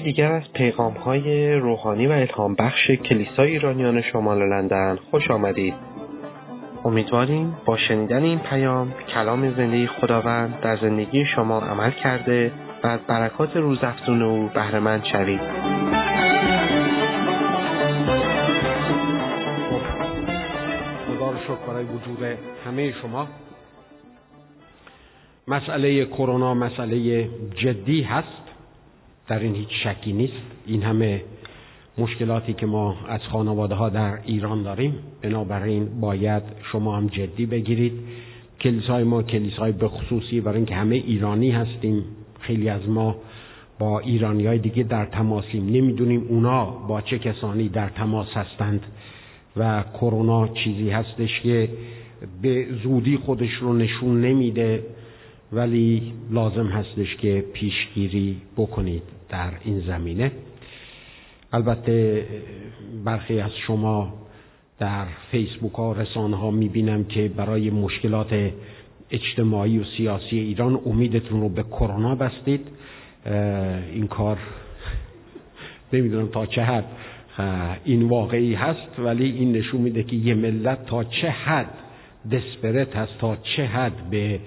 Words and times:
یکی 0.00 0.12
دیگر 0.12 0.32
از 0.32 0.42
پیغام 0.54 0.92
های 0.92 1.54
روحانی 1.54 2.06
و 2.06 2.12
الهام 2.12 2.54
بخش 2.54 2.90
کلیسای 2.90 3.50
ایرانیان 3.50 4.02
شمال 4.02 4.48
لندن 4.48 4.98
خوش 5.10 5.30
آمدید. 5.30 5.74
امیدواریم 6.84 7.56
با 7.64 7.76
شنیدن 7.76 8.22
این 8.22 8.38
پیام 8.38 8.94
کلام 9.14 9.54
زندگی 9.54 9.86
خداوند 9.86 10.60
در 10.60 10.76
زندگی 10.76 11.24
شما 11.24 11.60
عمل 11.60 11.90
کرده 11.90 12.52
و 12.84 12.86
از 12.86 13.00
برکات 13.00 13.56
روزافزون 13.56 14.22
او 14.22 14.50
بهرهمند 14.54 15.04
شوید. 15.04 15.40
خدا 21.06 21.34
شکر 21.44 21.66
برای 21.68 21.84
وجود 21.84 22.38
همه 22.66 22.92
شما 23.02 23.28
مسئله 25.48 26.04
کرونا 26.04 26.54
مسئله 26.54 27.28
جدی 27.56 28.02
هست 28.02 28.39
در 29.28 29.38
این 29.38 29.54
هیچ 29.54 29.68
شکی 29.84 30.12
نیست. 30.12 30.42
این 30.66 30.82
همه 30.82 31.22
مشکلاتی 31.98 32.52
که 32.52 32.66
ما 32.66 32.96
از 33.08 33.20
خانواده 33.32 33.74
ها 33.74 33.88
در 33.88 34.18
ایران 34.24 34.62
داریم 34.62 34.94
بنابراین 35.22 36.00
باید 36.00 36.42
شما 36.72 36.96
هم 36.96 37.06
جدی 37.06 37.46
بگیرید. 37.46 37.92
کلیسای 38.60 39.04
ما 39.04 39.22
کلیسای 39.22 39.72
به 39.72 39.88
خصوصی 39.88 40.40
برای 40.40 40.56
اینکه 40.56 40.74
همه 40.74 40.96
ایرانی 40.96 41.50
هستیم. 41.50 42.04
خیلی 42.40 42.68
از 42.68 42.88
ما 42.88 43.16
با 43.78 43.98
ایرانی 44.00 44.46
های 44.46 44.58
دیگه 44.58 44.82
در 44.82 45.04
تماسیم 45.04 45.66
نمی‌دونیم 45.66 46.26
اونا 46.28 46.64
با 46.64 47.00
چه 47.00 47.18
کسانی 47.18 47.68
در 47.68 47.88
تماس 47.88 48.28
هستند 48.34 48.80
و 49.56 49.84
کرونا 50.00 50.48
چیزی 50.48 50.90
هستش 50.90 51.40
که 51.42 51.68
به 52.42 52.66
زودی 52.82 53.16
خودش 53.16 53.52
رو 53.60 53.72
نشون 53.72 54.20
نمیده 54.20 54.84
ولی 55.52 56.12
لازم 56.30 56.66
هستش 56.66 57.16
که 57.16 57.44
پیشگیری 57.52 58.36
بکنید. 58.56 59.19
در 59.30 59.50
این 59.64 59.80
زمینه. 59.80 60.32
البته 61.52 62.26
برخی 63.04 63.40
از 63.40 63.50
شما 63.66 64.12
در 64.78 65.06
فیسبوک 65.30 65.72
ها 65.72 65.92
رسانه 65.92 66.36
ها 66.36 66.50
می‌بینم 66.50 67.04
که 67.04 67.28
برای 67.28 67.70
مشکلات 67.70 68.50
اجتماعی 69.10 69.78
و 69.78 69.84
سیاسی 69.96 70.38
ایران 70.38 70.80
امیدتون 70.86 71.40
رو 71.40 71.48
به 71.48 71.62
کرونا 71.62 72.14
بستید. 72.14 72.68
این 73.92 74.06
کار 74.06 74.38
نمی‌دونم 75.92 76.28
تا 76.28 76.46
چه 76.46 76.62
حد 76.62 76.84
این 77.84 78.08
واقعی 78.08 78.54
هست 78.54 78.98
ولی 78.98 79.30
این 79.30 79.52
نشون 79.52 79.80
میده 79.80 80.02
که 80.02 80.16
یه 80.16 80.34
ملت 80.34 80.86
تا 80.86 81.04
چه 81.04 81.30
حد 81.30 81.70
دسپرت 82.32 82.96
هست 82.96 83.18
تا 83.18 83.36
چه 83.56 83.64
حد 83.64 84.10
به 84.10 84.40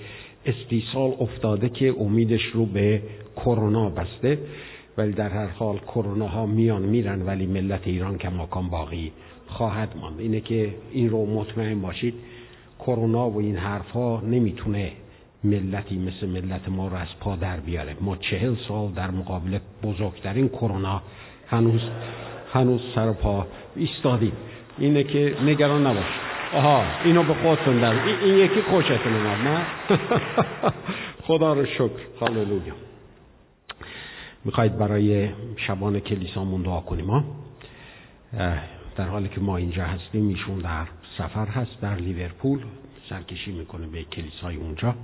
استیصال 0.46 1.14
افتاده 1.20 1.70
که 1.70 1.96
امیدش 2.00 2.42
رو 2.54 2.66
به 2.66 3.02
کرونا 3.36 3.90
بسته. 3.90 4.38
ولی 4.98 5.12
در 5.12 5.30
هر 5.30 5.48
حال 5.48 5.78
کرونا 5.78 6.28
ها 6.28 6.46
میان 6.46 6.82
میرن 6.82 7.22
ولی 7.22 7.46
ملت 7.46 7.82
ایران 7.88 8.18
که 8.18 8.30
ماکان 8.30 8.70
باقی 8.70 9.12
خواهد 9.48 9.94
ماند. 10.02 10.20
اینه 10.20 10.42
که 10.42 10.76
این 10.92 11.10
رو 11.10 11.26
مطمئن 11.26 11.82
باشید 11.82 12.14
کرونا 12.80 13.30
و 13.30 13.40
این 13.40 13.56
حرف 13.58 13.92
ها 13.92 14.22
نمی‌تونه 14.26 14.92
ملتی 15.44 15.98
مثل 15.98 16.28
ملت 16.28 16.70
ما 16.70 16.88
رو 16.88 16.96
از 16.96 17.08
پا 17.20 17.36
در 17.36 17.58
بیاره. 17.58 17.96
ما 18.02 18.16
چهل 18.16 18.56
سال 18.68 18.92
در 18.92 19.12
مقابل 19.12 19.60
بزرگترین 19.84 20.50
کرونا 20.50 21.02
هنوز 21.48 21.82
هنوز 22.54 22.82
سر 22.96 23.12
پا 23.12 23.48
ایستادیم. 23.76 24.34
اینه 24.78 25.04
که 25.04 25.36
نگران 25.46 25.88
نباشید. 25.88 26.34
آها 26.54 26.84
اینو 27.04 27.24
به 27.24 27.34
خودتون 27.34 27.80
در 27.80 28.06
این, 28.06 28.38
یکی 28.38 28.62
خوشتون 28.62 29.14
اومد 29.16 29.48
نه؟ 29.48 29.66
خدا 31.28 31.54
رو 31.54 31.66
شکر. 31.66 31.90
هاللویا. 32.22 32.74
می‌خواید 34.46 34.78
برای 34.78 35.30
شبان 35.68 36.00
کلیسامون 36.00 36.62
دعا 36.62 36.80
کنیم 36.82 37.10
ها؟ 37.10 37.24
در 38.96 39.08
حالی 39.08 39.30
که 39.30 39.42
ما 39.42 39.58
اینجا 39.58 39.84
هستیم 39.84 40.28
ایشون 40.28 40.60
در 40.60 40.86
سفر 41.18 41.46
هست 41.46 41.82
در 41.82 41.96
لیورپول. 41.96 42.60
سرکشی 43.10 43.52
می‌کنه 43.52 43.88
به 43.88 44.04
کلیسای 44.04 44.56
اونجا 44.56 44.96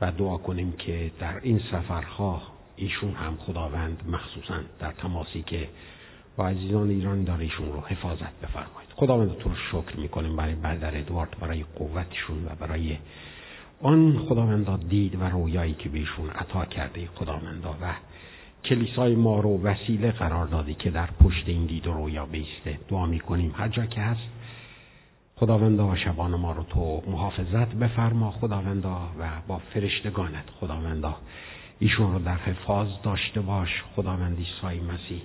و 0.00 0.12
دعا 0.12 0.36
کنیم 0.36 0.72
که 0.72 1.10
در 1.20 1.40
این 1.42 1.60
سفرها 1.72 2.42
ایشون 2.76 3.12
هم 3.12 3.36
خداوند 3.36 4.02
مخصوصا 4.08 4.54
در 4.80 4.92
تماسی 4.92 5.42
که 5.42 5.68
با 6.36 6.48
عزیزان 6.48 6.90
ایران 6.90 7.24
داره 7.24 7.42
ایشون 7.42 7.72
رو 7.72 7.80
حفاظت 7.80 8.40
بفرمایید 8.42 8.90
خداوند 8.96 9.38
تو 9.38 9.48
رو 9.48 9.54
شکر 9.72 10.00
می‌کنیم 10.00 10.36
برای 10.36 10.54
برادر 10.54 10.98
ادوارد 10.98 11.36
برای 11.40 11.64
قوتشون 11.78 12.44
و 12.46 12.48
برای 12.60 12.96
آن 13.82 14.18
خداوندا 14.28 14.76
دید 14.76 15.20
و 15.20 15.24
رویایی 15.24 15.74
که 15.74 15.88
بهشون 15.88 16.30
عطا 16.30 16.64
کرده 16.64 17.08
خداوندا. 17.14 17.70
و 17.82 17.94
کلیسای 18.64 19.14
ما 19.14 19.40
رو 19.40 19.62
وسیله 19.62 20.10
قرار 20.10 20.46
دادی 20.46 20.74
که 20.74 20.90
در 20.90 21.06
پشت 21.06 21.48
این 21.48 21.66
دید 21.66 21.86
و 21.86 21.92
رویا 21.92 22.26
بیسته. 22.26 22.78
دعا 22.88 23.06
می‌کنیم. 23.06 23.54
هر 23.56 23.68
جا 23.68 23.86
که 23.86 24.00
هست 24.00 24.28
خداوندا 25.36 25.96
شبان 25.96 26.34
ما 26.34 26.52
رو 26.52 26.62
تو 26.62 27.02
محافظت 27.06 27.74
بفرما 27.74 28.30
خداوندا 28.30 29.00
و 29.18 29.30
با 29.48 29.58
فرشتگانت 29.58 30.44
خداوندا 30.60 31.16
ایشون 31.78 32.12
رو 32.12 32.18
در 32.18 32.36
حفاظ 32.36 32.88
داشته 33.02 33.40
باش 33.40 33.68
خداوند 33.96 34.38
عیسی 34.38 34.80
مسیح. 34.80 35.22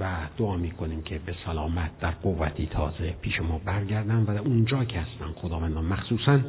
و 0.00 0.16
دعا 0.38 0.56
می‌کنیم 0.56 1.02
که 1.02 1.18
به 1.18 1.34
سلامت 1.46 2.00
در 2.00 2.10
قوتی 2.10 2.66
تازه 2.66 3.14
پیش 3.22 3.40
ما 3.40 3.60
برگردن 3.64 4.24
و 4.24 4.30
اونجا 4.30 4.84
که 4.84 5.00
هستن 5.00 5.32
خداوند 5.36 5.76
مخصوصا 5.76 6.40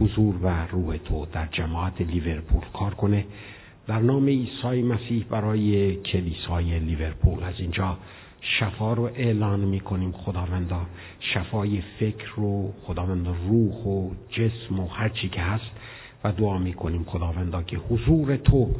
حضور 0.00 0.36
و 0.42 0.66
روح 0.66 0.96
تو 0.96 1.26
در 1.32 1.46
جماعت 1.46 2.00
لیورپول 2.00 2.62
کار 2.72 2.94
کنه. 2.94 3.24
در 3.88 3.98
نام 3.98 4.26
عیسی 4.26 4.82
مسیح 4.82 5.24
برای 5.30 5.96
کلیسای 5.96 6.78
لیورپول. 6.78 7.44
از 7.44 7.54
اینجا 7.58 7.96
شفا 8.40 8.92
رو 8.92 9.02
اعلان 9.02 9.60
می‌کنیم 9.60 10.12
خداوندا. 10.12 10.80
شفای 11.20 11.82
فکر 12.00 12.26
رو 12.36 12.72
خداوند 12.82 13.26
روح 13.26 13.74
و 13.74 14.10
جسم 14.30 14.80
و 14.80 14.86
هر 14.86 15.08
چی 15.08 15.28
که 15.28 15.40
هست 15.40 15.70
و 16.24 16.32
دعا 16.32 16.58
می‌کنیم 16.58 17.04
خداوندا 17.04 17.62
که 17.62 17.76
حضور 17.76 18.36
تو 18.36 18.74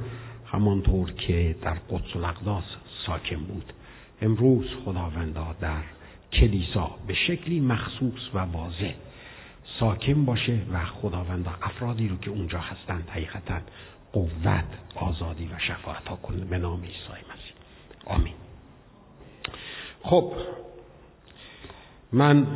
همانطور 0.47 1.13
که 1.13 1.57
در 1.63 1.75
قدس 1.91 2.17
الاقداس 2.17 2.65
ساکن 3.07 3.37
بود. 3.37 3.73
امروز 4.23 4.67
خداوندا 4.85 5.55
در 5.61 5.83
کلیسا 6.33 6.91
به 7.07 7.15
شکلی 7.15 7.61
مخصوص 7.61 8.35
و 8.35 8.39
واضح 8.39 8.95
ساکن 9.81 10.25
باشه 10.25 10.59
و 10.73 10.85
خداوندا 10.85 11.51
افرادی 11.63 12.09
رو 12.09 12.17
که 12.17 12.31
اونجا 12.31 12.59
هستند 12.59 13.09
حقیقتا 13.11 13.61
قوت 14.13 14.65
آزادی 14.97 15.47
و 15.47 15.59
شفا 15.59 15.93
عطا 15.93 16.17
کنه 16.17 16.45
به 16.45 16.59
نام 16.59 16.81
عیسی 16.83 16.97
مسیح. 17.09 17.55
آمین. 18.07 18.35
خب 20.03 20.33
من 22.13 22.47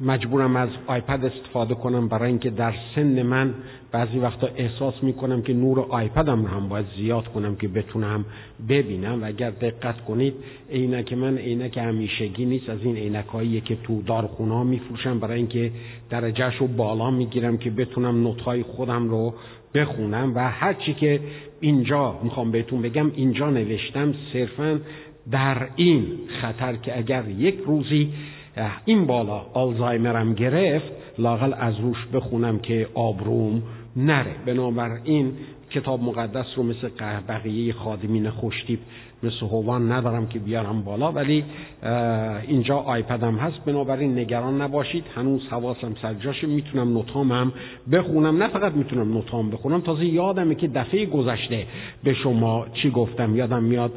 مجبورم 0.00 0.56
از 0.56 0.68
آیپد 0.86 1.24
استفاده 1.24 1.74
کنم 1.74 2.08
برای 2.08 2.28
اینکه 2.28 2.50
در 2.50 2.74
سن 2.94 3.22
من 3.22 3.54
بعضی 3.92 4.18
وقتا 4.18 4.48
احساس 4.56 4.94
می‌کنم 5.02 5.42
که 5.42 5.54
نور 5.54 5.80
آیپدم 5.80 6.42
رو 6.42 6.48
هم 6.48 6.68
باید 6.68 6.86
زیاد 6.96 7.24
کنم 7.28 7.56
که 7.56 7.68
بتونم 7.68 8.24
ببینم. 8.68 9.22
و 9.22 9.26
اگر 9.26 9.50
دقت 9.50 10.00
کنید 10.00 10.34
عینک 10.70 11.12
من 11.12 11.38
عینک 11.38 11.78
همیشگی 11.78 12.44
نیست. 12.44 12.68
از 12.68 12.78
این 12.82 12.96
عینکهایی 12.96 13.60
که 13.60 13.76
تو 13.76 14.02
دارخونه 14.02 14.54
ها 14.54 14.64
میفروشم. 14.64 15.18
برای 15.18 15.36
اینکه 15.36 15.70
درجهش 16.10 16.56
رو 16.56 16.66
بالا 16.66 17.10
می‌گیرم 17.10 17.58
که 17.58 17.70
بتونم 17.70 18.22
نوتهای 18.22 18.62
خودم 18.62 19.08
رو 19.08 19.34
بخونم. 19.74 20.32
و 20.34 20.50
هرچی 20.50 20.94
که 20.94 21.20
اینجا 21.60 22.18
می‌خوام 22.22 22.50
بهتون 22.50 22.82
بگم 22.82 23.10
اینجا 23.14 23.50
نوشتم 23.50 24.14
صرفا 24.32 24.80
در 25.30 25.68
این 25.76 26.06
خطر 26.40 26.76
که 26.76 26.98
اگر 26.98 27.24
یک 27.38 27.58
روزی 27.66 28.12
این 28.84 29.06
بالا 29.06 29.46
آلزایمرم 29.52 30.34
گرفت 30.34 30.92
لاقل 31.18 31.54
از 31.58 31.80
روش 31.80 32.06
بخونم 32.12 32.58
که 32.58 32.88
آبروم 32.94 33.62
نره. 33.98 34.34
بنابراین 34.46 35.32
کتاب 35.70 36.02
مقدس 36.02 36.46
رو 36.56 36.62
مثل 36.62 36.88
بقیه 37.28 37.72
خادمین 37.72 38.30
خوشتیب 38.30 38.78
مثل 39.22 39.46
هوان 39.46 39.92
ندارم 39.92 40.26
که 40.26 40.38
بیارم 40.38 40.82
بالا 40.82 41.12
ولی 41.12 41.44
اینجا 42.48 42.76
آیپدم 42.76 43.34
هست. 43.34 43.64
بنابراین 43.64 44.18
نگران 44.18 44.60
نباشید. 44.60 45.04
هنوز 45.14 45.46
حواسم 45.50 45.94
سر 46.02 46.14
جاشه. 46.14 46.46
می‌تونم 46.46 46.92
نوتام 46.92 47.32
هم 47.32 47.52
بخونم. 47.92 48.42
نه 48.42 48.48
فقط 48.48 48.72
می‌تونم 48.72 49.12
نوتام 49.12 49.50
بخونم. 49.50 49.80
تازه 49.80 50.04
یادمه 50.04 50.54
که 50.54 50.68
دفعه 50.68 51.06
گذشته 51.06 51.66
به 52.04 52.14
شما 52.14 52.66
چی 52.74 52.90
گفتم. 52.90 53.36
یادم 53.36 53.62
میاد 53.62 53.92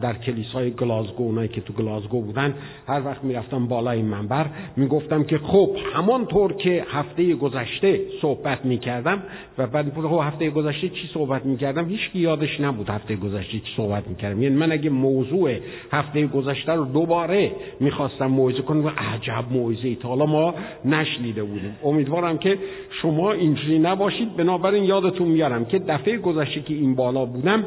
در 0.00 0.12
کلیسای 0.12 0.70
گلاسگو 0.70 1.24
اونایی 1.24 1.48
که 1.48 1.60
تو 1.60 1.72
گلاسگو 1.72 2.22
بودن 2.22 2.54
هر 2.88 3.04
وقت 3.04 3.24
می‌رفتم 3.24 3.66
بالای 3.66 4.02
منبر 4.02 4.46
می‌گفتم 4.76 5.24
که 5.24 5.38
خب 5.38 5.70
همانطور 5.94 6.52
که 6.52 6.84
هفته 6.90 7.34
گذشته 7.34 8.00
صحبت 8.22 8.64
می‌کردم 8.64 9.22
و 9.58 9.66
بعد 9.66 9.94
خب 9.94 10.20
هفته 10.22 10.50
گذشته 10.50 10.88
چی 10.88 11.10
صحبت 11.14 11.46
می‌کردم؟ 11.46 11.88
هیچ 11.88 12.00
یادش 12.14 12.60
نبود 12.60 12.88
هفته 12.88 13.16
گذشته 13.16 13.52
چی 13.52 13.72
صحبت 13.76 14.08
می‌کردم. 14.08 14.47
یعنی 14.48 14.60
من 14.60 14.72
اگه 14.72 14.90
موضوع 14.90 15.54
هفته 15.92 16.26
گذشته 16.26 16.72
رو 16.72 16.84
دوباره 16.84 17.52
می‌خواستم 17.80 18.26
موعظه 18.26 18.62
کنم 18.62 18.84
و 18.84 18.88
عجب 18.88 19.44
موعظه 19.50 19.94
تا 19.94 20.08
حالا 20.08 20.26
ما 20.26 20.54
نشنیده 20.84 21.42
بودیم. 21.42 21.76
امیدوارم 21.84 22.38
که 22.38 22.58
شما 23.02 23.32
اینجوری 23.32 23.78
نباشید. 23.78 24.36
بنابراین 24.36 24.84
یادتون 24.84 25.28
میارم 25.28 25.64
که 25.64 25.78
دفعه 25.78 26.18
گذشته 26.18 26.60
که 26.60 26.74
این 26.74 26.94
بالا 26.94 27.24
بودم 27.24 27.64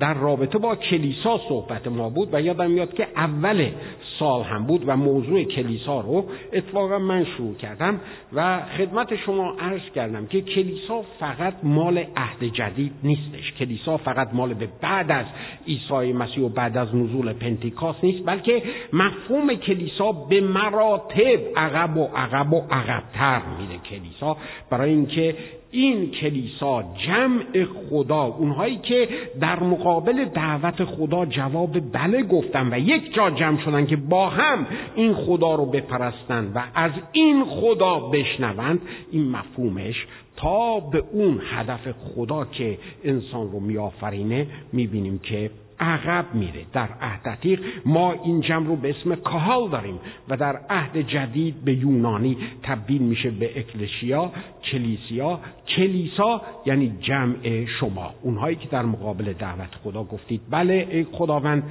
در 0.00 0.14
رابطه 0.14 0.58
با 0.58 0.76
کلیسا 0.76 1.40
صحبت 1.48 1.86
ما 1.86 2.08
بود 2.10 2.28
و 2.32 2.40
یادم 2.40 2.70
میاد 2.70 2.94
که 2.94 3.06
اول 3.16 3.70
سال 4.18 4.42
هم 4.42 4.64
بود 4.64 4.84
و 4.86 4.96
موضوع 4.96 5.44
کلیسا 5.44 6.00
رو 6.00 6.24
اتفاقا 6.52 6.98
من 6.98 7.24
شروع 7.24 7.54
کردم 7.54 8.00
و 8.32 8.60
خدمت 8.78 9.16
شما 9.16 9.56
عرض 9.60 9.90
کردم 9.94 10.26
که 10.26 10.40
کلیسا 10.40 11.02
فقط 11.20 11.54
مال 11.62 11.98
عهد 11.98 12.44
جدید 12.44 12.92
نیستش. 13.02 13.52
کلیسا 13.58 13.96
فقط 13.96 14.34
مال 14.34 14.54
به 14.54 14.68
بعد 14.80 15.10
از 15.10 15.26
عیسی 15.66 16.12
مسیح 16.12 16.44
و 16.44 16.48
بعد 16.48 16.76
از 16.76 16.94
نزول 16.94 17.32
پنتیکاست 17.32 18.04
نیست 18.04 18.26
بلکه 18.26 18.62
مفهوم 18.92 19.54
کلیسا 19.54 20.12
به 20.12 20.40
مراتب 20.40 21.40
عقب 21.56 21.96
و 21.96 22.04
عقب 22.16 22.52
و 22.52 22.62
عقبتر 22.70 23.42
میره 23.58 23.78
کلیسا. 23.90 24.36
برای 24.70 24.90
اینکه 24.90 25.34
این 25.70 26.10
کلیسا 26.10 26.84
جمع 27.06 27.64
خدا 27.90 28.22
اونهایی 28.22 28.76
که 28.76 29.08
در 29.40 29.62
مقابل 29.62 30.24
دعوت 30.24 30.84
خدا 30.84 31.26
جواب 31.26 31.92
بله 31.92 32.22
گفتن 32.22 32.74
و 32.74 32.78
یک 32.78 33.14
جا 33.14 33.30
جمع 33.30 33.64
شدن 33.64 33.86
که 33.86 33.96
با 34.08 34.28
هم 34.28 34.66
این 34.94 35.14
خدا 35.14 35.54
رو 35.54 35.66
بپرستن 35.66 36.52
و 36.54 36.62
از 36.74 36.92
این 37.12 37.44
خدا 37.44 37.98
بشنوند 37.98 38.80
این 39.10 39.30
مفهومش 39.30 40.06
تا 40.36 40.80
به 40.80 41.04
اون 41.12 41.40
هدف 41.52 41.88
خدا 41.90 42.44
که 42.44 42.78
انسان 43.04 43.52
رو 43.52 43.60
میآفرینه 43.60 44.46
می‌بینیم 44.72 45.18
که 45.18 45.50
عقب 45.80 46.24
میره. 46.34 46.64
در 46.72 46.88
عهد 47.00 47.28
عتیق 47.28 47.60
ما 47.84 48.12
این 48.12 48.40
جمع 48.40 48.66
رو 48.66 48.76
به 48.76 48.90
اسم 48.90 49.14
کهال 49.14 49.70
داریم 49.70 49.98
و 50.28 50.36
در 50.36 50.60
عهد 50.70 50.98
جدید 50.98 51.64
به 51.64 51.74
یونانی 51.74 52.36
تبدیل 52.62 53.02
میشه 53.02 53.30
به 53.30 53.58
اکلشیا 53.58 54.32
کلیسیا. 54.72 55.40
کلیسا 55.76 56.42
یعنی 56.66 56.92
جمع 57.00 57.64
شما. 57.80 58.14
اونهایی 58.22 58.56
که 58.56 58.68
در 58.68 58.82
مقابل 58.82 59.32
دعوت 59.32 59.74
خدا 59.84 60.04
گفتید. 60.04 60.40
بله 60.50 60.88
ای 60.90 61.06
خداوند 61.12 61.62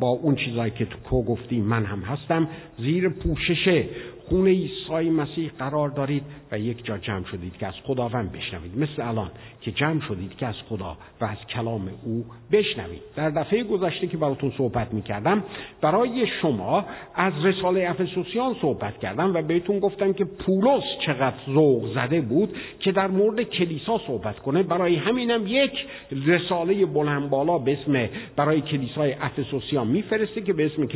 با 0.00 0.08
اون 0.08 0.36
چیزایی 0.36 0.70
که 0.70 0.86
تو 1.10 1.22
گفتی 1.22 1.60
من 1.60 1.84
هم 1.84 2.00
هستم 2.00 2.48
زیر 2.78 3.08
پوشش 3.08 3.84
خون 4.32 4.46
عیسی 4.46 5.10
مسیح 5.10 5.50
قرار 5.58 5.88
دارید 5.88 6.22
و 6.52 6.58
یک 6.58 6.84
جا 6.84 6.98
جمع 6.98 7.24
شدید 7.24 7.56
که 7.56 7.66
از 7.66 7.74
خداوند 7.84 8.32
بشنوید. 8.32 8.78
مثل 8.78 9.08
الان 9.08 9.30
که 9.60 9.72
جمع 9.72 10.00
شدید 10.08 10.36
که 10.36 10.46
از 10.46 10.54
خدا 10.68 10.96
و 11.20 11.24
از 11.24 11.36
کلام 11.54 11.88
او 12.04 12.24
بشنوید. 12.52 13.02
در 13.16 13.30
دفعه 13.30 13.64
گذشته 13.64 14.06
که 14.06 14.16
براتون 14.16 14.52
صحبت 14.58 14.94
می‌کردم 14.94 15.44
برای 15.80 16.26
شما 16.42 16.84
از 17.14 17.32
رساله 17.44 17.90
افسوسیان 17.90 18.56
صحبت 18.62 18.98
کردم 18.98 19.34
و 19.34 19.42
بهتون 19.42 19.78
گفتم 19.78 20.12
که 20.12 20.24
پولس 20.24 20.82
چقدر 21.06 21.36
ذوق 21.50 21.94
زده 21.94 22.20
بود 22.20 22.56
که 22.80 22.92
در 22.92 23.06
مورد 23.06 23.42
کلیسا 23.42 24.00
صحبت 24.06 24.38
کنه. 24.38 24.62
برای 24.62 24.96
همینم 24.96 25.46
یک 25.46 25.86
رساله 26.26 26.86
بلند 26.86 27.30
بالا 27.30 27.58
به 27.58 27.72
اسم 27.72 28.08
برای 28.36 28.60
کلیسای 28.60 29.12
افسوسیان 29.12 29.86
میفرسته 29.86 30.40
که 30.40 30.52
به 30.52 30.66
اسم 30.66 30.88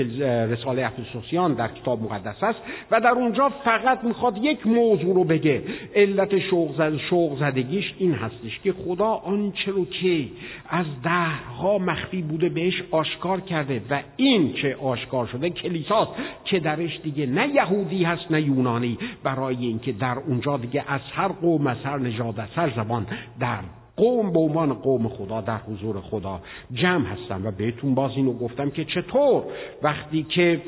رساله 0.53 0.87
افسوسیان 0.87 1.55
در 1.55 1.69
کتاب 1.69 2.03
مقدس 2.03 2.43
است 2.43 2.59
و 2.91 3.00
در 3.00 3.15
اونجا 3.26 3.49
فقط 3.49 4.05
می‌خواد 4.05 4.38
یک 4.38 4.67
موضوع 4.67 5.14
رو 5.14 5.25
بگه. 5.25 5.62
علت 5.94 6.38
شوق, 6.38 6.76
زد 6.76 6.96
شوق 6.96 7.38
زدگیش 7.38 7.94
این 7.99 8.12
هستش 8.12 8.61
که 8.64 8.73
خدا 8.73 9.06
آنچه 9.06 9.70
رو 9.70 9.84
که 9.84 10.25
از 10.69 10.87
دهرها 11.02 11.78
مخفی 11.78 12.23
بوده 12.23 12.49
بهش 12.49 12.82
آشکار 12.90 13.40
کرده 13.40 13.81
و 13.90 14.00
این 14.17 14.52
که 14.52 14.76
آشکار 14.82 15.26
شده 15.26 15.50
کلیساست 15.50 16.11
که 16.44 16.61
درش 16.61 17.00
دیگه 17.02 17.26
نه 17.26 17.49
یهودی 17.55 18.05
هست 18.05 18.31
نه 18.31 18.43
یونانی. 18.43 18.99
برای 19.23 19.56
اینکه 19.56 19.93
در 19.93 20.17
اونجا 20.26 20.56
دیگه 20.56 20.84
از 20.88 21.00
هر 21.12 21.29
قوم 21.29 21.67
از 21.67 21.76
هر 21.84 21.99
نژاد 21.99 22.40
از 22.40 22.49
هر 22.55 22.72
زبان 22.76 23.06
در 23.40 23.58
قوم 23.96 24.32
به 24.32 24.38
عنوان 24.38 24.75
قوم 24.75 25.08
خدا 25.08 25.40
در 25.40 25.58
حضور 25.58 26.00
خدا 26.00 26.40
جمع 26.72 27.06
هستن 27.06 27.46
و 27.46 27.50
بهتون 27.50 27.94
باز 27.94 28.11
اینو 28.17 28.32
گفتم 28.32 28.70
که 28.70 28.84
چطور 28.84 29.43
وقتی 29.82 30.22
که 30.22 30.61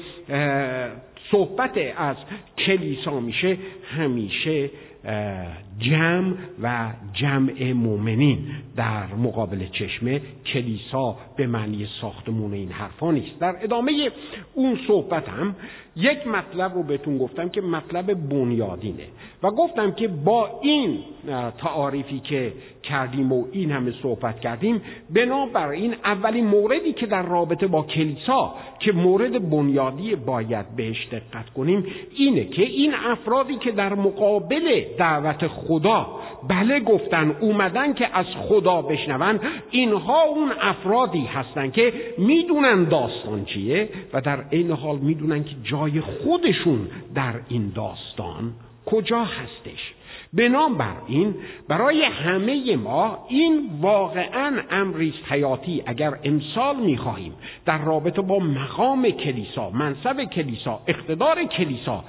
صحبت 1.30 1.78
از 1.96 2.16
کلیسا 2.66 3.20
میشه 3.20 3.58
همیشه 3.96 4.70
جمع 5.78 6.34
و 6.62 6.90
جمع 7.12 7.72
مؤمنین 7.72 8.38
در 8.76 9.14
مقابل 9.14 9.66
چشمه 9.66 10.20
کلیسا 10.46 11.16
به 11.36 11.46
معنی 11.46 11.86
ساختمون 12.00 12.52
این 12.52 12.70
حرفا 12.70 13.10
نیست. 13.10 13.38
در 13.40 13.56
ادامه 13.62 13.92
اون 14.54 14.78
صحبت 14.86 15.28
هم 15.28 15.54
یک 15.96 16.26
مطلب 16.26 16.74
رو 16.74 16.82
بهتون 16.82 17.18
گفتم 17.18 17.48
که 17.48 17.60
مطلب 17.60 18.28
بنیادینه 18.28 19.04
و 19.42 19.50
گفتم 19.50 19.92
که 19.92 20.08
با 20.08 20.60
این 20.62 20.98
تعاریفی 21.58 22.18
که 22.18 22.52
کردیم 22.82 23.32
و 23.32 23.44
این 23.52 23.70
همه 23.70 23.92
صحبت 24.02 24.40
کردیم 24.40 24.82
این 25.72 25.94
اولین 26.04 26.46
موردی 26.46 26.92
که 26.92 27.06
در 27.06 27.22
رابطه 27.22 27.66
با 27.66 27.82
کلیسا 27.82 28.54
که 28.78 28.92
مورد 28.92 29.50
بنیادی 29.50 30.14
باید 30.14 30.76
بهش 30.76 31.08
دقت 31.12 31.50
کنیم 31.50 31.86
اینه 32.16 32.44
که 32.44 32.62
این 32.62 32.94
افرادی 32.94 33.56
که 33.56 33.70
در 33.70 33.94
مقابل 33.94 34.84
دعوت 34.98 35.46
خدا. 35.68 36.06
بله 36.48 36.80
گفتن 36.80 37.36
اومدن 37.40 37.94
که 37.94 38.18
از 38.18 38.26
خدا 38.48 38.82
بشنون 38.82 39.40
اینها 39.70 40.22
اون 40.22 40.52
افرادی 40.60 41.24
هستن 41.24 41.70
که 41.70 41.92
می‌دونن 42.18 42.84
داستان 42.84 43.44
چیه 43.44 43.88
و 44.12 44.20
در 44.20 44.38
این 44.50 44.70
حال 44.70 44.98
می‌دونن 44.98 45.44
که 45.44 45.54
جای 45.62 46.00
خودشون 46.00 46.88
در 47.14 47.34
این 47.48 47.72
داستان 47.74 48.52
کجا 48.86 49.24
هستش. 49.24 49.94
این 51.06 51.34
برای 51.68 52.02
همه 52.02 52.76
ما 52.76 53.18
این 53.28 53.70
واقعا 53.80 54.52
امریست 54.70 55.18
حیاتی 55.28 55.82
اگر 55.86 56.18
امسال 56.24 56.76
می‌خواهیم 56.76 57.32
در 57.66 57.78
رابطه 57.78 58.22
با 58.22 58.38
مقام 58.38 59.10
کلیسا 59.10 59.70
منصب 59.70 60.24
کلیسا 60.24 60.80
اقتدار 60.86 61.44
کلیسا 61.44 62.04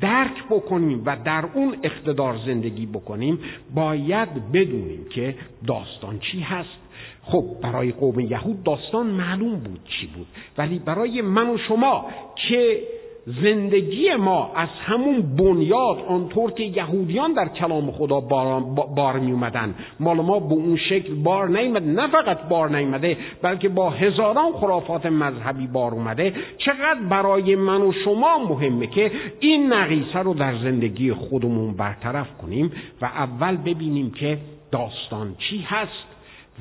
درک 0.00 0.44
بکنیم 0.50 1.02
و 1.06 1.16
در 1.24 1.44
اون 1.54 1.76
اقتدار 1.82 2.38
زندگی 2.46 2.86
بکنیم 2.86 3.38
باید 3.74 4.52
بدونیم 4.52 5.06
که 5.10 5.34
داستان 5.66 6.18
چی 6.18 6.40
هست. 6.40 6.78
خب 7.22 7.44
برای 7.62 7.92
قوم 7.92 8.20
یهود 8.20 8.62
داستان 8.62 9.06
معلوم 9.06 9.54
بود 9.54 9.80
چی 9.84 10.06
بود 10.06 10.26
ولی 10.58 10.78
برای 10.78 11.22
من 11.22 11.50
و 11.50 11.58
شما 11.58 12.06
که 12.48 12.82
زندگی 13.26 14.14
ما 14.14 14.52
از 14.56 14.68
همون 14.84 15.36
بنیاد 15.36 15.98
آنطور 16.08 16.52
که 16.52 16.62
یهودیان 16.62 17.32
در 17.32 17.48
کلام 17.48 17.90
خدا 17.90 18.20
بار, 18.20 18.60
بار 18.96 19.18
می 19.18 19.32
اومدن 19.32 19.74
مال 20.00 20.16
ما 20.16 20.40
به 20.40 20.54
اون 20.54 20.76
شکل 20.76 21.14
بار 21.14 21.48
نیومده 21.48 21.86
نه 21.86 22.06
فقط 22.06 22.48
بار 22.48 22.76
نیومده 22.76 23.16
بلکه 23.42 23.68
با 23.68 23.90
هزاران 23.90 24.52
خرافات 24.52 25.06
مذهبی 25.06 25.66
بار 25.66 25.92
اومده. 25.92 26.34
چقدر 26.58 27.00
برای 27.10 27.56
من 27.56 27.82
و 27.82 27.92
شما 28.04 28.38
مهمه 28.38 28.86
که 28.86 29.10
این 29.40 29.72
نقیصه 29.72 30.18
رو 30.18 30.34
در 30.34 30.58
زندگی 30.58 31.12
خودمون 31.12 31.74
برطرف 31.74 32.36
کنیم 32.42 32.72
و 33.02 33.04
اول 33.04 33.56
ببینیم 33.56 34.10
که 34.10 34.38
داستان 34.72 35.34
چی 35.38 35.58
هست 35.58 36.06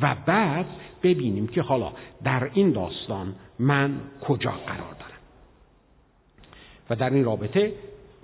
و 0.02 0.16
بعد 0.26 0.66
ببینیم 1.04 1.48
که 1.48 1.62
حالا 1.62 1.92
در 2.24 2.50
این 2.54 2.72
داستان 2.72 3.36
من 3.60 3.92
کجا 4.28 4.52
قرار 4.68 4.95
و 6.90 6.96
در 6.96 7.10
این 7.10 7.24
رابطه 7.24 7.74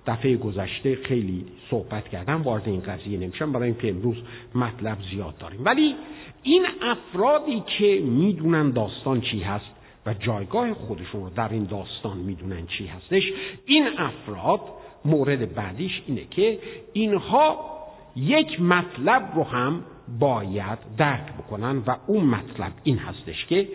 دفعه 0.08 0.38
گذشته 0.38 0.96
خیلی 0.96 1.46
صحبت 1.70 2.08
کردم 2.08 2.42
وارد 2.42 2.64
این 2.66 2.82
قضیه 2.82 3.20
نمیشم. 3.20 3.52
برای 3.52 3.68
اینکه 3.68 3.90
امروز 3.90 4.16
مطلب 4.56 4.98
زیاد 5.12 5.38
داریم. 5.38 5.66
ولی 5.66 5.96
این 6.44 6.66
افرادی 6.82 7.64
که 7.78 8.02
می‌دونن 8.06 8.72
داستان 8.72 9.22
چی 9.22 9.40
هست 9.40 9.72
و 10.06 10.14
جایگاه 10.14 10.74
خودشون 10.74 11.22
رو 11.22 11.30
در 11.30 11.50
این 11.50 11.64
داستان 11.64 12.18
می‌دونن 12.18 12.68
چی 12.68 12.88
هستش 12.88 13.24
این 13.66 13.88
افراد 13.98 14.62
مورد 15.06 15.56
بعدیش 15.56 16.02
اینه 16.08 16.26
که 16.32 16.60
اینها 16.94 17.72
یک 18.16 18.62
مطلب 18.62 19.32
رو 19.36 19.44
هم 19.44 19.84
باید 20.20 20.80
درک 20.98 21.34
بکنن 21.34 21.78
و 21.78 21.96
اون 22.08 22.26
مطلب 22.26 22.72
این 22.84 22.98
هستش 22.98 23.46
که 23.46 23.68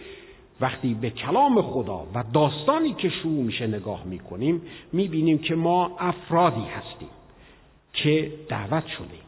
وقتی 0.60 0.94
به 0.94 1.10
کلام 1.10 1.62
خدا 1.62 2.06
و 2.14 2.24
داستانی 2.32 2.94
که 2.94 3.08
شروع 3.08 3.42
میشه 3.44 3.66
نگاه 3.66 4.04
می‌کنیم 4.04 4.62
می‌بینیم 4.92 5.38
که 5.38 5.54
ما 5.54 5.96
افرادی 5.98 6.64
هستیم 6.64 7.08
که 7.92 8.32
دعوت 8.48 8.86
شدیم. 8.86 9.26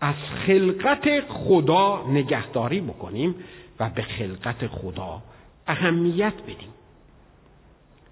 از 0.00 0.14
خلقت 0.46 1.20
خدا 1.20 2.06
نگهداری 2.08 2.80
بکنیم 2.80 3.34
و 3.80 3.90
به 3.90 4.02
خلقت 4.02 4.66
خدا 4.66 5.22
اهمیت 5.66 6.34
بدیم. 6.42 6.74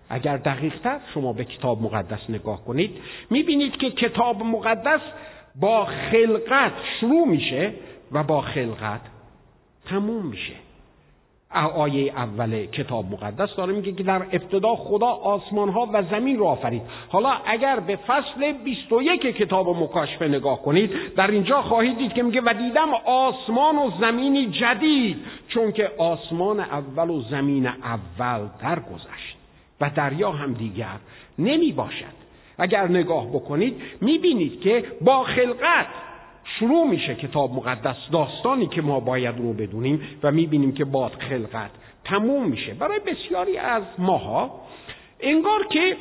اگر 0.09 0.37
دقیقتر 0.37 1.01
شما 1.15 1.33
به 1.33 1.45
کتاب 1.45 1.83
مقدس 1.83 2.31
نگاه 2.31 2.65
کنید 2.65 2.91
می‌بینید 3.31 3.77
که 3.77 3.91
کتاب 3.91 4.43
مقدس 4.43 5.01
با 5.61 5.85
خلقت 5.85 6.73
شروع 7.01 7.29
میشه 7.29 7.73
و 8.13 8.23
با 8.23 8.41
خلقت 8.41 9.01
تموم 9.87 10.27
میشه. 10.27 10.53
آیه 11.55 12.13
اول 12.17 12.67
کتاب 12.67 13.13
مقدس 13.13 13.57
داره 13.57 13.73
میگه 13.73 13.93
که 13.93 14.03
در 14.03 14.23
ابتدا 14.33 14.77
خدا 14.77 15.07
آسمان 15.07 15.69
ها 15.69 15.89
و 15.93 16.03
زمین 16.03 16.39
رو 16.39 16.45
آفرید. 16.45 16.83
حالا 17.09 17.31
اگر 17.47 17.81
به 17.81 17.97
فصل 17.97 18.53
21 18.65 19.21
کتاب 19.21 19.83
مکاشفه 19.83 20.29
نگاه 20.29 20.63
کنید 20.63 20.91
در 21.17 21.31
اینجا 21.31 21.63
خواهید 21.63 21.99
دید 21.99 22.13
که 22.13 22.23
میگه 22.23 22.41
و 22.41 22.55
دیدم 22.59 22.95
آسمان 23.05 23.79
و 23.79 23.91
زمینی 24.01 24.47
جدید 24.47 25.17
چون 25.49 25.73
که 25.73 25.91
آسمان 25.99 26.61
اول 26.61 27.11
و 27.11 27.23
زمین 27.23 27.67
اول 27.67 28.49
درگذشت 28.63 29.37
و 29.81 29.91
دریا 29.97 30.33
هم 30.33 30.53
دیگر 30.53 30.99
نمی 31.39 31.73
باشد 31.73 32.19
اگر 32.59 32.89
نگاه 32.89 33.29
بکنید 33.29 33.83
می‌بینید 34.01 34.61
که 34.61 34.85
با 35.01 35.25
خلقت 35.25 35.87
شروع 36.59 36.87
میشه 36.87 37.15
کتاب 37.15 37.55
مقدس 37.55 37.97
داستانی 38.13 38.67
که 38.67 38.83
ما 38.83 39.01
باید 39.01 39.39
رو 39.39 39.53
بدونیم 39.53 40.01
و 40.23 40.33
می‌بینیم 40.33 40.73
که 40.73 40.85
با 40.85 41.09
خلقت 41.09 41.71
تموم 42.05 42.49
میشه. 42.49 42.75
برای 42.75 43.01
بسیاری 43.01 43.59
از 43.59 43.83
ماها 43.99 44.61
انگار 45.21 45.67
که 45.67 45.97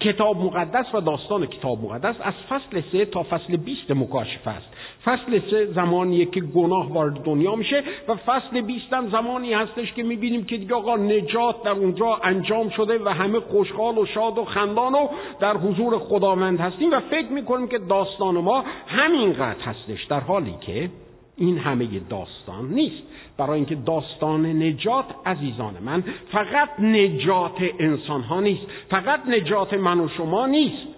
کتاب 0.00 0.36
مقدس 0.36 0.94
و 0.94 1.00
داستان 1.00 1.46
کتاب 1.46 1.84
مقدس 1.84 2.14
از 2.20 2.34
فصل 2.48 2.82
سه 2.92 3.04
تا 3.04 3.22
فصل 3.22 3.56
بیست 3.56 3.90
مکاشفه 3.90 4.50
است. 4.50 4.71
فصل 5.04 5.40
سه 5.50 5.66
زمانیه 5.66 6.24
که 6.24 6.40
گناه 6.40 6.92
وارد 6.92 7.22
دنیا 7.22 7.54
میشه 7.54 7.82
و 8.08 8.14
فصل 8.14 8.60
بیست 8.60 8.92
هم 8.92 9.10
زمانی 9.10 9.52
هستش 9.52 9.92
که 9.92 10.02
می‌بینیم 10.02 10.44
که 10.44 10.56
دیگه 10.56 10.74
آقا 10.74 10.96
نجات 10.96 11.62
در 11.62 11.70
اونجا 11.70 12.20
انجام 12.24 12.68
شده 12.68 12.98
و 13.04 13.08
همه 13.08 13.40
خوشحال 13.40 13.98
و 13.98 14.06
شاد 14.06 14.38
و 14.38 14.44
خندان 14.44 14.94
و 14.94 15.08
در 15.40 15.56
حضور 15.56 15.98
خداوند 15.98 16.60
هستیم 16.60 16.90
و 16.92 17.00
فکر 17.00 17.32
می‌کنیم 17.32 17.68
که 17.68 17.78
داستان 17.78 18.34
ما 18.34 18.64
همینقدر 18.86 19.60
هستش 19.60 20.04
در 20.04 20.20
حالی 20.20 20.54
که 20.60 20.90
این 21.36 21.58
همه 21.58 21.88
داستان 22.10 22.68
نیست. 22.68 23.02
برای 23.38 23.56
اینکه 23.56 23.74
داستان 23.74 24.46
نجات 24.46 25.04
عزیزان 25.26 25.74
من 25.84 26.04
فقط 26.32 26.80
نجات 26.80 27.56
انسان 27.78 28.20
ها 28.20 28.40
نیست. 28.40 28.62
فقط 28.90 29.20
نجات 29.28 29.74
من 29.74 30.00
و 30.00 30.08
شما 30.08 30.46
نیست. 30.46 30.91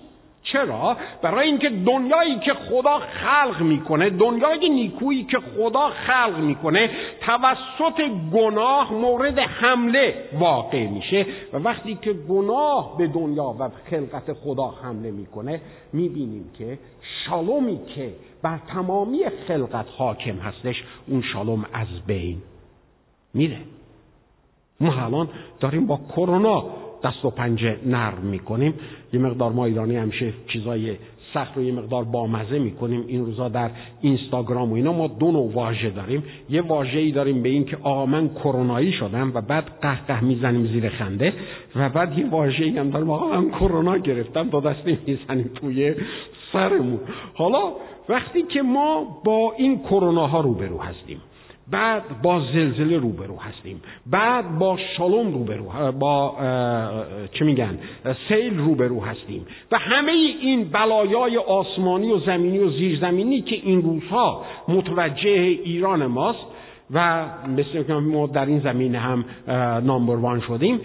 چرا؟ 0.55 0.97
برای 1.23 1.49
اینکه 1.49 1.69
دنیایی 1.69 2.39
که 2.39 2.55
خدا 2.55 2.99
خلق 2.99 3.61
می‌کنه 3.61 4.11
دنیای 4.11 4.69
نیکویی 4.69 5.25
که 5.25 5.39
خدا 5.39 5.91
خلق 6.07 6.39
می‌کنه 6.39 6.91
توسط 7.21 8.01
گناه 8.33 8.93
مورد 8.93 9.39
حمله 9.39 10.15
واقع 10.33 10.87
میشه 10.87 11.27
و 11.53 11.59
وقتی 11.59 11.95
که 11.95 12.13
گناه 12.13 12.99
به 12.99 13.07
دنیا 13.07 13.55
و 13.59 13.69
خلقت 13.91 14.33
خدا 14.33 14.75
حمله 14.83 15.11
می‌کنه 15.11 15.61
می‌بینیم 15.93 16.51
که 16.59 16.79
شالومی 17.27 17.81
که 17.95 18.15
بر 18.43 18.59
تمامی 18.69 19.19
خلقت 19.49 19.87
حاکم 19.99 20.37
هستش 20.37 20.83
اون 21.07 21.23
شالوم 21.33 21.65
از 21.73 21.87
بین 22.07 22.43
میره 23.35 23.59
ما 24.81 25.05
الان 25.05 25.29
داریم 25.61 25.87
با 25.87 26.01
کرونا 26.17 26.65
دست 27.05 27.25
و 27.25 27.31
پنجه 27.31 27.77
نرم 27.87 28.23
می‌کنیم. 28.23 28.75
یه 29.13 29.21
مقدار 29.21 29.53
ما 29.53 29.65
ایرانی 29.65 29.97
همیشه 29.97 30.33
چیزای 30.53 30.97
سخت 31.35 31.57
رو 31.57 31.63
یه 31.63 31.73
مقدار 31.73 32.05
بامزه 32.05 32.59
می‌کنیم. 32.59 33.05
این 33.07 33.27
روزا 33.27 33.49
در 33.49 33.71
اینستاگرام 34.01 34.73
و 34.73 34.75
اینا 34.75 34.93
ما 34.93 35.07
دو 35.07 35.33
نوع 35.33 35.53
واژه 35.53 35.91
داریم. 35.91 36.23
یه 36.51 36.63
واژه 36.63 36.99
ای 36.99 37.13
داریم 37.13 37.43
به 37.43 37.49
این 37.49 37.65
که 37.65 37.77
آقا 37.83 38.07
من 38.07 38.29
کرونایی 38.29 38.93
شدم 38.93 39.33
و 39.35 39.41
بعد 39.41 39.65
قهقه 39.83 40.25
می‌زنیم 40.25 40.67
زیر 40.67 40.89
خنده 40.89 41.33
و 41.77 41.89
بعد 41.89 42.19
یه 42.19 42.31
واژه 42.31 42.65
ای 42.65 42.79
هم 42.79 42.91
داریم. 42.91 43.11
آقا 43.11 43.41
من 43.41 43.51
کرونا 43.51 43.97
گرفتم 43.97 44.49
دو 44.49 44.61
دستی 44.61 44.99
می‌زنیم 45.07 45.51
توی 45.55 45.95
سرمون. 46.53 47.01
حالا 47.35 47.73
وقتی 48.09 48.43
که 48.43 48.63
ما 48.63 49.21
با 49.25 49.53
این 49.59 49.79
کرونا 49.79 50.27
ها 50.27 50.41
روبرو 50.41 50.79
هستیم 50.79 51.21
بعد 51.71 52.23
با 52.23 52.41
زلزله 52.55 52.99
روبرو 52.99 53.37
هستیم. 53.41 53.83
بعد 54.07 54.59
با 54.59 54.79
شالوم 54.97 55.33
روبرو 55.33 55.93
با 55.93 56.35
چه 57.33 57.45
میگن؟ 57.45 57.79
سیل 58.29 58.59
روبرو 58.59 59.01
هستیم. 59.01 59.47
و 59.73 59.79
همه 59.79 60.13
این 60.13 60.65
بلایای 60.65 61.37
آسمانی 61.37 62.13
و 62.13 62.19
زمینی 62.19 62.59
و 62.59 62.71
زیرزمینی 62.71 63.41
که 63.41 63.57
این 63.57 63.83
روزها 63.83 64.45
متوجه 64.69 65.31
ایران 65.31 66.07
ماست 66.07 66.47
و 66.91 67.25
مثل 67.49 67.83
که 67.83 67.93
ما 67.93 68.27
در 68.27 68.47
این 68.47 68.61
زمینه 68.61 68.99
هم 68.99 69.25
نامبر 69.85 70.17
وان 70.17 70.41
شدیم 70.41 70.81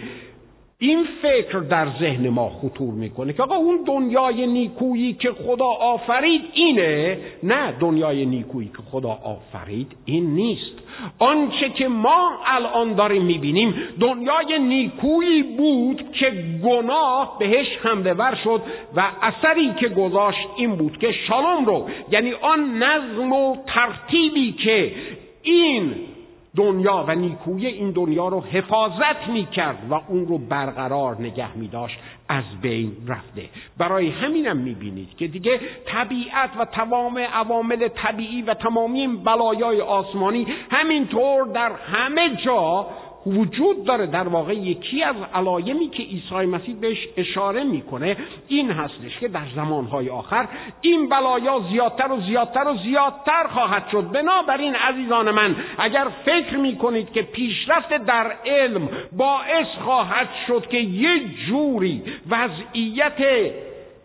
این 0.82 1.06
فکر 1.22 1.58
در 1.58 1.88
ذهن 2.00 2.28
ما 2.28 2.48
خطور 2.48 2.94
می‌کنه 2.94 3.32
که 3.32 3.42
آقا 3.42 3.54
اون 3.54 3.78
دنیای 3.86 4.46
نیکویی 4.46 5.12
که 5.12 5.32
خدا 5.32 5.64
آفرید 5.64 6.42
اینه. 6.54 7.18
نه 7.42 7.72
دنیای 7.80 8.26
نیکویی 8.26 8.68
که 8.68 8.82
خدا 8.90 9.18
آفرید 9.24 9.96
این 10.04 10.34
نیست. 10.34 10.72
آنچه 11.18 11.70
که 11.70 11.88
ما 11.88 12.30
الان 12.46 12.94
داریم 12.94 13.22
می‌بینیم 13.22 13.74
دنیای 14.00 14.58
نیکویی 14.58 15.42
بود 15.42 16.12
که 16.12 16.32
گناه 16.64 17.36
بهش 17.38 17.66
حمله 17.82 18.12
ور 18.12 18.38
شد 18.44 18.62
و 18.96 19.02
اثری 19.22 19.74
که 19.80 19.88
گذاشت 19.88 20.48
این 20.56 20.76
بود 20.76 20.98
که 20.98 21.12
شالوم 21.28 21.64
رو 21.64 21.88
یعنی 22.10 22.32
آن 22.32 22.82
نظم 22.82 23.32
و 23.32 23.56
ترتیبی 23.66 24.52
که 24.52 24.92
این 25.42 25.94
دنیا 26.56 27.04
و 27.08 27.14
نیکوی 27.14 27.66
این 27.66 27.90
دنیا 27.90 28.28
رو 28.28 28.40
حفاظت 28.40 29.28
می 29.28 29.46
کرد 29.46 29.78
و 29.90 29.94
اون 29.94 30.26
رو 30.26 30.38
برقرار 30.38 31.16
نگه 31.20 31.56
می 31.56 31.68
داشت 31.68 31.98
از 32.28 32.44
بین 32.62 32.92
رفته. 33.08 33.48
برای 33.78 34.10
همینم 34.10 34.56
می 34.56 34.74
بینید 34.74 35.16
که 35.16 35.26
دیگه 35.26 35.60
طبیعت 35.86 36.50
و 36.58 36.64
تمام 36.64 37.18
عوامل 37.18 37.88
طبیعی 37.88 38.42
و 38.42 38.54
تمامی 38.54 39.06
بلایای 39.06 39.80
آسمانی 39.80 40.46
همینطور 40.70 41.46
در 41.46 41.72
همه 41.72 42.36
جا 42.44 42.86
وجود 43.26 43.84
داره. 43.84 44.06
در 44.06 44.28
واقع 44.28 44.54
یکی 44.54 45.02
از 45.02 45.16
علایمی 45.34 45.88
که 45.88 46.02
عیسی 46.02 46.34
مسیح 46.34 46.74
بهش 46.80 47.08
اشاره 47.16 47.64
می‌کنه 47.64 48.16
این 48.48 48.70
هستش 48.70 49.18
که 49.20 49.28
در 49.28 49.46
زمانهای 49.56 50.08
آخر 50.08 50.48
این 50.80 51.08
بلایا 51.08 51.60
زیادتر 51.70 52.12
و 52.12 52.20
زیادتر 52.20 52.68
و 52.68 52.76
زیادتر 52.84 53.46
خواهد 53.46 53.88
شد. 53.92 54.10
بنابراین 54.12 54.74
عزیزان 54.74 55.30
من 55.30 55.56
اگر 55.78 56.06
فکر 56.24 56.56
می‌کنید 56.56 57.12
که 57.12 57.22
پیشرفت 57.22 57.94
در 57.94 58.32
علم 58.46 58.88
باعث 59.16 59.66
خواهد 59.84 60.28
شد 60.46 60.66
که 60.70 60.78
یه 60.78 61.20
جوری 61.48 62.02
وضعیت 62.30 63.52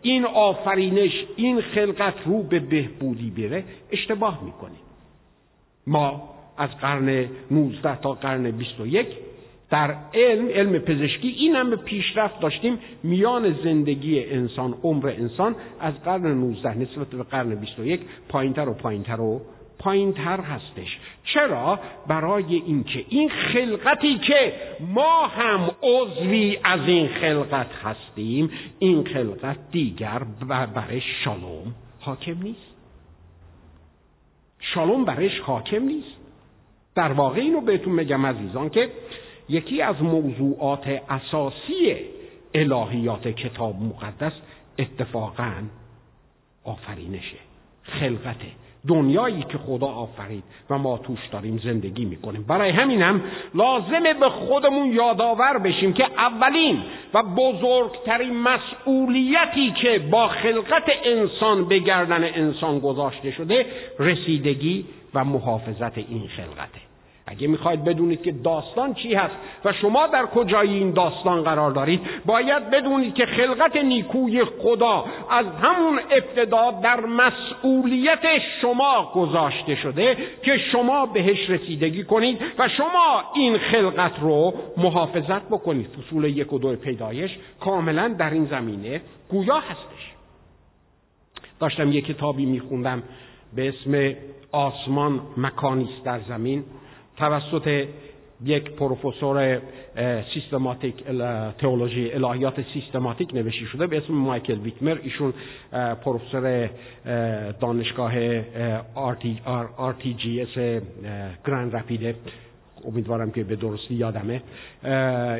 این 0.02 0.24
آفرینش 0.24 1.24
این 1.36 1.60
خلقت 1.60 2.14
رو 2.24 2.42
به 2.42 2.58
بهبودی 2.58 3.30
بره 3.30 3.64
اشتباه 3.92 4.44
می‌کنید 4.44 4.86
ما 5.86 6.35
از 6.58 6.70
قرن 6.80 7.28
19 7.50 7.96
تا 8.00 8.12
قرن 8.12 8.50
21 8.50 9.06
در 9.70 9.94
علم 10.14 10.48
علم 10.48 10.78
پزشکی 10.78 11.28
این 11.28 11.54
همه 11.56 11.76
پیشرفت 11.76 12.40
داشتیم. 12.40 12.78
میان 13.02 13.56
زندگی 13.64 14.24
انسان 14.24 14.74
عمر 14.82 15.08
انسان 15.08 15.56
از 15.80 15.94
قرن 16.04 16.26
19 16.26 16.78
نسبت 16.78 17.06
به 17.06 17.22
قرن 17.22 17.54
21 17.54 18.00
پایینتر 18.28 18.68
و 18.68 18.74
پایینتر 18.74 19.20
و 19.20 19.40
پایینتر 19.78 20.40
هستش. 20.40 20.98
چرا؟ 21.34 21.80
برای 22.06 22.54
اینکه 22.54 23.04
این 23.08 23.30
خلقتی 23.52 24.18
که 24.18 24.52
ما 24.94 25.26
هم 25.26 25.70
عضوی 25.82 26.58
از 26.64 26.80
این 26.80 27.08
خلقت 27.08 27.72
هستیم 27.84 28.50
این 28.78 29.04
خلقت 29.04 29.56
دیگر 29.70 30.22
برای 30.74 31.02
شالوم 31.24 31.74
حاکم 32.00 32.36
نیست. 32.42 32.76
شالوم 34.60 35.04
برایش 35.04 35.40
حاکم 35.40 35.82
نیست. 35.82 36.25
در 36.96 37.12
واقع 37.12 37.40
اینو 37.40 37.60
بهتون 37.60 37.92
میگم 37.92 38.26
عزیزان 38.26 38.70
که 38.70 38.90
یکی 39.48 39.82
از 39.82 40.02
موضوعات 40.02 41.00
اساسی 41.08 41.96
الهیات 42.54 43.28
کتاب 43.28 43.74
مقدس 43.82 44.32
اتفاقا 44.78 45.52
آفرینشه 46.64 47.36
خلقته. 47.82 48.46
دنیایی 48.88 49.42
که 49.42 49.58
خدا 49.58 49.86
آفرید 49.86 50.44
و 50.70 50.78
ما 50.78 50.98
توش 50.98 51.18
داریم 51.32 51.60
زندگی 51.64 52.04
می‌کنیم. 52.04 52.42
برای 52.42 52.70
همینم 52.70 53.20
لازمه 53.54 54.14
به 54.14 54.28
خودمون 54.28 54.92
یادآور 54.92 55.58
بشیم 55.58 55.92
که 55.92 56.04
اولین 56.04 56.82
و 57.14 57.22
بزرگترین 57.22 58.36
مسئولیتی 58.36 59.72
که 59.82 59.98
با 59.98 60.28
خلقت 60.28 60.84
انسان 61.04 61.68
به 61.68 61.78
گردن 61.78 62.24
انسان 62.24 62.78
گذاشته 62.78 63.30
شده 63.30 63.66
رسیدگی 63.98 64.84
و 65.14 65.24
محافظت 65.24 65.98
این 65.98 66.28
خلقته. 66.36 66.85
اگه 67.26 67.46
می‌خواید 67.48 67.84
بدونید 67.84 68.22
که 68.22 68.32
داستان 68.32 68.94
چی 68.94 69.14
هست 69.14 69.34
و 69.64 69.72
شما 69.72 70.06
در 70.06 70.26
کجای 70.26 70.68
این 70.68 70.90
داستان 70.90 71.42
قرار 71.42 71.70
دارید 71.70 72.00
باید 72.26 72.70
بدونید 72.70 73.14
که 73.14 73.26
خلقت 73.26 73.76
نیکوی 73.76 74.44
خدا 74.44 75.04
از 75.30 75.46
همون 75.62 76.00
ابتدا 76.10 76.70
در 76.70 77.00
مسئولیت 77.00 78.22
شما 78.60 79.12
گذاشته 79.14 79.74
شده 79.74 80.16
که 80.42 80.58
شما 80.72 81.06
بهش 81.06 81.50
رسیدگی 81.50 82.04
کنید 82.04 82.38
و 82.58 82.68
شما 82.68 83.22
این 83.34 83.58
خلقت 83.58 84.12
رو 84.20 84.54
محافظت 84.76 85.48
بکنید. 85.48 85.86
فصول 85.86 86.24
یک 86.24 86.52
و 86.52 86.58
دو 86.58 86.76
پیدایش 86.76 87.30
کاملا 87.60 88.08
در 88.08 88.30
این 88.30 88.46
زمینه 88.46 89.00
گویا 89.28 89.60
هستش. 89.60 90.12
داشتم 91.60 91.92
یک 91.92 92.06
کتابی 92.06 92.46
میخوندم 92.46 93.02
به 93.56 93.68
اسم 93.68 94.14
آسمان 94.52 95.20
مکانیست 95.36 96.04
در 96.04 96.20
زمین. 96.28 96.64
توسط 97.16 97.86
یک 98.44 98.70
پروفسور 98.70 99.60
سیستماتیک 100.34 100.94
تئولوژی 101.58 102.12
الهیات 102.12 102.54
سیستماتیک 102.74 103.34
نوشته 103.34 103.64
شده 103.66 103.86
به 103.86 103.96
اسم 103.96 104.14
مایکل 104.14 104.58
ویتمر 104.58 104.98
ایشون 105.02 105.34
پروفسور 106.04 106.70
دانشگاه 107.60 108.12
آر 109.76 109.92
تی 109.98 110.14
جی 110.14 110.40
اس 110.40 110.82
گرند 111.46 111.76
رپید. 111.76 112.16
امیدوارم 112.84 113.30
که 113.30 113.44
به 113.44 113.56
درستی 113.56 113.94
یادمه. 113.94 114.42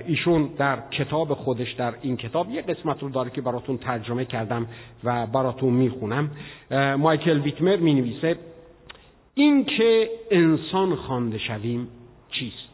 ایشون 0.07 0.51
در 0.59 0.79
کتاب 0.91 1.35
خودش 1.35 1.73
در 1.73 1.95
این 2.03 2.17
کتاب 2.17 2.51
یه 2.51 2.63
قسمت 2.63 3.03
رو 3.03 3.09
داره 3.09 3.31
که 3.31 3.41
براتون 3.41 3.79
ترجمه 3.79 4.25
کردم 4.25 4.67
و 5.05 5.27
براتون 5.27 5.73
می‌خونم. 5.75 6.31
مایکل 6.99 7.41
ویتمر 7.41 7.77
می 7.77 7.95
نویسه 7.95 8.37
این 9.39 9.65
که 9.65 10.11
انسان 10.31 10.95
خوانده 10.95 11.39
شویم 11.39 11.89
چیست؟ 12.31 12.69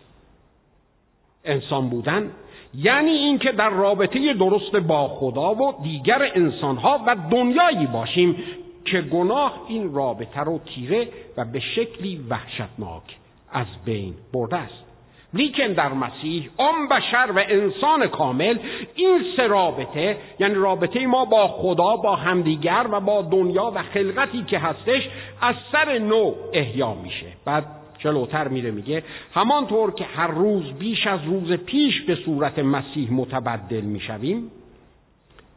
انسان 1.45 1.89
بودن 1.89 2.31
یعنی 2.75 3.11
اینکه 3.11 3.53
در 3.53 3.71
رابطه 3.71 4.35
درست 4.35 4.77
با 4.77 5.09
خدا 5.09 5.55
و 5.55 5.83
دیگر 5.83 6.31
انسانها 6.35 7.01
و 7.07 7.17
دنیایی 7.31 7.87
باشیم 7.87 8.37
که 8.85 9.01
گناه 9.01 9.61
این 9.69 9.95
رابطه 9.95 10.41
رو 10.41 10.61
تیره 10.75 11.09
و 11.37 11.45
به 11.45 11.61
شکلی 11.61 12.27
وحشتناک 12.31 13.17
از 13.53 13.67
بین 13.85 14.15
برده 14.33 14.57
است. 14.57 14.92
لیکن 15.35 15.67
در 15.67 15.93
مسیح 15.93 16.51
آن 16.57 16.89
بشر 16.89 17.33
و 17.37 17.45
انسان 17.49 18.07
کامل 18.07 18.59
این 18.95 19.25
سه 19.37 19.47
رابطه 19.47 20.17
یعنی 20.39 20.55
رابطه 20.55 21.07
ما 21.07 21.25
با 21.25 21.49
خدا 21.49 21.97
با 21.97 22.17
همدیگر 22.17 22.87
و 22.91 23.01
با 23.01 23.23
دنیا 23.23 23.73
و 23.75 23.83
خلقتی 23.83 24.43
که 24.43 24.59
هستش 24.59 25.09
از 25.41 25.55
سر 25.73 25.99
نو 25.99 26.35
احیا 26.53 26.95
میشه. 26.95 27.27
بعد 27.45 27.65
جلوتر 27.99 28.49
میره 28.49 28.71
میگه 28.71 29.03
همانطور 29.35 29.95
که 29.95 30.05
هر 30.05 30.27
روز 30.27 30.73
بیش 30.79 31.07
از 31.07 31.21
روز 31.25 31.53
پیش 31.53 32.03
به 32.03 32.15
صورت 32.15 32.59
مسیح 32.59 33.13
متبدل 33.13 33.81
می‌شویم 33.81 34.51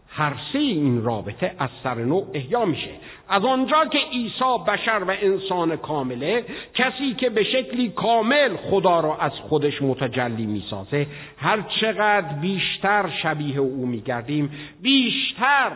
هر 0.10 0.34
سه 0.54 0.60
این 0.60 1.04
رابطه 1.04 1.56
از 1.60 1.70
سر 1.84 1.96
نو 1.96 2.26
احیا 2.34 2.66
میشه. 2.66 2.90
از 3.30 3.46
آنجا 3.46 3.86
که 3.86 3.98
عیسی 3.98 4.58
بشر 4.68 5.04
و 5.08 5.16
انسان 5.22 5.76
کامله 5.76 6.46
کسی 6.74 7.14
که 7.14 7.30
به 7.30 7.44
شکلی 7.44 7.90
کامل 7.90 8.56
خدا 8.56 9.00
را 9.00 9.18
از 9.18 9.32
خودش 9.32 9.82
متجلی 9.82 10.46
می‌سازه 10.46 11.08
هر 11.38 11.60
چقدر 11.82 12.34
بیشتر 12.42 13.10
شبیه 13.24 13.58
او 13.58 13.86
میگردیم 13.86 14.52
بیشتر 14.82 15.72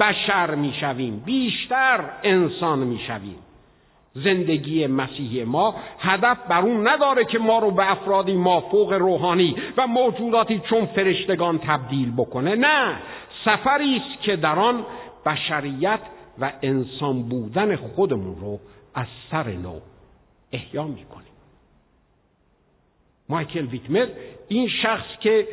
بشر 0.00 0.54
می‌شویم 0.54 1.22
بیشتر 1.26 2.00
انسان 2.22 2.78
می‌شویم. 2.78 3.38
زندگی 4.14 4.86
مسیحی 4.86 5.44
ما 5.44 5.74
هدف 6.00 6.38
بر 6.48 6.60
اون 6.60 6.88
نداره 6.88 7.24
که 7.24 7.38
ما 7.38 7.58
رو 7.58 7.70
به 7.70 7.90
افرادی 7.90 8.32
مافوق 8.32 8.92
روحانی 8.92 9.56
و 9.76 9.86
موجوداتی 9.86 10.62
چون 10.70 10.86
فرشتگان 10.86 11.58
تبدیل 11.58 12.12
بکنه 12.16 12.54
نه. 12.54 12.96
سفری 13.44 13.96
است 13.96 14.22
که 14.22 14.36
در 14.36 14.58
آن 14.58 14.84
بشریت 15.26 16.00
و 16.40 16.52
انسان 16.62 17.22
بودن 17.22 17.76
خودمون 17.76 18.36
رو 18.40 18.60
از 18.94 19.06
سر 19.30 19.52
نو 19.52 19.80
احیا 20.52 20.84
می‌کنیم. 20.84 21.28
مایکل 23.28 23.66
ویتمر 23.66 24.08
این 24.48 24.68
شخص 24.82 25.18
که 25.20 25.48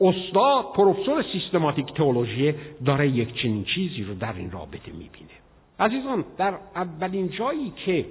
استاد 0.00 0.72
پروفسور 0.74 1.24
سیستماتیک 1.32 1.94
تئولوژی 1.94 2.54
داره 2.84 3.08
یک 3.08 3.42
چنین 3.42 3.64
چیزی 3.64 4.02
رو 4.02 4.14
در 4.14 4.32
این 4.32 4.50
رابطه 4.50 4.92
می‌بینه. 4.92 5.47
عزیزان 5.80 6.24
در 6.38 6.54
اولین 6.76 7.30
جایی 7.30 7.72
که 7.86 8.04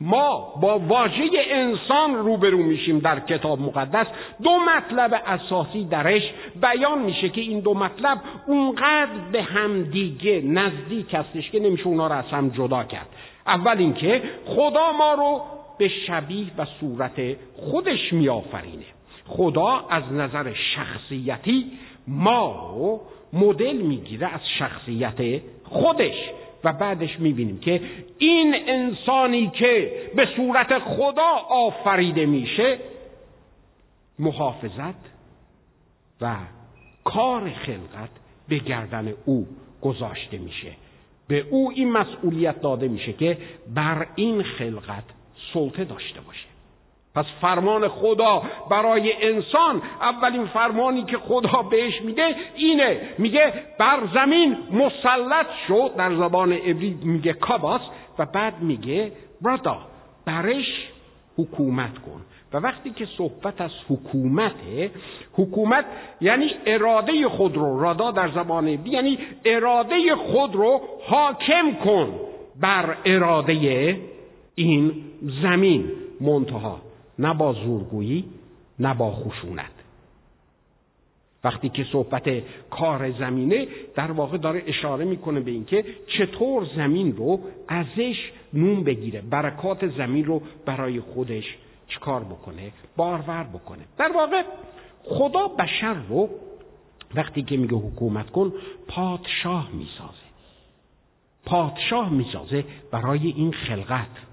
ما 0.00 0.54
با 0.62 0.78
واژه 0.78 1.30
انسان 1.50 2.14
روبرو 2.14 2.58
میشیم 2.58 2.98
در 2.98 3.20
کتاب 3.20 3.60
مقدس 3.60 4.06
دو 4.42 4.50
مطلب 4.58 5.22
اساسی 5.26 5.84
درش 5.84 6.22
بیان 6.62 6.98
میشه 6.98 7.28
که 7.28 7.40
این 7.40 7.60
دو 7.60 7.74
مطلب 7.74 8.18
اونقدر 8.46 9.18
به 9.32 9.42
هم 9.42 9.82
دیگه 9.82 10.42
نزدیک 10.44 11.14
هستش 11.14 11.50
که 11.50 11.60
نمیشه 11.60 11.86
اونا 11.86 12.06
رو 12.06 12.12
از 12.12 12.24
هم 12.24 12.48
جدا 12.48 12.84
کرد. 12.84 13.08
اول 13.46 13.78
اینکه 13.78 14.22
خدا 14.46 14.92
ما 14.92 15.14
رو 15.14 15.42
به 15.78 15.88
شبیه 15.88 16.46
و 16.58 16.64
صورت 16.80 17.36
خودش 17.56 18.12
میآفرینه. 18.12 18.84
خدا 19.26 19.84
از 19.90 20.12
نظر 20.12 20.52
شخصیتی 20.74 21.66
ما 22.08 22.72
رو 22.74 23.00
مدل 23.32 23.76
می‌گیره 23.76 24.26
از 24.34 24.40
شخصیت 24.58 25.40
خودش. 25.64 26.14
و 26.64 26.72
بعدش 26.72 27.20
می‌بینیم 27.20 27.58
که 27.58 27.80
این 28.18 28.54
انسانی 28.66 29.50
که 29.54 29.92
به 30.16 30.28
صورت 30.36 30.78
خدا 30.78 31.30
آفریده 31.48 32.26
میشه 32.26 32.78
محافظت 34.18 35.10
و 36.20 36.36
کار 37.04 37.50
خلقت 37.50 38.10
به 38.48 38.58
گردن 38.58 39.12
او 39.24 39.46
گذاشته 39.82 40.38
میشه. 40.38 40.72
به 41.28 41.46
او 41.50 41.70
این 41.74 41.92
مسئولیت 41.92 42.60
داده 42.60 42.88
میشه 42.88 43.12
که 43.12 43.38
بر 43.74 44.06
این 44.14 44.42
خلقت 44.42 45.04
سلطه 45.52 45.84
داشته 45.84 46.20
باشه. 46.20 46.49
پس 47.14 47.24
فرمان 47.40 47.88
خدا 47.88 48.42
برای 48.70 49.12
انسان 49.22 49.82
اولین 50.00 50.46
فرمانی 50.46 51.04
که 51.04 51.18
خدا 51.18 51.62
بهش 51.62 52.02
میده 52.02 52.36
اینه. 52.54 53.00
میگه 53.18 53.52
بر 53.78 53.98
زمین 54.14 54.56
مسلط 54.72 55.46
شد 55.68 55.90
در 55.96 56.14
زبان 56.14 56.52
عبری 56.52 56.98
میگه 57.04 57.32
کاباس 57.32 57.80
و 58.18 58.26
بعد 58.26 58.60
میگه 58.60 59.12
برادا 59.42 59.78
برش 60.26 60.88
حکومت 61.38 61.98
کن. 61.98 62.20
و 62.52 62.56
وقتی 62.56 62.90
که 62.90 63.06
صحبت 63.18 63.60
از 63.60 63.70
حکومته 63.88 64.90
حکومت 65.32 65.84
یعنی 66.20 66.50
اراده 66.66 67.28
خود 67.28 67.56
رو 67.56 67.80
رادا 67.80 68.10
در 68.10 68.28
زبان 68.28 68.68
عبری 68.68 68.90
یعنی 68.90 69.18
اراده 69.44 70.14
خود 70.14 70.54
رو 70.54 70.80
حاکم 71.06 71.74
کن 71.84 72.14
بر 72.60 72.96
اراده 73.04 73.96
این 74.54 74.92
زمین 75.42 75.92
منتها. 76.20 76.89
نه 77.20 77.34
با 77.34 77.52
زورگویی 77.52 78.24
نه 78.78 78.94
با 78.94 79.12
خشونت. 79.12 79.70
وقتی 81.44 81.68
که 81.68 81.84
صحبت 81.92 82.42
کار 82.70 83.10
زمینه 83.10 83.68
در 83.94 84.10
واقع 84.10 84.38
داره 84.38 84.62
اشاره 84.66 85.04
می‌کنه 85.04 85.40
به 85.40 85.50
اینکه 85.50 85.84
چطور 86.18 86.66
زمین 86.76 87.16
رو 87.16 87.40
ازش 87.68 88.32
نون 88.52 88.84
بگیره 88.84 89.20
برکات 89.20 89.96
زمین 89.96 90.24
رو 90.24 90.42
برای 90.66 91.00
خودش 91.00 91.44
چکار 91.88 92.24
بکنه 92.24 92.72
بارور 92.96 93.42
بکنه. 93.42 93.82
در 93.98 94.12
واقع 94.14 94.42
خدا 95.04 95.48
بشر 95.48 95.94
رو 96.08 96.28
وقتی 97.14 97.42
که 97.42 97.56
میگه 97.56 97.76
حکومت 97.76 98.30
کن 98.30 98.52
پادشاه 98.88 99.70
می‌سازه. 99.72 100.30
پادشاه 101.44 102.10
می‌سازه 102.12 102.64
برای 102.90 103.26
این 103.26 103.52
خلقت. 103.52 104.29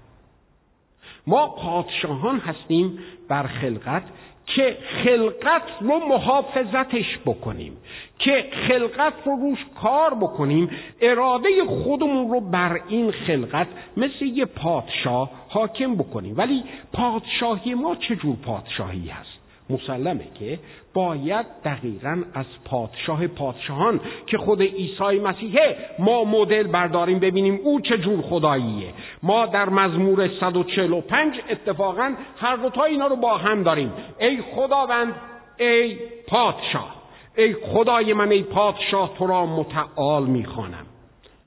ما 1.28 1.48
پادشاهان 1.48 2.38
هستیم 2.38 2.98
بر 3.28 3.42
خلقت 3.46 4.02
که 4.46 4.76
خلقت 5.04 5.62
رو 5.80 5.98
محافظتش 6.08 7.18
بکنیم 7.26 7.76
که 8.18 8.44
خلقت 8.68 9.12
رو 9.24 9.32
روش 9.36 9.58
کار 9.82 10.14
بکنیم 10.14 10.70
اراده 11.00 11.48
خودمون 11.66 12.30
رو 12.30 12.40
بر 12.40 12.80
این 12.88 13.10
خلقت 13.10 13.66
مثل 13.96 14.24
یه 14.24 14.44
پادشاه 14.44 15.30
حاکم 15.48 15.94
بکنیم. 15.94 16.34
ولی 16.36 16.64
پادشاهی 16.92 17.74
ما 17.74 17.96
چه 17.96 18.16
جور 18.16 18.36
پادشاهی 18.36 19.08
هست؟ 19.08 19.37
مسلمه 19.70 20.24
که 20.38 20.58
باید 20.94 21.46
دقیقا 21.64 22.22
از 22.34 22.46
پادشاه 22.64 23.26
پادشاهان 23.26 24.00
که 24.26 24.38
خود 24.38 24.62
عیسی 24.62 25.18
مسیحه 25.24 25.76
ما 25.98 26.24
مدل 26.24 26.66
برداریم 26.66 27.18
ببینیم 27.18 27.60
او 27.62 27.80
چه 27.80 27.98
جور 27.98 28.22
خداییه. 28.22 28.92
ما 29.22 29.46
در 29.46 29.68
مزمور 29.68 30.30
145 30.40 31.34
اتفاقا 31.50 32.14
هر 32.36 32.56
دوتا 32.56 32.84
اینا 32.84 33.06
رو 33.06 33.16
با 33.16 33.36
هم 33.36 33.62
داریم. 33.62 33.92
ای 34.20 34.42
خداوند 34.54 35.14
ای 35.58 35.96
پادشاه. 36.28 36.94
ای 37.36 37.54
خدای 37.54 38.12
من 38.12 38.30
ای 38.30 38.42
پادشاه 38.42 39.14
تو 39.18 39.26
را 39.26 39.46
متعال 39.46 40.24
می‌خوانم. 40.26 40.87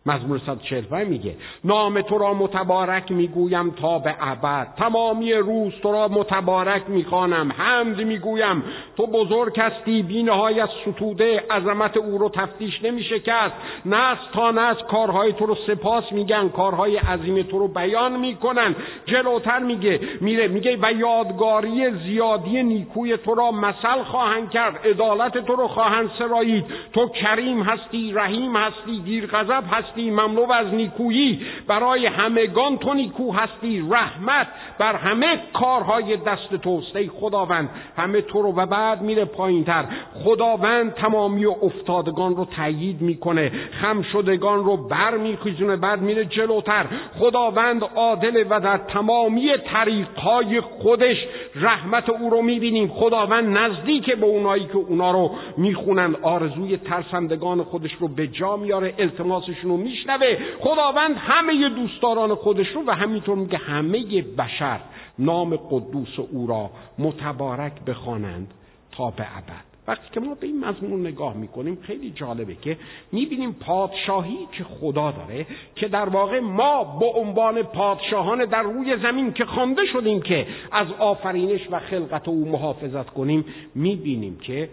مزمور 0.06 0.40
145 0.46 1.08
میگه. 1.08 1.36
نام 1.64 2.02
تو 2.02 2.18
را 2.18 2.34
متبارک 2.34 3.12
می‌گویم 3.12 3.70
تا 3.70 4.00
به 4.00 4.16
ابد. 4.20 4.68
تمامی 4.78 5.34
روز 5.34 5.74
تو 5.84 5.92
را 5.92 6.08
متبارک 6.08 6.84
می‌خوانم. 6.88 7.52
حمد 7.52 8.02
می‌گویم. 8.02 8.64
تو 8.98 9.08
بزرگ 9.08 9.60
هستی. 9.60 10.04
بینهای 10.04 10.60
از 10.60 10.70
ستوده. 10.82 11.44
عظمت 11.52 11.98
او 11.98 12.18
رو 12.18 12.30
تفتیش 12.30 12.84
نمیشکست 12.84 13.54
نست 13.86 14.32
تا 14.34 14.52
نست 14.52 14.84
کارهای 14.84 15.34
تو 15.34 15.46
رو 15.46 15.56
سپاس 15.68 16.12
میگن. 16.12 16.50
کارهای 16.50 16.98
عظیم 16.98 17.44
تو 17.44 17.60
رو 17.60 17.68
بیان 17.68 18.20
می‌کنن. 18.20 18.76
جلوتر 19.06 19.60
میگه 19.60 20.00
میره 20.22 20.48
میگه 20.48 20.78
و 20.82 20.92
یادگاری 20.94 21.92
زیادی 21.92 22.64
نیکوی 22.64 23.18
تو 23.18 23.36
را 23.36 23.52
مثل 23.52 24.04
خواهند 24.04 24.50
کرد. 24.50 24.88
عدالت 24.88 25.38
تو 25.38 25.56
رو 25.56 25.68
خواهند 25.68 26.12
سرایید. 26.20 26.66
تو 26.94 27.08
کریم 27.08 27.64
هستی 27.64 28.14
رحیم 28.14 28.56
هستی 28.56 29.00
دیر 29.00 29.28
غضب 29.28 29.64
هستی. 29.72 29.91
هستی 29.92 30.12
مملو 30.12 30.52
از 30.52 30.74
نیکویی. 30.74 31.40
برای 31.68 32.06
همگان 32.06 32.78
تو 32.78 32.94
نیکو 32.94 33.32
هستی. 33.32 33.86
رحمت 33.92 34.48
بر 34.80 34.96
همه 34.96 35.40
کارهای 35.54 36.18
دست 36.18 36.56
توست. 36.56 36.96
ای 36.96 37.08
خداوند 37.08 37.70
همه 37.98 38.22
تو 38.22 38.42
رو 38.42 38.54
و 38.56 38.66
بعد 38.66 39.02
میره 39.02 39.26
پایین 39.26 39.64
تر 39.64 39.86
خداوند 40.24 40.94
تمامی 40.94 41.46
افتادگان 41.46 42.36
رو 42.36 42.46
تایید 42.46 43.02
می‌کنه. 43.02 43.52
خم 43.82 44.02
شدگان 44.02 44.64
رو 44.64 44.78
بر 44.78 45.18
میخیزونه 45.18 45.76
بعد 45.76 46.02
میره 46.02 46.26
جلوتر. 46.26 46.86
خداوند 47.20 47.84
عادل 47.84 48.44
و 48.50 48.60
در 48.60 48.78
تمامی 48.78 49.50
طریقهای 49.74 50.62
خودش 50.62 51.18
رحمت 51.56 52.10
او 52.10 52.30
رو 52.30 52.42
می‌بینیم. 52.42 52.88
خداوند 52.88 53.58
نزدیک 53.58 54.16
به 54.16 54.26
اونایی 54.26 54.66
که 54.66 54.76
اونا 54.76 55.12
رو 55.12 55.32
می‌خونند. 55.58 56.16
آرزوی 56.22 56.78
ترسندگان 56.78 57.64
خودش 57.64 57.92
رو 58.00 58.08
به 58.08 58.28
جا 58.28 58.58
میاره 58.58 58.94
التماسشون 58.98 59.72
رو 59.72 59.78
میشنوه. 59.82 60.38
خداوند 60.60 61.16
همه 61.18 61.70
دوستداران 61.70 62.36
خودش 62.36 62.68
رو 62.68 62.84
و 62.88 62.92
همینطور 62.92 63.38
میگه 63.38 63.58
همه 63.58 64.22
بشر 64.22 64.80
نام 65.20 65.56
قدوس 65.56 66.20
او 66.32 66.48
را 66.48 66.70
متبارک 67.00 67.74
بخوانند 67.88 68.54
تا 68.92 69.10
به 69.10 69.38
ابد. 69.38 69.72
وقتی 69.88 70.08
که 70.14 70.20
ما 70.20 70.36
به 70.36 70.48
این 70.48 70.66
مضمون 70.66 71.08
نگاه 71.08 71.38
می‌کنیم 71.38 71.78
خیلی 71.82 72.12
جالبه 72.12 72.56
که 72.56 72.78
می‌بینیم 73.12 73.54
پادشاهی 73.54 74.38
که 74.52 74.64
خدا 74.64 75.12
داره 75.12 75.46
که 75.76 75.88
در 75.88 76.10
واقع 76.10 76.40
ما 76.40 76.84
به 76.84 77.06
عنوان 77.06 77.64
پادشاهان 77.64 78.46
در 78.46 78.62
روی 78.62 78.98
زمین 78.98 79.34
که 79.34 79.46
خوانده 79.46 79.82
شدیم 79.94 80.22
که 80.22 80.48
از 80.72 80.88
آفرینش 81.00 81.62
و 81.72 81.80
خلقت 81.80 82.28
او 82.28 82.50
محافظت 82.50 83.10
کنیم 83.10 83.46
می‌بینیم 83.76 84.40
که 84.40 84.70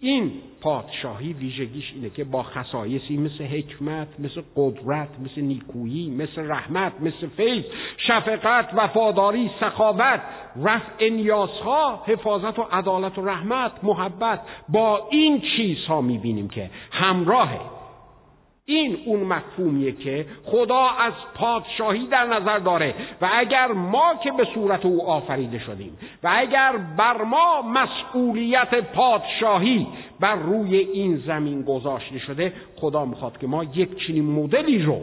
این 0.00 0.32
پادشاهی 0.60 1.32
ویژگیش 1.32 1.92
اینه 1.94 2.10
که 2.10 2.24
با 2.24 2.42
خصایصی 2.42 3.16
مثل 3.16 3.44
حکمت 3.44 4.08
مثل 4.18 4.42
قدرت 4.56 5.08
مثل 5.20 5.40
نیکویی 5.40 6.10
مثل 6.10 6.50
رحمت 6.50 6.92
مثل 7.00 7.28
فیض 7.36 7.64
شفقت 7.96 8.70
وفاداری 8.74 9.50
سخاوت 9.60 10.20
رفع 10.62 11.08
نیازها 11.08 12.02
حفاظت 12.06 12.58
و 12.58 12.62
عدالت 12.62 13.18
و 13.18 13.24
رحمت 13.24 13.72
محبت 13.82 14.40
با 14.68 15.08
این 15.10 15.42
چیزها 15.56 16.00
می‌بینیم 16.00 16.48
که 16.48 16.70
همراهه 16.90 17.60
این 18.70 18.98
اون 19.04 19.20
مفهومیه 19.20 19.92
که 19.92 20.26
خدا 20.44 20.88
از 20.88 21.12
پادشاهی 21.34 22.06
در 22.06 22.24
نظر 22.24 22.58
داره 22.58 22.94
و 23.20 23.28
اگر 23.32 23.66
ما 23.66 24.14
که 24.24 24.32
به 24.32 24.46
صورت 24.54 24.86
او 24.86 25.06
آفریده 25.06 25.58
شدیم 25.58 25.98
و 26.22 26.30
اگر 26.36 26.76
بر 26.96 27.22
ما 27.22 27.62
مسئولیت 27.62 28.74
پادشاهی 28.74 29.86
بر 30.20 30.34
روی 30.34 30.76
این 30.76 31.16
زمین 31.26 31.62
گذاشته 31.62 32.18
شده 32.18 32.52
خدا 32.76 33.04
می‌خواد 33.04 33.38
که 33.38 33.46
ما 33.46 33.64
یک 33.64 34.06
چنین 34.06 34.24
مدلی 34.24 34.82
رو 34.82 35.00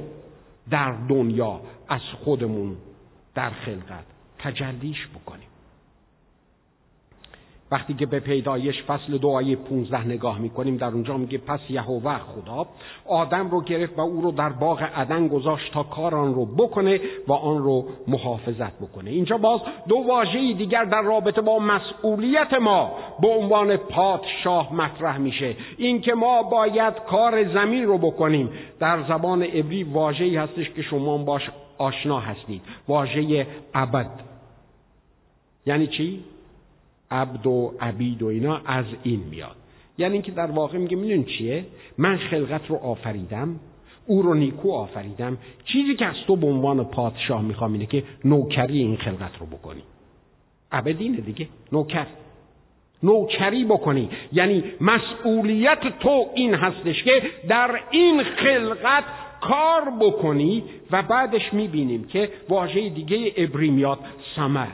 در 0.72 0.92
دنیا 1.10 1.60
از 1.90 2.02
خودمون 2.24 2.76
در 3.36 3.50
خلقت 3.50 4.06
تجلیش 4.40 5.08
بکنیم. 5.08 5.47
وقتی 7.72 7.94
که 7.94 8.06
به 8.06 8.20
پیدایش 8.20 8.84
فصل 8.84 9.18
دو 9.18 9.30
آیه 9.30 9.56
15 9.56 10.08
نگاه 10.08 10.40
می‌کنیم 10.40 10.78
در 10.78 10.88
اونجا 10.88 11.18
میگه 11.18 11.38
پس 11.38 11.60
یهوه 11.70 12.18
خدا 12.18 12.66
آدم 13.06 13.50
رو 13.50 13.62
گرفت 13.62 13.98
و 13.98 14.02
او 14.02 14.22
رو 14.22 14.32
در 14.32 14.50
باغ 14.50 14.82
عدن 14.96 15.28
گذاشت 15.28 15.74
تا 15.74 15.84
کار 15.84 16.16
آن 16.16 16.34
رو 16.34 16.46
بکنه 16.46 17.00
و 17.28 17.34
آن 17.34 17.58
رو 17.58 17.86
محافظت 18.08 18.80
بکنه. 18.82 19.10
اینجا 19.10 19.38
باز 19.38 19.62
دو 19.88 19.96
واژه 19.96 20.54
دیگر 20.54 20.84
در 20.84 21.02
رابطه 21.02 21.42
با 21.42 21.60
مسئولیت 21.60 22.54
ما 22.54 22.92
به 23.22 23.28
عنوان 23.28 23.78
پادشاه 23.78 24.74
مطرح 24.74 25.18
میشه. 25.18 25.56
اینکه 25.78 26.14
ما 26.14 26.44
باید 26.44 26.94
کار 27.10 27.54
زمین 27.54 27.84
رو 27.84 27.98
بکنیم. 27.98 28.50
در 28.80 29.04
زبان 29.08 29.44
عبری 29.44 29.84
واژه‌ای 29.84 30.38
هستش 30.38 30.70
که 30.70 30.82
شما 30.82 31.18
باش 31.18 31.50
آشنا 31.78 32.20
هستید. 32.20 32.62
واژه 32.88 33.48
ابد. 33.74 34.10
یعنی 35.66 35.88
چی؟ 35.88 36.24
عبد 37.12 37.48
و 37.48 37.74
عبید 37.80 38.24
و 38.24 38.28
اینا 38.28 38.62
از 38.66 38.86
این 39.04 39.24
میاد. 39.32 39.56
یعنی 39.98 40.14
اینکه 40.14 40.32
در 40.32 40.52
واقع 40.52 40.78
میگه 40.78 40.98
میدون 40.98 41.24
چیه؟ 41.24 41.66
من 41.98 42.18
خلقت 42.18 42.70
رو 42.70 42.76
آفریدم 42.76 43.60
او 44.08 44.22
رو 44.22 44.34
نیکو 44.34 44.72
آفریدم. 44.72 45.38
چیزی 45.66 45.96
که 45.96 46.06
از 46.06 46.16
تو 46.28 46.36
به 46.36 46.48
عنوان 46.48 46.84
پادشاه 46.84 47.42
می‌خوام 47.42 47.74
اینه 47.74 47.86
که 47.86 48.04
نوکری 48.26 48.78
این 48.78 48.98
خلقت 48.98 49.38
رو 49.40 49.46
بکنی. 49.46 49.82
عبدینه 50.72 51.18
دیگه. 51.18 51.48
نوکر. 51.72 52.08
نوکری 53.04 53.66
بکنی. 53.66 54.10
یعنی 54.34 54.64
مسئولیت 54.82 56.00
تو 56.00 56.26
این 56.36 56.54
هستش 56.54 57.04
که 57.04 57.22
در 57.48 57.80
این 57.92 58.24
خلقت 58.24 59.04
کار 59.42 59.92
بکنی 60.00 60.64
و 60.92 61.04
بعدش 61.04 61.54
می‌بینیم 61.54 62.04
که 62.04 62.30
واژه 62.50 62.90
دیگه 62.90 63.34
ابری 63.38 63.70
میاد 63.70 64.00
سمر. 64.36 64.68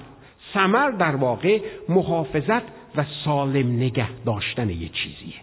سمر 0.54 0.92
در 0.92 1.16
واقع 1.16 1.62
محافظت 1.89 2.63
و 2.96 3.06
سالم 3.26 3.76
نگه 3.76 4.10
داشتن 4.26 4.70
یه 4.70 4.89
چیزیه. 4.89 5.36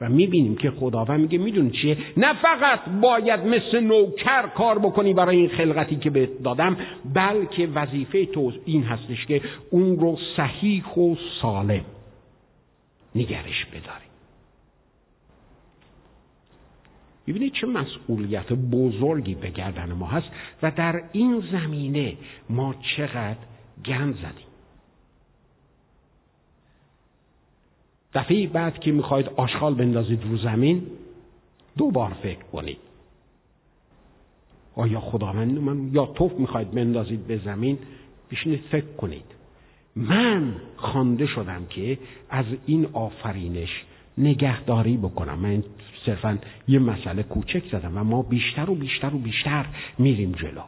و 0.00 0.08
می‌بینیم 0.08 0.56
که 0.56 0.70
خداوند 0.70 1.20
میگه 1.20 1.38
می‌دونی 1.38 1.70
چیه؟ 1.70 1.98
نه 2.16 2.34
فقط 2.42 2.80
باید 3.00 3.40
مثل 3.40 3.80
نوکر 3.80 4.46
کار 4.46 4.78
بکنی 4.78 5.14
برای 5.14 5.36
این 5.36 5.48
خلقتی 5.48 5.96
که 5.96 6.10
بهت 6.10 6.42
دادم 6.42 6.76
بلکه 7.14 7.66
وظیفه 7.66 8.26
تو 8.26 8.52
این 8.64 8.82
هستش 8.82 9.26
که 9.26 9.42
اون 9.70 9.98
رو 9.98 10.18
صحیح 10.36 10.84
و 10.84 11.16
سالم 11.42 11.84
نگرش 13.14 13.66
بداری. 13.66 14.04
ببینید 17.28 17.52
چه 17.52 17.66
مسئولیت 17.66 18.52
بزرگی 18.52 19.34
به 19.34 19.50
گردن 19.50 19.92
ما 19.92 20.06
هست 20.06 20.26
و 20.62 20.70
در 20.70 21.02
این 21.12 21.42
زمینه 21.52 22.16
ما 22.50 22.74
چقدر 22.96 23.38
گند 23.86 24.14
زدیم 24.14 24.48
دفعه 28.14 28.46
بعد 28.46 28.78
که 28.78 28.92
می‌خواید 28.92 29.26
آشغال 29.36 29.74
بندازید 29.74 30.22
رو 30.24 30.38
زمین 30.38 30.86
دو 31.76 31.90
بار 31.90 32.10
فکر 32.22 32.42
کنید. 32.52 32.78
آیا 34.76 35.00
خداوند 35.00 35.58
من 35.58 35.90
یا 35.92 36.06
توف 36.06 36.32
می‌خواید 36.32 36.70
بندازید 36.70 37.26
به 37.26 37.38
زمین؟ 37.44 37.78
بشینید 38.30 38.60
فکر 38.70 38.92
کنید. 38.96 39.24
من 39.96 40.54
خوانده 40.76 41.26
شدم 41.26 41.66
که 41.66 41.98
از 42.30 42.44
این 42.66 42.86
آفرینش 42.92 43.84
نگهداری 44.18 44.96
بکنم. 44.96 45.38
من 45.38 45.64
صرفا 46.06 46.38
یه 46.68 46.78
مسئله 46.78 47.22
کوچک 47.22 47.62
زدم 47.72 47.98
و 47.98 48.04
ما 48.04 48.22
بیشتر 48.22 48.70
و 48.70 48.74
بیشتر 48.74 49.14
و 49.14 49.18
بیشتر 49.18 49.66
میریم 49.98 50.32
جلو. 50.32 50.62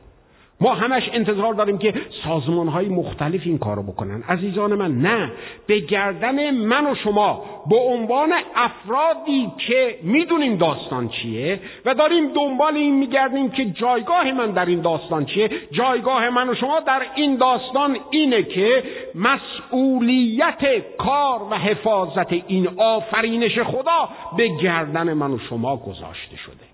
ما 0.60 0.74
همش 0.74 1.10
انتظار 1.12 1.54
داریم 1.54 1.78
که 1.78 1.94
سازمان 2.24 2.68
های 2.68 2.88
مختلف 2.88 3.40
این 3.44 3.58
کارو 3.58 3.82
بکنن. 3.82 4.22
عزیزان 4.28 4.74
من 4.74 4.98
نه. 4.98 5.32
به 5.66 5.80
گردن 5.80 6.50
من 6.50 6.86
و 6.86 6.94
شما 6.94 7.44
به 7.70 7.76
عنوان 7.76 8.32
افرادی 8.54 9.52
که 9.66 9.98
می‌دونیم 10.02 10.56
داستان 10.56 11.08
چیه 11.08 11.60
و 11.84 11.94
داریم 11.94 12.32
دنبال 12.32 12.76
این 12.76 12.94
میگردیم 12.94 13.50
که 13.50 13.64
جایگاه 13.64 14.32
من 14.32 14.50
در 14.50 14.66
این 14.66 14.80
داستان 14.80 15.24
چیه. 15.24 15.50
جایگاه 15.72 16.30
من 16.30 16.48
و 16.48 16.54
شما 16.54 16.80
در 16.80 17.02
این 17.14 17.36
داستان 17.36 17.96
اینه 18.10 18.42
که 18.42 18.82
مسئولیت 19.14 20.96
کار 20.98 21.42
و 21.50 21.54
حفاظت 21.54 22.32
این 22.32 22.68
آفرینش 22.76 23.58
خدا 23.58 24.08
به 24.36 24.48
گردن 24.48 25.12
من 25.12 25.30
و 25.30 25.38
شما 25.38 25.76
گذاشته 25.76 26.36
شده. 26.36 26.69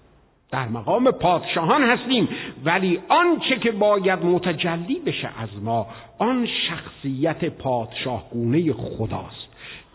در 0.51 0.69
مقام 0.69 1.11
پادشاهان 1.11 1.83
هستیم. 1.83 2.29
ولی 2.65 3.01
آنچه 3.09 3.59
که 3.59 3.73
باید 3.73 4.25
متجلی 4.25 5.01
بشه 5.07 5.29
از 5.39 5.49
ما 5.63 5.87
آن 6.19 6.49
شخصیت 6.69 7.45
پادشاهگونه 7.45 8.73
خداست 8.73 9.47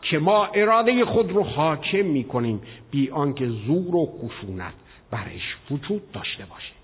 که 0.02 0.20
ما 0.20 0.46
اراده 0.46 1.06
خود 1.06 1.32
رو 1.32 1.44
حاکم 1.44 2.06
می‌کنیم 2.06 2.62
بی 2.92 3.10
آنکه 3.10 3.48
زور 3.48 3.96
و 3.96 4.06
خشونت 4.06 4.74
برش 5.12 5.58
وجود 5.72 6.12
داشته 6.12 6.46
باشه. 6.46 6.81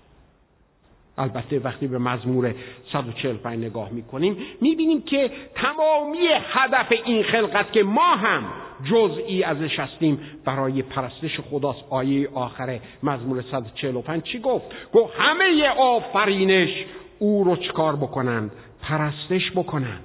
البته 1.18 1.58
وقتی 1.58 1.86
به 1.86 1.98
مزمور 1.98 2.54
145 2.92 3.64
نگاه 3.64 3.90
می‌کنیم 3.90 4.36
می‌بینیم 4.60 5.02
که 5.02 5.30
تمامی 5.54 6.18
هدف 6.42 6.92
این 7.04 7.22
خلقت 7.22 7.72
که 7.72 7.82
ما 7.82 8.14
هم 8.16 8.44
جزئی 8.84 9.42
ازش 9.42 9.78
هستیم 9.78 10.20
برای 10.44 10.82
پرستش 10.82 11.40
خداست 11.40 11.84
آیه 11.90 12.28
آخر 12.34 12.80
مزمور 13.02 13.42
145 13.42 14.22
چی 14.22 14.38
گفت؟ 14.38 14.66
گفت 14.92 15.12
همه 15.18 15.68
آفرینش 15.68 16.70
او 17.18 17.44
رو 17.44 17.56
چکار 17.56 17.96
بکنند؟ 17.96 18.50
پرستش 18.82 19.52
بکنند 19.54 20.04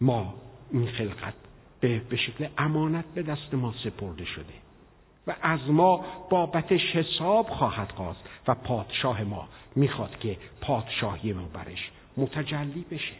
ما 0.00 0.34
این 0.72 0.86
خلقت 0.86 1.34
به, 1.80 2.00
به 2.10 2.16
شکل 2.16 2.46
امانت 2.58 3.04
به 3.14 3.22
دست 3.22 3.54
ما 3.54 3.74
سپرده 3.84 4.24
شده 4.24 4.63
و 5.26 5.34
از 5.42 5.60
ما 5.70 6.04
بابتش 6.30 6.96
حساب 6.96 7.48
خواهد 7.48 7.90
خواست 7.90 8.20
و 8.48 8.54
پادشاه 8.54 9.22
ما 9.22 9.48
می‌خواد 9.76 10.18
که 10.18 10.36
پادشاهی 10.60 11.32
ما 11.32 11.44
برش 11.54 11.90
متجلی 12.16 12.84
بشه. 12.90 13.14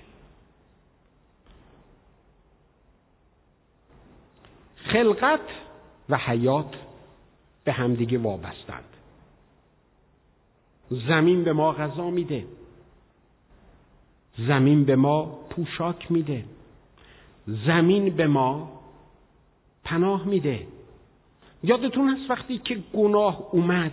خلقت 4.77 5.41
و 6.09 6.17
حیات 6.17 6.75
به 7.65 7.73
همدیگه 7.73 8.19
وابستند. 8.19 8.85
زمین 10.91 11.45
به 11.45 11.53
ما 11.53 11.73
غذا 11.73 12.11
میده. 12.11 12.47
زمین 14.39 14.85
به 14.85 14.97
ما 14.97 15.25
پوشاک 15.25 16.13
میده. 16.13 16.45
زمین 17.47 18.17
به 18.17 18.27
ما 18.27 18.81
پناه 19.85 20.25
میده. 20.25 20.67
یادتون 21.65 22.09
هست 22.09 22.31
وقتی 22.31 22.59
که 22.59 22.79
گناه 22.95 23.49
اومد؟ 23.53 23.93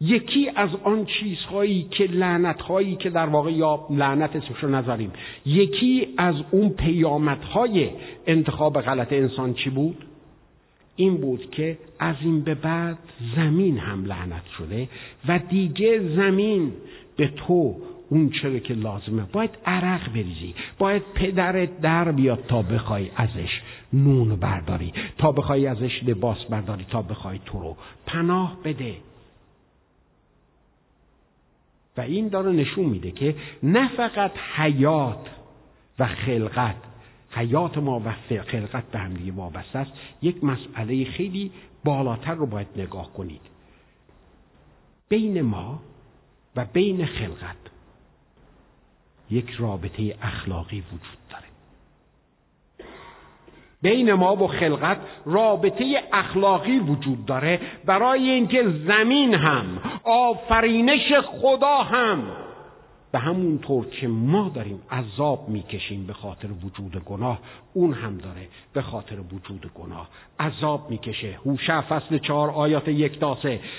یکی 0.00 0.50
از 0.56 0.70
آن 0.84 1.06
چیزهایی 1.06 1.86
که 1.90 2.04
لعنتهایی 2.04 2.96
که 2.96 3.10
در 3.10 3.26
واقع 3.26 3.52
یا 3.52 3.86
لعنت 3.90 4.36
اسمشو 4.36 4.68
نذاریم. 4.68 5.12
یکی 5.46 6.08
از 6.16 6.34
اون 6.50 6.68
پیامدهای 6.68 7.90
انتخاب 8.26 8.80
غلط 8.80 9.12
انسان 9.12 9.54
چی 9.54 9.70
بود؟ 9.70 10.04
این 10.96 11.16
بود 11.16 11.50
که 11.50 11.78
از 11.98 12.16
این 12.20 12.40
به 12.40 12.54
بعد 12.54 12.98
زمین 13.36 13.78
هم 13.78 14.04
لعنت 14.04 14.42
شده 14.58 14.88
و 15.28 15.38
دیگه 15.38 16.00
زمین 16.16 16.72
به 17.16 17.28
تو 17.28 17.76
اون 18.10 18.30
چرا 18.30 18.58
که 18.58 18.74
لازمه. 18.74 19.22
باید 19.32 19.50
عرق 19.66 20.08
بریزی. 20.12 20.54
باید 20.78 21.02
پدرت 21.14 21.80
در 21.80 22.12
بیاد 22.12 22.44
تا 22.48 22.62
بخوای 22.62 23.10
ازش. 23.16 23.60
نون 24.04 24.36
برداری. 24.36 24.92
تا 25.18 25.32
بخوای 25.32 25.66
ازش 25.66 26.02
لباس 26.02 26.44
برداری 26.44 26.84
تا 26.84 27.02
بخوای 27.02 27.40
تو 27.46 27.60
رو 27.60 27.76
پناه 28.06 28.56
بده. 28.64 28.96
و 31.96 32.00
این 32.00 32.28
داره 32.28 32.52
نشون 32.52 32.84
میده 32.84 33.10
که 33.10 33.36
نه 33.62 33.96
فقط 33.96 34.32
حیات 34.56 35.26
و 35.98 36.06
خلقت 36.06 36.76
حیات 37.30 37.78
ما 37.78 38.02
و 38.04 38.12
خلقت 38.50 38.84
به 38.84 38.98
همدیگه 38.98 39.32
وابسته 39.32 39.78
است 39.78 39.92
یک 40.22 40.44
مسئله 40.44 41.04
خیلی 41.04 41.50
بالاتر 41.84 42.34
رو 42.34 42.46
باید 42.46 42.66
نگاه 42.76 43.12
کنید. 43.12 43.40
بین 45.08 45.42
ما 45.42 45.80
و 46.56 46.64
بین 46.64 47.06
خلقت 47.06 47.56
یک 49.30 49.50
رابطه 49.50 50.16
اخلاقی 50.22 50.80
وجود 50.80 51.18
داره. 51.30 51.55
بین 53.82 54.12
ما 54.12 54.36
و 54.36 54.46
خلقت 54.46 54.96
رابطه 55.26 56.02
اخلاقی 56.12 56.78
وجود 56.78 57.26
داره. 57.26 57.60
برای 57.84 58.30
اینکه 58.30 58.64
زمین 58.86 59.34
هم 59.34 59.64
آفرینش 60.04 61.12
خدا 61.12 61.76
هم 61.76 62.22
همونطور 63.18 63.86
که 63.86 64.08
ما 64.08 64.50
داریم 64.54 64.82
عذاب 64.90 65.48
می‌کشیم 65.48 66.06
به 66.06 66.12
خاطر 66.12 66.48
وجود 66.64 67.04
گناه 67.04 67.38
اون 67.74 67.92
هم 67.92 68.16
داره 68.16 68.48
به 68.72 68.82
خاطر 68.82 69.20
وجود 69.20 69.70
گناه. 69.74 70.08
عذاب 70.40 70.90
می‌کشه. 70.90 71.38
هوشه 71.46 71.80
فصل 71.80 72.18
چهار 72.18 72.50
آیات 72.50 72.88
یک 72.88 73.20
تا 73.20 73.38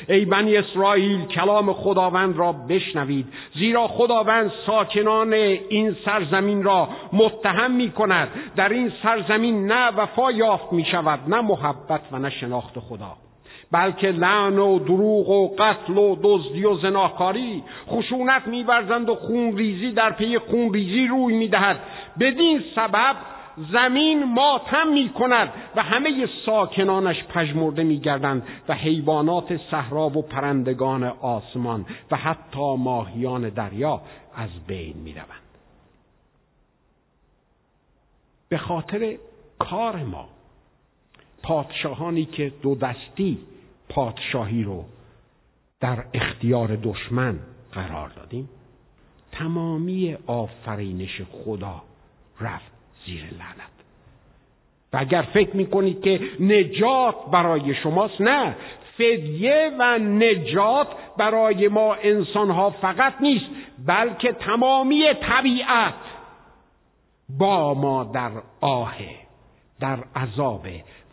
ای 0.10 0.26
بنی 0.26 0.58
اسرائیل 0.58 1.26
کلام 1.26 1.74
خداوند 1.74 2.38
را 2.38 2.52
بشنوید. 2.52 3.26
زیرا 3.56 3.88
خداوند 3.88 4.52
ساکنان 4.66 5.34
این 5.34 5.96
سرزمین 6.06 6.64
را 6.64 6.90
متهم 7.14 7.72
می 7.72 7.92
کند 7.92 8.28
در 8.56 8.70
این 8.70 8.92
سرزمین 9.04 9.66
نه 9.72 9.92
وفا 9.92 10.32
یافت 10.32 10.74
می 10.74 10.86
شود 10.92 11.20
نه 11.28 11.42
محبت 11.42 12.02
و 12.12 12.20
نه 12.20 12.30
شناخت 12.30 12.80
خدا. 12.80 13.27
بلکه 13.72 14.08
لعن 14.08 14.60
و 14.60 14.80
دروغ 14.80 15.30
و 15.30 15.56
قتل 15.60 15.98
و 15.98 16.16
دزدی 16.24 16.66
و 16.66 16.78
زناکاری 16.78 17.64
خشونت 17.88 18.48
میورزند 18.48 19.10
و 19.10 19.16
خونریزی 19.16 19.92
در 19.92 20.12
پی 20.12 20.40
خونریزی 20.40 21.08
روی 21.08 21.38
می‌دهد 21.38 21.80
بدین 22.20 22.64
سبب 22.76 23.16
زمین 23.72 24.24
ماتم 24.24 24.88
می 24.88 25.10
کند 25.10 25.54
و 25.76 25.84
همه 25.84 26.30
ساکنانش 26.46 27.24
پژمرده 27.24 27.84
می 27.84 28.00
گردند 28.00 28.48
و 28.68 28.74
حیوانات 28.74 29.58
صحرا 29.72 30.10
و 30.10 30.22
پرندگان 30.22 31.04
آسمان 31.04 31.86
و 32.12 32.16
حتی 32.16 32.76
ماهیان 32.78 33.50
دریا 33.50 34.02
از 34.36 34.50
بین 34.68 34.98
می 34.98 35.14
روند. 35.14 35.48
به 38.50 38.58
خاطر 38.58 39.18
کار 39.60 39.96
ما 39.96 40.28
پادشاهانی 41.44 42.26
که 42.26 42.52
دو 42.62 42.76
دستی 42.76 43.38
پادشاهی 43.90 44.64
رو 44.64 44.86
در 45.80 46.04
اختیار 46.14 46.76
دشمن 46.76 47.40
قرار 47.72 48.10
دادیم. 48.10 48.50
تمامی 49.32 50.18
آفرینش 50.28 51.22
خدا 51.32 51.82
رفت 52.42 52.72
زیر 53.06 53.22
لعنت. 53.24 53.78
و 54.94 54.98
اگر 54.98 55.22
فکر 55.22 55.56
می‌کنید 55.56 56.02
که 56.02 56.20
نجات 56.40 57.16
برای 57.32 57.76
شماست 57.76 58.22
نه. 58.22 58.56
فدیه 58.98 59.72
و 59.80 60.00
نجات 60.00 60.88
برای 61.18 61.68
ما 61.68 61.96
انسان 61.96 62.50
ها 62.50 62.70
فقط 62.70 63.14
نیست 63.22 63.46
بلکه 63.86 64.32
تمامی 64.32 65.04
طبیعت 65.14 65.94
با 67.30 67.74
ما 67.74 68.04
در 68.04 68.32
آه 68.62 68.96
در 69.80 70.00
عذاب 70.16 70.68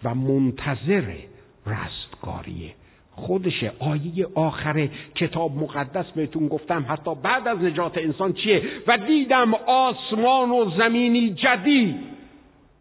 و 0.05 0.15
منتظر 0.15 1.15
رستگاری 2.25 2.75
خودشه 3.17 3.73
آیه 3.79 4.27
آخر 4.35 4.89
کتاب 5.15 5.57
مقدس 5.57 6.07
بهتون 6.11 6.49
گفتم 6.49 6.85
حتی 6.89 7.15
بعد 7.15 7.49
از 7.49 7.59
نجات 7.59 7.99
انسان 7.99 8.33
چیه؟ 8.33 8.63
و 8.87 8.99
دیدم 8.99 9.55
آسمان 9.55 10.51
و 10.51 10.71
زمینی 10.79 11.35
جدید. 11.35 11.97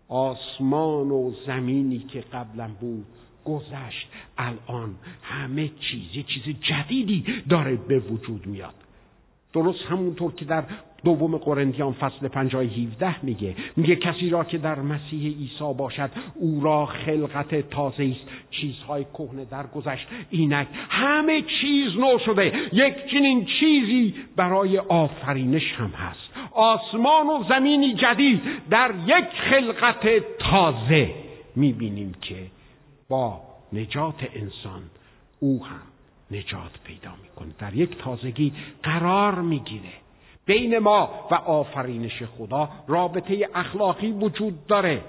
آسمان 0.09 1.11
و 1.11 1.31
زمینی 1.47 1.99
که 1.99 2.23
قبلا 2.33 2.69
بود 2.81 3.05
گذشت. 3.45 4.07
الان 4.37 4.95
همه 5.23 5.67
چیز 5.67 6.15
یه 6.15 6.23
چیز 6.23 6.55
جدیدی 6.61 7.25
داره 7.49 7.75
به 7.75 7.99
وجود 7.99 8.47
میاد. 8.47 8.73
درست 9.53 9.79
همونطور 9.89 10.33
که 10.33 10.45
در 10.45 10.63
دوم 11.03 11.37
قرنتیان 11.37 11.93
فصل 11.93 12.27
پنجای 12.27 12.67
هیوده 12.67 13.25
میگه. 13.25 13.55
میگه 13.75 13.95
کسی 13.95 14.29
را 14.29 14.43
که 14.43 14.57
در 14.57 14.79
مسیح 14.79 15.37
عیسی 15.37 15.73
باشد 15.77 16.09
او 16.35 16.61
را 16.63 16.85
خلقت 16.85 17.69
تازه 17.69 18.03
است. 18.03 18.29
چیزهای 18.51 19.05
کهنه 19.13 19.45
در 19.45 19.67
گذشت 19.67 20.07
اینک 20.29 20.67
همه 20.89 21.41
چیز 21.61 21.95
نو 21.97 22.19
شده. 22.25 22.53
یک 22.73 22.93
چنین 23.11 23.45
چیزی 23.45 24.13
برای 24.35 24.77
آفرینش 24.77 25.73
هم 25.73 25.89
هست. 25.89 26.19
آسمان 26.51 27.27
و 27.27 27.43
زمینی 27.49 27.93
جدید 27.93 28.41
در 28.69 28.93
یک 29.05 29.25
خلقت 29.49 30.07
تازه 30.39 31.09
می‌بینیم 31.55 32.15
که 32.21 32.35
با 33.09 33.41
نجات 33.73 34.15
انسان 34.35 34.81
او 35.39 35.65
هم 35.65 35.81
نجات 36.31 36.71
پیدا 36.83 37.11
می‌کنه. 37.23 37.53
در 37.59 37.73
یک 37.73 37.97
تازگی 37.97 38.53
قرار 38.83 39.41
می‌گیره. 39.41 40.02
بین 40.45 40.79
ما 40.79 41.09
و 41.31 41.35
آفرینش 41.35 42.23
خدا 42.37 42.69
رابطه 42.87 43.49
اخلاقی 43.55 44.11
وجود 44.11 44.67
داره. 44.67 45.01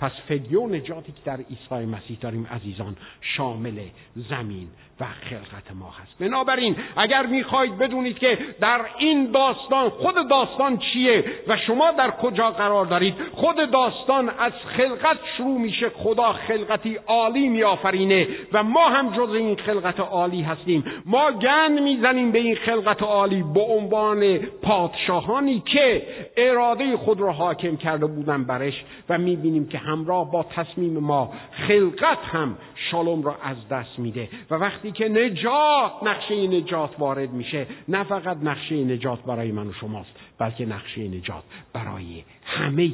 پس 0.00 0.12
فدیه 0.28 0.58
و 0.58 0.68
نجاتی 0.68 1.12
که 1.12 1.18
در 1.24 1.36
عیسی 1.36 1.86
مسیح 1.86 2.18
داریم 2.20 2.46
عزیزان 2.52 2.96
شامل 3.20 3.78
زمین 4.16 4.68
و 5.00 5.04
خلقت 5.04 5.72
ما 5.74 5.90
هست. 6.02 6.18
بنابراین 6.18 6.76
اگر 6.96 7.26
می‌خواهید 7.26 7.78
بدونید 7.78 8.18
که 8.18 8.38
در 8.60 8.80
این 8.98 9.30
داستان 9.30 9.88
خود 9.88 10.28
داستان 10.30 10.78
چیه 10.78 11.24
و 11.48 11.56
شما 11.56 11.92
در 11.92 12.10
کجا 12.10 12.50
قرار 12.50 12.86
دارید 12.86 13.14
خود 13.32 13.70
داستان 13.70 14.28
از 14.28 14.52
خلقت 14.76 15.16
شروع 15.36 15.60
میشه 15.60 15.88
خدا 15.88 16.32
خلقتی 16.32 16.98
عالی 17.06 17.48
میآفرینه 17.48 18.28
و 18.52 18.62
ما 18.62 18.88
هم 18.88 19.10
جز 19.10 19.34
این 19.34 19.56
خلقت 19.56 20.00
عالی 20.00 20.42
هستیم. 20.42 20.84
ما 21.06 21.32
گند 21.32 21.80
می‌زنیم 21.80 22.32
به 22.32 22.38
این 22.38 22.56
خلقت 22.56 23.02
عالی 23.02 23.44
به 23.54 23.60
عنوان 23.60 24.38
پادشاهانی 24.38 25.62
که 25.66 26.02
اراده 26.36 26.96
خود 26.96 27.20
را 27.20 27.32
حاکم 27.32 27.76
کرده 27.76 28.06
بودن 28.06 28.44
برش 28.44 28.84
و 29.08 29.18
می‌بینیم 29.18 29.68
که 29.68 29.78
همراه 29.90 30.30
با 30.30 30.42
تصمیم 30.42 30.98
ما. 30.98 31.32
خلقت 31.68 32.18
هم 32.22 32.56
شالوم 32.90 33.22
را 33.22 33.36
از 33.42 33.68
دست 33.68 33.98
میده. 33.98 34.28
و 34.50 34.54
وقتی 34.54 34.92
که 34.92 35.08
نجات 35.08 35.92
نقشه 36.02 36.46
نجات 36.46 36.90
وارد 36.98 37.30
میشه 37.30 37.66
نه 37.88 38.04
فقط 38.04 38.36
نقشه 38.42 38.74
نجات 38.74 39.22
برای 39.22 39.52
من 39.52 39.66
و 39.66 39.72
شماست 39.72 40.10
بلکه 40.38 40.66
نقشه 40.66 41.08
نجات 41.08 41.42
برای 41.72 42.24
همه 42.44 42.90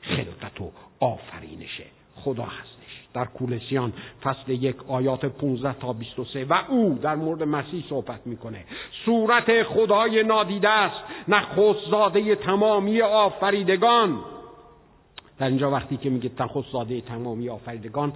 خلقت 0.00 0.60
و 0.60 0.70
آفرینش 1.00 1.80
خدا 2.14 2.42
هستش. 2.42 2.74
در 3.14 3.24
کولسیان 3.24 3.92
فصل 4.22 4.52
یک 4.52 4.76
آیات 4.90 5.26
15 5.26 5.72
تا 5.72 5.92
23 5.92 6.44
و 6.44 6.54
او 6.68 6.98
در 7.02 7.14
مورد 7.16 7.42
مسیح 7.42 7.84
صحبت 7.88 8.26
می‌کنه. 8.26 8.64
صورت 9.04 9.62
خدای 9.62 10.22
نادیده 10.22 10.68
است 10.68 11.04
نخست 11.28 11.90
زاده 11.90 12.34
تمامی 12.34 13.02
آفریدگان. 13.02 14.18
در 15.38 15.46
اینجا 15.46 15.70
وقتی 15.70 15.96
که 15.96 16.10
میگه 16.10 16.30
نخست 16.40 16.72
زاده 16.72 17.00
تمامی 17.00 17.48
آفریدگان 17.48 18.12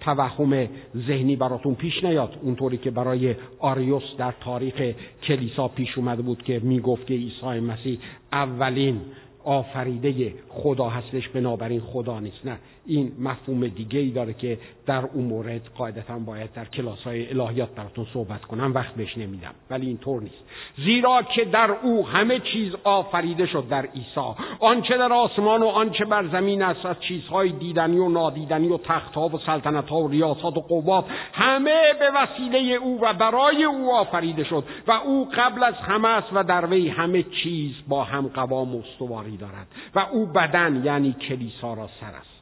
توهم 0.00 0.68
ذهنی 1.06 1.36
براتون 1.36 1.74
پیش 1.74 2.04
نیاد. 2.04 2.36
اونطوری 2.42 2.76
که 2.76 2.90
برای 2.90 3.34
آریوس 3.58 4.02
در 4.18 4.34
تاریخ 4.40 4.94
کلیسا 5.22 5.68
پیش 5.68 5.98
اومده 5.98 6.22
بود 6.22 6.42
که 6.42 6.60
می‌گفت 6.64 7.06
که 7.06 7.14
عیسی 7.14 7.60
مسیح 7.60 7.98
اولین 8.32 9.00
آفریده 9.48 10.34
خدا 10.48 10.88
هستش 10.88 11.28
بنابراین 11.28 11.80
خدا 11.80 12.20
نیست. 12.20 12.46
نه 12.46 12.58
این 12.86 13.12
مفهوم 13.20 13.66
دیگه 13.66 14.00
ای 14.00 14.10
داره 14.10 14.32
که 14.32 14.58
در 14.86 15.04
اون 15.14 15.24
مورد 15.24 15.60
قاعدتا 15.78 16.18
باید 16.18 16.52
در 16.52 16.64
کلاس 16.64 17.02
های 17.02 17.40
الهیات 17.40 17.68
براتون 17.68 18.06
صحبت 18.12 18.44
کنم 18.44 18.74
وقت 18.74 18.94
بهش 18.94 19.18
نمیدم. 19.18 19.54
ولی 19.70 19.86
اینطور 19.86 20.22
نیست. 20.22 20.44
زیرا 20.76 21.22
که 21.22 21.44
در 21.44 21.70
او 21.70 22.06
همه 22.06 22.40
چیز 22.40 22.72
آفریده 22.84 23.46
شد 23.46 23.68
در 23.68 23.86
عیسی. 23.86 24.34
آنچه 24.60 24.96
در 24.96 25.12
آسمان 25.12 25.62
و 25.62 25.66
آنچه 25.66 26.04
بر 26.04 26.26
زمین 26.26 26.62
است 26.62 26.86
از 26.86 26.96
چیزهای 27.00 27.52
دیدنی 27.52 27.98
و 27.98 28.08
نادیدنی 28.08 28.68
و 28.68 28.78
تختها 28.78 29.28
و 29.28 29.38
سلطنت 29.46 29.88
ها 29.88 29.96
و 29.96 30.08
ریاست 30.08 30.44
و 30.44 30.50
قوات 30.50 31.04
همه 31.32 31.80
به 31.98 32.10
وسیله 32.16 32.74
او 32.74 33.00
و 33.02 33.12
برای 33.12 33.64
او 33.64 33.92
آفریده 33.92 34.44
شد 34.44 34.64
و 34.86 34.92
او 34.92 35.28
قبل 35.36 35.64
از 35.64 35.74
همه 35.74 36.08
است 36.08 36.28
و 36.32 36.44
در 36.44 36.66
وی 36.66 36.88
همه 36.88 37.22
چیز 37.22 37.72
با 37.88 38.04
هم 38.04 38.28
قوام 38.28 38.74
و 38.74 38.78
استواری 38.78 39.37
دارد 39.38 39.66
و 39.94 39.98
او 39.98 40.26
بدن 40.26 40.84
یعنی 40.84 41.12
کلیسا 41.12 41.74
را 41.74 41.90
سر 42.00 42.14
است. 42.14 42.37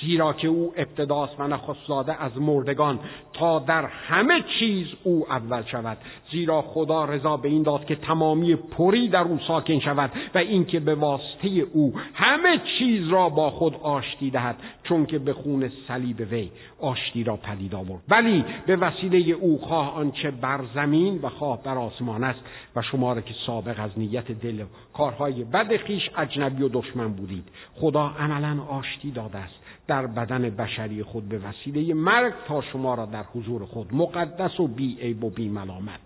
زیرا 0.00 0.32
که 0.32 0.48
او 0.48 0.72
ابتداست 0.76 1.40
و 1.40 1.48
نخستاده 1.48 2.22
از 2.22 2.38
مردگان 2.38 2.98
تا 3.32 3.58
در 3.58 3.86
همه 3.86 4.44
چیز 4.58 4.86
او 5.04 5.26
اول 5.30 5.62
شود. 5.62 5.98
زیرا 6.32 6.62
خدا 6.62 7.04
رضا 7.04 7.36
به 7.36 7.48
این 7.48 7.62
داد 7.62 7.84
که 7.84 7.96
تمامی 7.96 8.56
پری 8.56 9.08
در 9.08 9.22
او 9.22 9.38
ساکن 9.48 9.80
شود 9.80 10.10
و 10.34 10.38
اینکه 10.38 10.80
به 10.80 10.94
واسطه 10.94 11.48
او 11.48 11.94
همه 12.14 12.60
چیز 12.78 13.08
را 13.08 13.28
با 13.28 13.50
خود 13.50 13.74
آشتی 13.82 14.30
دهد 14.30 14.56
چون 14.82 15.06
که 15.06 15.18
به 15.18 15.32
خون 15.32 15.70
صلیب 15.88 16.26
وی 16.30 16.50
آشتی 16.80 17.24
را 17.24 17.36
پدید 17.36 17.74
آورد. 17.74 18.02
ولی 18.08 18.44
به 18.66 18.76
وسیله 18.76 19.32
او 19.32 19.58
خواه 19.58 19.94
آنچه 19.94 20.30
بر 20.30 20.60
زمین 20.74 21.18
و 21.22 21.28
خواه 21.28 21.62
بر 21.62 21.78
آسمان 21.78 22.24
است 22.24 22.40
و 22.76 22.82
شما 22.82 23.12
را 23.12 23.20
که 23.20 23.34
سابق 23.46 23.80
از 23.80 23.90
نیت 23.96 24.32
دل 24.32 24.64
کارهای 24.94 25.44
بد 25.44 25.76
خیش 25.76 26.10
اجنبی 26.16 26.62
و 26.62 26.68
دشمن 26.68 27.08
بودید 27.08 27.48
خدا 27.74 28.12
عملا 28.18 28.62
آشتی 28.62 29.10
داده 29.10 29.38
است. 29.38 29.65
در 29.88 30.06
بدن 30.06 30.50
بشری 30.50 31.02
خود 31.02 31.28
به 31.28 31.38
وسیله 31.38 31.94
مرگ 31.94 32.32
تا 32.48 32.62
شما 32.62 32.94
را 32.94 33.06
در 33.06 33.22
حضور 33.22 33.64
خود 33.64 33.94
مقدس 33.94 34.60
و 34.60 34.68
بی 34.68 34.98
عیب 35.00 35.24
و 35.24 35.30
بی 35.30 35.48
ملامت. 35.48 36.00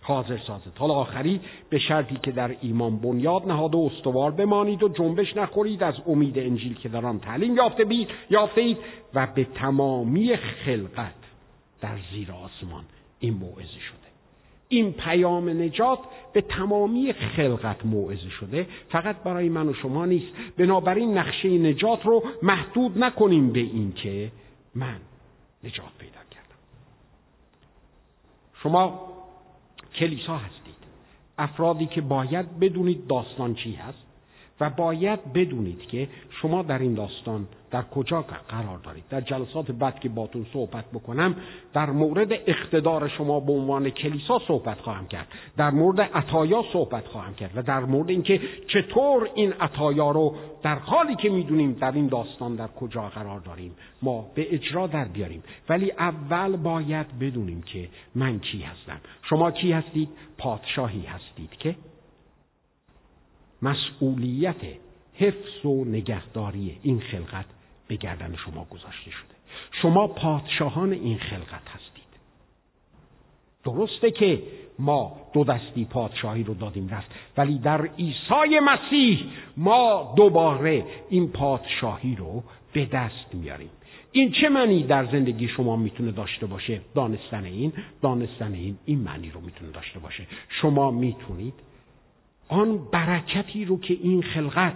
حاضر 0.00 0.38
سازد 0.46 0.78
حالا 0.78 0.94
آخری 0.94 1.40
به 1.70 1.78
شرطی 1.78 2.16
که 2.22 2.32
در 2.32 2.56
ایمان 2.60 2.96
بنیاد 2.98 3.46
نهاد 3.46 3.74
و 3.74 3.90
استوار 3.92 4.30
بمانید 4.30 4.82
و 4.82 4.88
جنبش 4.88 5.36
نخورید 5.36 5.82
از 5.82 5.94
امید 6.06 6.38
انجیل 6.38 6.74
که 6.74 6.88
در 6.88 7.06
آن 7.06 7.20
تعلیم 7.20 7.56
یافته 7.56 7.84
بید 7.84 8.08
یافته 8.30 8.60
اید 8.60 8.78
و 9.14 9.26
به 9.34 9.44
تمامی 9.44 10.36
خلقت 10.36 11.14
در 11.80 11.98
زیر 12.12 12.32
آسمان. 12.32 12.84
این 13.20 13.34
موعظه 13.34 13.80
شد 13.88 14.05
این 14.68 14.92
پیام 14.92 15.48
نجات 15.48 15.98
به 16.32 16.40
تمامی 16.40 17.12
خلقت 17.12 17.86
موعظه 17.86 18.30
شده. 18.40 18.66
فقط 18.88 19.16
برای 19.16 19.48
من 19.48 19.68
و 19.68 19.74
شما 19.74 20.06
نیست. 20.06 20.32
بنابراین 20.56 21.18
نقشه 21.18 21.48
نجات 21.48 22.06
رو 22.06 22.24
محدود 22.42 22.98
نکنیم 22.98 23.52
به 23.52 23.60
این 23.60 23.92
که 23.92 24.32
من 24.74 25.00
نجات 25.64 25.92
پیدا 25.98 26.20
کردم. 26.30 26.56
شما 28.62 29.12
کلیسا 29.94 30.36
هستید. 30.36 30.76
افرادی 31.38 31.86
که 31.86 32.00
باید 32.00 32.58
بدونید 32.58 33.06
داستان 33.06 33.54
چی 33.54 33.72
هست. 33.72 34.06
و 34.60 34.70
باید 34.70 35.32
بدونید 35.32 35.86
که 35.88 36.08
شما 36.42 36.62
در 36.62 36.78
این 36.78 36.94
داستان 36.94 37.48
در 37.70 37.82
کجا 37.82 38.24
قرار 38.48 38.78
دارید. 38.78 39.04
در 39.10 39.20
جلسات 39.20 39.70
بعد 39.70 40.00
که 40.00 40.08
باتون 40.08 40.46
صحبت 40.52 40.84
بکنم 40.94 41.36
در 41.72 41.90
مورد 41.90 42.32
اقتدار 42.32 43.08
شما 43.08 43.40
به 43.40 43.52
عنوان 43.52 43.90
کلیسا 43.90 44.40
صحبت 44.48 44.80
خواهم 44.80 45.06
کرد. 45.06 45.28
در 45.56 45.70
مورد 45.70 46.00
عطایا 46.00 46.64
صحبت 46.72 47.06
خواهم 47.06 47.34
کرد 47.34 47.50
و 47.56 47.62
در 47.62 47.80
مورد 47.80 48.10
اینکه 48.10 48.40
چطور 48.68 49.30
این 49.34 49.52
عطایا 49.52 50.10
رو 50.10 50.36
در 50.62 50.78
حالی 50.78 51.16
که 51.16 51.30
می‌دونیم 51.30 51.72
در 51.72 51.92
این 51.92 52.06
داستان 52.06 52.54
در 52.54 52.68
کجا 52.68 53.02
قرار 53.02 53.40
داریم 53.40 53.74
ما 54.02 54.26
به 54.34 54.54
اجرا 54.54 54.86
در 54.86 55.04
بیاریم. 55.04 55.42
ولی 55.68 55.92
اول 55.92 56.56
باید 56.56 57.18
بدونیم 57.18 57.62
که 57.62 57.88
من 58.14 58.38
کی 58.38 58.58
هستم. 58.62 59.00
شما 59.22 59.50
کی 59.50 59.72
هستید؟ 59.72 60.08
پادشاهی 60.38 61.04
هستید 61.04 61.50
که 61.50 61.74
مسئولیت 63.62 64.56
حفظ 65.14 65.64
و 65.64 65.84
نگهداری 65.84 66.78
این 66.82 67.00
خلقت 67.00 67.46
به 67.88 67.96
گردن 67.96 68.36
شما 68.36 68.64
گذاشته 68.64 69.10
شده. 69.10 69.34
شما 69.82 70.06
پادشاهان 70.06 70.92
این 70.92 71.18
خلقت 71.18 71.68
هستید. 71.68 72.06
درسته 73.64 74.10
که 74.10 74.42
ما 74.78 75.16
دو 75.34 75.44
دستی 75.44 75.84
پادشاهی 75.84 76.42
رو 76.42 76.54
دادیم 76.54 76.88
رفت 76.88 77.10
ولی 77.36 77.58
در 77.58 77.86
عیسی 77.86 78.58
مسیح 78.62 79.24
ما 79.56 80.14
دوباره 80.16 80.84
این 81.10 81.28
پادشاهی 81.28 82.16
رو 82.16 82.42
به 82.72 82.86
دست 82.86 83.34
میاریم. 83.34 83.70
این 84.12 84.32
چه 84.32 84.48
معنی 84.48 84.82
در 84.82 85.06
زندگی 85.06 85.48
شما 85.48 85.76
می‌تونه 85.76 86.12
داشته 86.12 86.46
باشه؟ 86.46 86.80
دانستن 86.94 87.44
این 87.44 87.72
دانستن 88.02 88.54
این 88.54 88.78
این 88.84 88.98
معنی 88.98 89.30
رو 89.30 89.40
می‌تونه 89.40 89.70
داشته 89.70 89.98
باشه. 89.98 90.26
شما 90.48 90.90
می‌تونید 90.90 91.54
آن 92.48 92.78
برکتی 92.92 93.64
رو 93.64 93.80
که 93.80 93.94
این 94.02 94.22
خلقت 94.22 94.74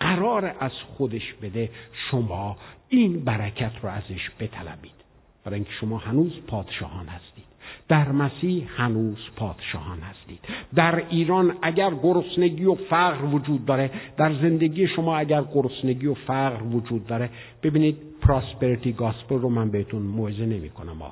قرار 0.00 0.54
از 0.60 0.72
خودش 0.96 1.34
بده 1.42 1.70
شما 2.10 2.56
این 2.88 3.24
برکت 3.24 3.72
رو 3.82 3.88
ازش 3.88 4.30
بطلبید. 4.40 5.00
برای 5.44 5.54
اینکه 5.54 5.72
شما 5.80 5.98
هنوز 5.98 6.32
پادشاهان 6.46 7.06
هستید. 7.06 7.44
در 7.88 8.12
مسیح 8.12 8.68
هنوز 8.76 9.18
پادشاهان 9.36 9.98
هستید. 10.00 10.40
در 10.74 11.02
ایران 11.08 11.56
اگر 11.62 11.90
گرسنگی 11.90 12.64
و 12.64 12.74
فقر 12.74 13.24
وجود 13.24 13.66
داره 13.66 13.90
در 14.16 14.34
زندگی 14.34 14.88
شما 14.88 15.16
اگر 15.16 15.42
گرسنگی 15.54 16.06
و 16.06 16.14
فقر 16.14 16.62
وجود 16.62 17.06
داره 17.06 17.30
ببینید 17.62 17.96
پراسپریتی 18.20 18.92
گاسپل 18.92 19.38
رو 19.38 19.48
من 19.48 19.70
بهتون 19.70 20.02
موعظه 20.02 20.46
نمی 20.46 20.70
کنم 20.70 21.02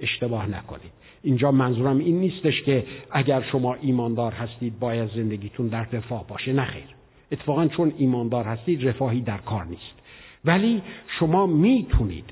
اشتباه 0.00 0.46
نکنید. 0.46 0.92
اینجا 1.22 1.52
منظورم 1.52 1.98
این 1.98 2.20
نیستش 2.20 2.62
که 2.62 2.84
اگر 3.10 3.42
شما 3.42 3.74
ایماندار 3.74 4.32
هستید 4.32 4.78
باید 4.78 5.10
زندگیتون 5.14 5.66
در 5.66 5.86
رفاه 5.92 6.26
باشه. 6.26 6.52
نخیر 6.52 6.84
اتفاقا 7.32 7.66
چون 7.66 7.92
ایماندار 7.96 8.44
هستید 8.44 8.88
رفاهی 8.88 9.20
در 9.20 9.38
کار 9.38 9.64
نیست. 9.64 10.02
ولی 10.44 10.82
شما 11.18 11.46
می‌تونید 11.46 12.24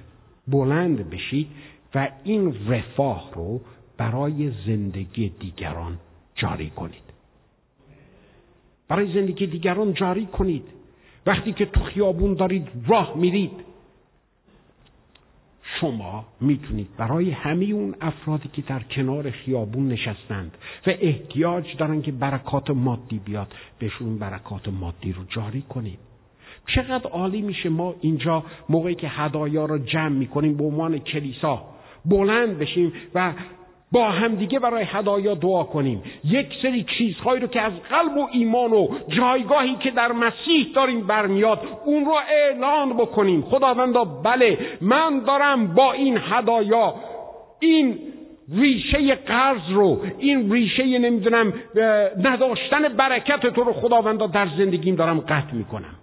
بلند 0.49 1.11
بشید 1.11 1.47
و 1.95 2.09
این 2.25 2.55
رفاه 2.69 3.31
رو 3.35 3.61
برای 3.97 4.53
زندگی 4.67 5.29
دیگران 5.29 5.99
جاری 6.35 6.71
کنید. 6.71 7.03
برای 8.89 9.13
زندگی 9.15 9.47
دیگران 9.47 9.95
جاری 9.95 10.27
کنید. 10.27 10.65
وقتی 11.27 11.53
که 11.53 11.67
تو 11.67 11.81
خیابون 11.81 12.35
دارید 12.35 12.69
راه 12.87 13.17
میرید 13.17 13.70
شما 15.81 16.25
می‌تونید 16.41 16.89
برای 16.97 17.31
همه 17.31 17.65
اون 17.65 17.95
افرادی 18.01 18.49
که 18.53 18.63
در 18.63 18.83
کنار 18.83 19.31
خیابون 19.31 19.89
نشستند 19.89 20.59
و 20.87 20.91
احتیاج 21.01 21.77
دارن 21.77 22.03
که 22.03 22.13
برکات 22.13 22.71
مادی 22.71 23.19
بیاد 23.19 23.55
بهشون 23.79 24.19
برکات 24.19 24.69
مادی 24.69 25.13
رو 25.13 25.25
جاری 25.29 25.63
کنید. 25.63 25.99
چقدر 26.67 27.11
عالی 27.11 27.43
میشه 27.43 27.69
ما 27.69 27.95
اینجا 28.01 28.45
موقعی 28.69 28.95
که 28.95 29.09
هدایا 29.09 29.65
رو 29.65 29.79
جمع 29.79 30.09
می‌کنیم 30.09 30.57
به 30.57 30.65
عنوان 30.65 30.99
کلیسا 30.99 31.63
بلند 32.05 32.59
بشیم 32.59 32.93
و 33.15 33.33
با 33.93 34.11
همدیگه 34.11 34.59
برای 34.59 34.85
هدایا 34.85 35.35
دعا 35.35 35.65
کنیم. 35.65 36.03
یک 36.25 36.47
سری 36.63 36.87
چیزهایی 36.99 37.41
رو 37.41 37.49
که 37.49 37.61
از 37.61 37.73
قلب 37.91 38.17
و 38.17 38.29
ایمان 38.33 38.73
و 38.73 38.89
جایگاهی 39.09 39.75
که 39.75 39.91
در 39.91 40.13
مسیح 40.13 40.67
داریم 40.75 41.07
برمیاد 41.07 41.61
اون 41.85 42.05
رو 42.05 42.15
اعلان 42.31 42.93
بکنیم. 42.93 43.43
خداوندا 43.43 44.05
بله 44.05 44.59
من 44.81 45.21
دارم 45.27 45.75
با 45.75 45.93
این 45.93 46.19
هدایا 46.31 46.95
این 47.61 47.99
ریشه 48.53 49.15
قرض 49.15 49.71
رو 49.71 50.01
این 50.19 50.53
ریشه 50.53 50.99
نمی‌دونم 50.99 51.53
نداشتن 52.23 52.89
برکت 52.89 53.47
تو 53.47 53.65
رو 53.65 53.73
خداوندا 53.73 54.27
در 54.27 54.49
زندگیم 54.59 54.95
دارم 54.95 55.21
قطع 55.21 55.55
می‌کنم. 55.55 56.00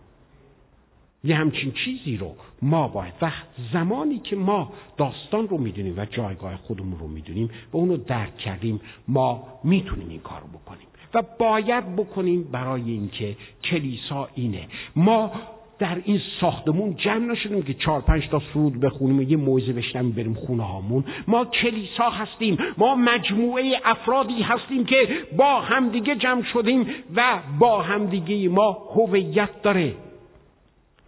یه 1.24 1.36
همچین 1.36 1.72
چیزی 1.86 2.18
رو 2.18 2.36
ما 2.62 2.88
باید 2.88 3.14
وقت 3.22 3.48
زمانی 3.74 4.20
که 4.20 4.36
ما 4.36 4.74
داستان 4.98 5.48
رو 5.48 5.58
می‌دونیم 5.58 5.94
و 5.98 6.06
جایگاه 6.06 6.56
خودمون 6.56 7.00
رو 7.00 7.08
می‌دونیم 7.08 7.50
و 7.74 7.78
اونو 7.78 7.98
درک 7.98 8.38
کردیم 8.38 8.82
ما 9.08 9.44
می‌تونیم 9.64 10.10
این 10.10 10.20
کار 10.20 10.42
رو 10.42 10.48
بکنیم. 10.48 10.88
و 11.14 11.24
باید 11.40 11.96
بکنیم 11.96 12.44
برای 12.52 12.92
اینکه 12.92 13.36
کلیسا 13.64 14.30
اینه. 14.36 14.68
ما 14.96 15.32
در 15.80 16.02
این 16.06 16.22
ساختمون 16.42 16.96
جمع 16.96 17.32
نشدیم 17.32 17.64
که 17.64 17.74
چهار 17.74 18.02
پنج 18.02 18.28
تا 18.28 18.42
سرود 18.54 18.80
بخونیم 18.80 19.20
و 19.20 19.22
یه 19.22 19.38
موعظه 19.38 19.74
بشنویم 19.74 20.12
بریم 20.12 20.34
خونه 20.34 20.64
هامون. 20.64 21.04
ما 21.28 21.46
کلیسا 21.46 22.10
هستیم. 22.10 22.58
ما 22.78 22.96
مجموعه 22.96 23.80
افرادی 23.86 24.42
هستیم 24.42 24.86
که 24.86 25.08
با 25.38 25.62
همدیگه 25.62 26.16
جمع 26.16 26.44
شدیم 26.54 26.86
و 27.16 27.40
با 27.60 27.82
همدیگه 27.82 28.50
ما 28.50 28.78
هویت 28.96 29.62
داره. 29.62 29.94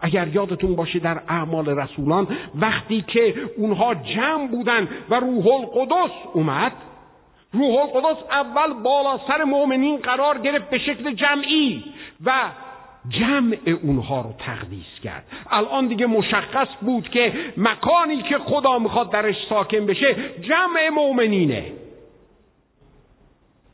اگر 0.01 0.27
یادتون 0.27 0.75
باشه 0.75 0.99
در 0.99 1.21
اعمال 1.27 1.69
رسولان 1.69 2.27
وقتی 2.55 3.01
که 3.01 3.33
اونها 3.57 3.95
جمع 3.95 4.47
بودن 4.47 4.87
و 5.09 5.15
روح 5.15 5.47
القدس 5.47 6.11
اومد 6.33 6.71
روح 7.53 7.75
القدس 7.75 8.23
اول 8.31 8.73
بالا 8.83 9.19
سر 9.27 9.43
مؤمنین 9.43 9.97
قرار 9.97 10.37
گرفت 10.37 10.69
به 10.69 10.77
شکل 10.77 11.13
جمعی 11.13 11.83
و 12.25 12.31
جمع 13.09 13.57
اونها 13.83 14.21
رو 14.21 14.33
تقدیس 14.39 14.99
کرد. 15.03 15.23
الان 15.49 15.87
دیگه 15.87 16.05
مشخص 16.05 16.67
بود 16.81 17.09
که 17.09 17.33
مکانی 17.57 18.21
که 18.21 18.37
خدا 18.37 18.79
می‌خواد 18.79 19.11
درش 19.11 19.35
ساکن 19.49 19.85
بشه 19.85 20.15
جمع 20.41 20.89
مؤمنینه. 20.89 21.71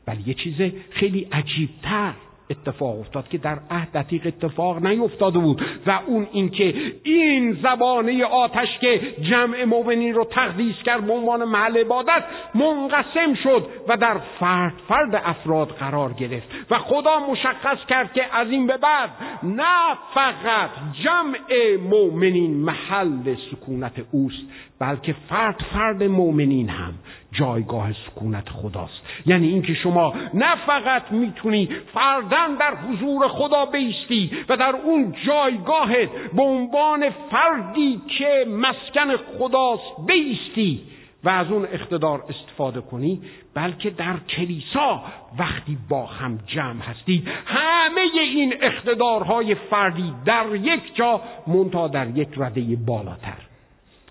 ولی 0.06 0.22
یه 0.26 0.34
چیز 0.34 0.72
خیلی 0.90 1.28
عجیبتر 1.32 2.12
اتفاق 2.50 3.00
افتاد 3.00 3.28
که 3.28 3.38
در 3.38 3.58
عهد 3.70 3.92
دقیق 3.92 4.26
اتفاق 4.26 4.86
نیفتاده 4.86 5.38
بود 5.38 5.62
و 5.86 6.00
اون 6.06 6.26
اینکه 6.32 6.74
این 7.02 7.58
زبانه 7.62 8.24
آتش 8.24 8.78
که 8.80 9.00
جمع 9.30 9.64
مؤمنین 9.64 10.14
رو 10.14 10.24
تقدیس 10.24 10.76
کرد 10.84 11.06
به 11.06 11.12
عنوان 11.12 11.44
محل 11.44 11.76
عبادت 11.76 12.24
منقسم 12.54 13.34
شد 13.42 13.66
و 13.88 13.96
در 13.96 14.18
فرد 14.40 14.72
فرد 14.88 15.22
افراد 15.24 15.68
قرار 15.68 16.12
گرفت 16.12 16.48
و 16.70 16.78
خدا 16.78 17.18
مشخص 17.30 17.78
کرد 17.88 18.12
که 18.12 18.36
از 18.36 18.50
این 18.50 18.66
به 18.66 18.76
بعد 18.76 19.10
نه 19.42 19.94
فقط 20.14 20.70
جمع 21.04 21.76
مؤمنین 21.90 22.56
محل 22.56 23.34
سکونت 23.50 23.92
اوست 24.10 24.42
بلکه 24.78 25.14
فرد 25.28 25.56
فرد 25.72 26.02
مؤمنین 26.02 26.68
هم. 26.68 26.94
جایگاه 27.38 27.92
سکونت 27.92 28.48
خداست. 28.48 29.02
یعنی 29.26 29.48
اینکه 29.48 29.74
شما 29.74 30.14
نه 30.34 30.56
فقط 30.66 31.02
می‌تونی 31.12 31.68
فردن 31.94 32.54
در 32.54 32.74
حضور 32.76 33.28
خدا 33.28 33.64
بیستی 33.66 34.30
و 34.48 34.56
در 34.56 34.76
اون 34.84 35.14
جایگاهت 35.26 36.08
به 36.36 36.42
عنوان 36.42 37.10
فردی 37.10 38.00
که 38.18 38.46
مسکن 38.50 39.16
خداست 39.16 40.06
بیستی 40.06 40.80
و 41.24 41.28
از 41.28 41.50
اون 41.50 41.64
اقتدار 41.72 42.24
استفاده 42.28 42.80
کنی 42.80 43.22
بلکه 43.54 43.90
در 43.90 44.16
کلیسا 44.28 45.02
وقتی 45.38 45.78
با 45.88 46.06
هم 46.06 46.38
جمع 46.46 46.82
هستید 46.82 47.28
همه 47.46 48.00
این 48.14 48.54
اقتدارهای 48.60 49.54
فردی 49.54 50.12
در 50.24 50.46
یک 50.54 50.96
جا 50.96 51.20
منتا 51.46 51.88
در 51.88 52.08
یک 52.08 52.28
رده 52.36 52.76
بالاتر. 52.86 53.45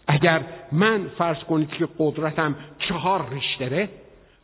اگر 0.08 0.42
من 0.72 1.08
فرض 1.18 1.38
کنید 1.38 1.70
که 1.70 1.88
قدرتم 2.00 2.56
چهار 2.90 3.30
ریشتره 3.30 3.90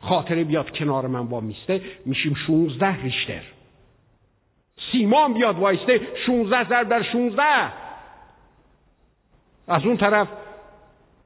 خاطره 0.01 0.43
بیاد 0.43 0.69
کنار 0.69 1.07
من 1.07 1.27
با 1.27 1.39
میسته 1.39 1.81
میشیم 2.05 2.33
شونزده 2.47 3.01
ریشتر 3.03 3.41
سیمان 4.91 5.33
بیاد 5.33 5.59
وایسته 5.59 6.01
شونزده 6.25 6.69
ضرب 6.69 6.89
در 6.89 7.03
شونزده. 7.03 7.71
از 9.67 9.85
اون 9.85 9.97
طرف 9.97 10.27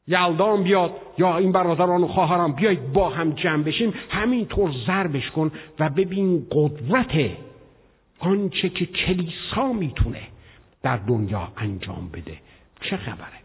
یلدان 0.07 0.63
بیاد 0.63 0.91
یا 1.17 1.37
این 1.37 1.51
برادران 1.51 2.03
و 2.03 2.07
خواهران 2.07 2.51
بیاید 2.51 2.93
با 2.93 3.09
هم 3.09 3.31
جمع 3.31 3.63
بشیم 3.63 3.93
همینطور 4.09 4.71
ضربش 4.87 5.31
کن 5.31 5.51
و 5.79 5.89
ببین 5.89 6.47
قدرت 6.51 7.31
آنچه 8.19 8.69
که 8.69 8.85
کلیسا 8.85 9.73
می‌تونه 9.73 10.21
در 10.83 10.97
دنیا 10.97 11.47
انجام 11.57 12.09
بده. 12.13 12.37
چه 12.81 12.97
خبره؟ 12.97 13.44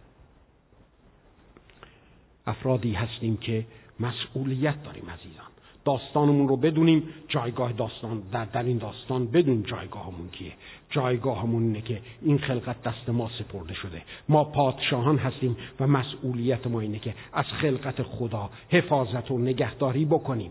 افرادی 2.51 2.93
هستیم 2.93 3.37
که 3.37 3.65
مسئولیت 4.01 4.83
داریم 4.85 5.05
عزیزان. 5.11 5.51
داستانمون 5.85 6.49
رو 6.49 6.57
بدونیم 6.57 7.09
جایگاه 7.29 7.73
داستان 7.73 8.23
در, 8.33 8.45
در 8.45 8.63
این 8.63 8.79
داستان 8.79 9.27
بدون 9.27 9.63
جایگاهمون 9.63 10.29
کیه. 10.33 10.53
جایگاهمون 10.91 11.63
اینه 11.63 11.81
که 11.81 12.01
این 12.23 12.39
خلقت 12.39 12.83
دست 12.83 13.09
ما 13.09 13.31
سپرده 13.39 13.75
شده. 13.75 14.03
ما 14.29 14.45
پادشاهان 14.45 15.19
هستیم 15.19 15.57
و 15.81 15.87
مسئولیت 15.87 16.67
ما 16.67 16.81
اینه 16.81 16.99
که 16.99 17.15
از 17.33 17.45
خلقت 17.45 18.03
خدا 18.03 18.51
حفاظت 18.71 19.31
و 19.31 19.39
نگهداری 19.39 20.05
بکنیم. 20.05 20.51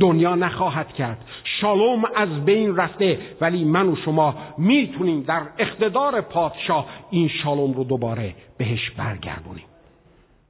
دنیا 0.00 0.34
نخواهد 0.34 0.92
کرد. 0.92 1.24
شالوم 1.60 2.04
از 2.16 2.44
بین 2.44 2.76
رفته 2.76 3.18
ولی 3.40 3.64
من 3.64 3.88
و 3.88 3.96
شما 3.96 4.34
می‌تونیم 4.58 5.22
در 5.22 5.42
اقتدار 5.58 6.20
پادشاه 6.20 6.86
این 7.10 7.28
شالوم 7.28 7.72
رو 7.72 7.84
دوباره 7.84 8.34
بهش 8.58 8.90
برگردونیم. 8.90 9.64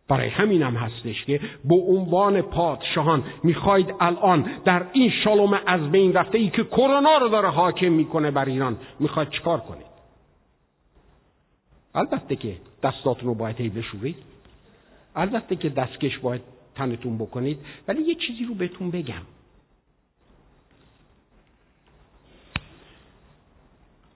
برای 0.08 0.28
همین 0.28 0.62
هم 0.62 0.76
هستش 0.76 1.24
که 1.24 1.40
به 1.64 1.74
عنوان 1.74 2.42
پادشاهان 2.42 3.24
می‌خواید 3.42 3.94
الان 4.00 4.50
در 4.64 4.86
این 4.92 5.10
شالوم 5.24 5.60
از 5.66 5.90
بین 5.90 6.12
رفته 6.12 6.38
ای 6.38 6.50
که 6.50 6.64
کرونا 6.64 7.18
رو 7.18 7.28
داره 7.28 7.48
حاکم 7.48 7.92
می‌کنه 7.92 8.30
بر 8.30 8.44
ایران 8.44 8.76
می‌خواید 9.00 9.30
چکار 9.30 9.60
کنید؟ 9.60 9.94
البته 11.94 12.36
که 12.36 12.56
دستاتون 12.82 13.28
رو 13.28 13.34
باید 13.34 13.60
هی 13.60 13.68
بشورید. 13.68 14.16
البته 15.16 15.56
که 15.56 15.68
دستکش 15.68 16.18
باید 16.18 16.42
تنتون 16.74 17.18
بکنید. 17.18 17.58
ولی 17.88 18.02
یه 18.02 18.14
چیزی 18.14 18.44
رو 18.44 18.54
بهتون 18.54 18.90
بگم. 18.90 19.22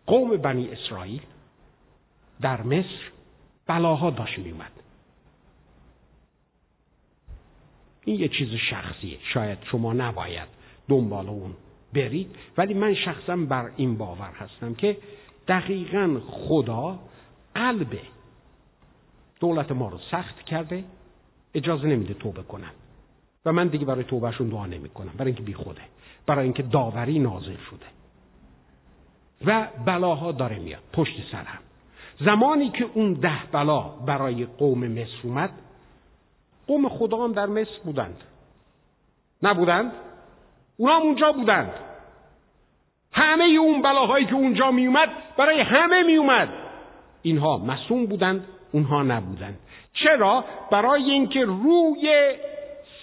قوم 0.07 0.36
بنی 0.36 0.68
اسرائیل 0.68 1.20
در 2.41 2.62
مصر 2.62 3.11
بلاها 3.66 4.11
داشت 4.11 4.39
میومد 4.39 4.72
این 8.09 8.20
یه 8.20 8.28
چیز 8.28 8.48
شخصیه. 8.70 9.18
شاید 9.34 9.59
شما 9.70 9.92
نباید 9.92 10.48
دنبال 10.88 11.28
اون 11.28 11.54
برید. 11.94 12.36
ولی 12.56 12.74
من 12.74 12.94
شخصا 12.94 13.36
بر 13.36 13.70
این 13.76 13.96
باور 13.96 14.30
هستم 14.30 14.74
که 14.74 14.96
دقیقا 15.48 16.20
خدا 16.26 16.98
قلب 17.54 17.98
دولت 19.40 19.72
ما 19.72 19.88
رو 19.88 19.98
سخت 20.11 20.44
کرده 20.44 20.84
اجازه 21.54 21.86
نمیده 21.86 22.14
توبه 22.14 22.42
کنن. 22.42 22.70
و 23.44 23.52
من 23.52 23.68
دیگه 23.68 23.84
برای 23.84 24.04
توبهشون 24.04 24.48
دعا 24.48 24.66
نمی 24.66 24.88
کنم 24.88 25.12
برای 25.16 25.26
اینکه 25.26 25.42
بی 25.42 25.54
خوده 25.54 25.82
برای 26.26 26.44
اینکه 26.44 26.62
داوری 26.62 27.18
نازل 27.18 27.56
شده. 27.70 27.86
و 29.46 29.68
بلاها 29.86 30.32
داره 30.32 30.59
میاد 30.59 30.82
پشت 30.92 31.14
سر 31.32 31.46
زمانی 32.24 32.70
که 32.70 32.86
اون 32.94 33.12
ده 33.12 33.42
بلا 33.52 33.80
برای 33.80 34.44
قوم 34.44 34.86
مصر 34.86 35.20
اومد 35.22 35.50
قوم 36.69 36.89
خدا 36.89 37.25
هم 37.25 37.33
در 37.33 37.47
مصر 37.47 37.79
بودند. 37.85 38.21
نبودند؟ 39.43 39.93
اونا 40.77 40.97
هم 40.97 41.03
اونجا 41.03 41.33
بودند. 41.33 41.73
همه 43.12 43.45
اون 43.45 43.83
بلاهایی 43.83 44.27
که 44.27 44.35
اونجا 44.35 44.71
میومد 44.71 45.09
برای 45.37 45.61
همه 45.61 46.03
میومد. 46.03 46.49
اینها 47.23 47.59
مسئول 47.59 48.07
بودند 48.07 48.45
اونها 48.73 49.03
نبودند. 49.03 49.59
چرا؟ 49.93 50.45
برای 50.71 51.11
اینکه 51.11 51.45
روی 51.45 52.35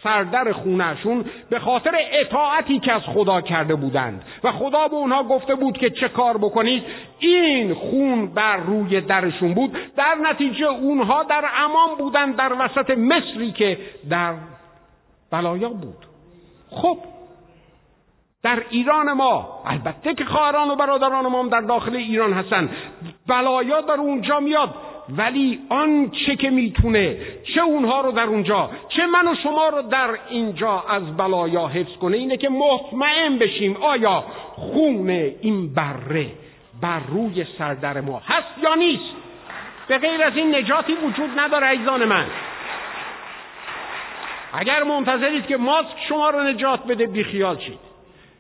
سردر 0.05 0.51
خونهشون 0.51 1.25
به 1.49 1.59
خاطر 1.59 1.91
اطاعتی 2.11 2.79
که 2.79 2.91
از 2.93 3.01
خدا 3.01 3.41
کرده 3.41 3.75
بودند. 3.75 4.23
و 4.43 4.51
خدا 4.51 4.87
به 4.87 4.95
اونها 4.95 5.23
گفته 5.23 5.55
بود 5.55 5.77
که 5.77 5.89
چه 5.89 6.07
کار 6.07 6.37
بکنید؟ 6.37 6.83
این 7.19 7.73
خون 7.73 8.33
بر 8.33 8.57
روی 8.57 9.01
درشون 9.01 9.53
بود. 9.53 9.77
در 9.97 10.15
نتیجه 10.21 10.65
اونها 10.65 11.23
در 11.23 11.45
امان 11.55 11.97
بودند 11.97 12.35
در 12.35 12.53
وسط 12.59 12.89
مصری 12.89 13.51
که 13.51 13.77
در 14.09 14.33
بلایا 15.31 15.69
بود. 15.69 16.05
خب 16.69 16.97
در 18.43 18.63
ایران 18.69 19.13
ما 19.13 19.63
البته 19.65 20.13
که 20.13 20.25
خواهران 20.25 20.69
و 20.69 20.75
برادران 20.75 21.27
ما 21.27 21.39
هم 21.39 21.49
در 21.49 21.61
داخل 21.61 21.95
ایران 21.95 22.33
هستن 22.33 22.69
بلایا 23.27 23.81
در 23.81 23.93
اونجا 23.93 24.39
میاد. 24.39 24.69
ولی 25.09 25.59
آنچه 25.69 26.35
که 26.35 26.49
می‌تونه 26.49 27.17
چه 27.55 27.61
اونها 27.61 28.01
رو 28.01 28.11
در 28.11 28.23
اونجا 28.23 28.69
چه 28.89 29.05
من 29.05 29.27
و 29.27 29.35
شما 29.43 29.69
رو 29.69 29.81
در 29.81 30.09
اینجا 30.29 30.83
از 30.89 31.17
بلایا 31.17 31.67
حفظ 31.67 31.97
کنه 31.97 32.17
اینه 32.17 32.37
که 32.37 32.49
مطمئن 32.49 33.37
بشیم 33.37 33.77
آیا 33.77 34.23
خون 34.55 35.09
این 35.09 35.73
بره 35.73 36.25
بر 36.81 36.99
روی 37.07 37.45
سردر 37.57 38.01
ما 38.01 38.21
هست 38.25 38.63
یا 38.63 38.75
نیست. 38.75 39.15
به 39.87 39.97
غیر 39.97 40.23
از 40.23 40.37
این 40.37 40.55
نجاتی 40.55 40.93
وجود 40.93 41.39
نداره 41.39 41.67
ایزان 41.67 42.05
من. 42.05 42.25
اگر 44.53 44.83
منتظرید 44.83 45.47
که 45.47 45.57
ماسک 45.57 45.95
شما 46.09 46.29
رو 46.29 46.43
نجات 46.43 46.87
بده 46.87 47.07
بیخیال 47.07 47.57
شید. 47.59 47.79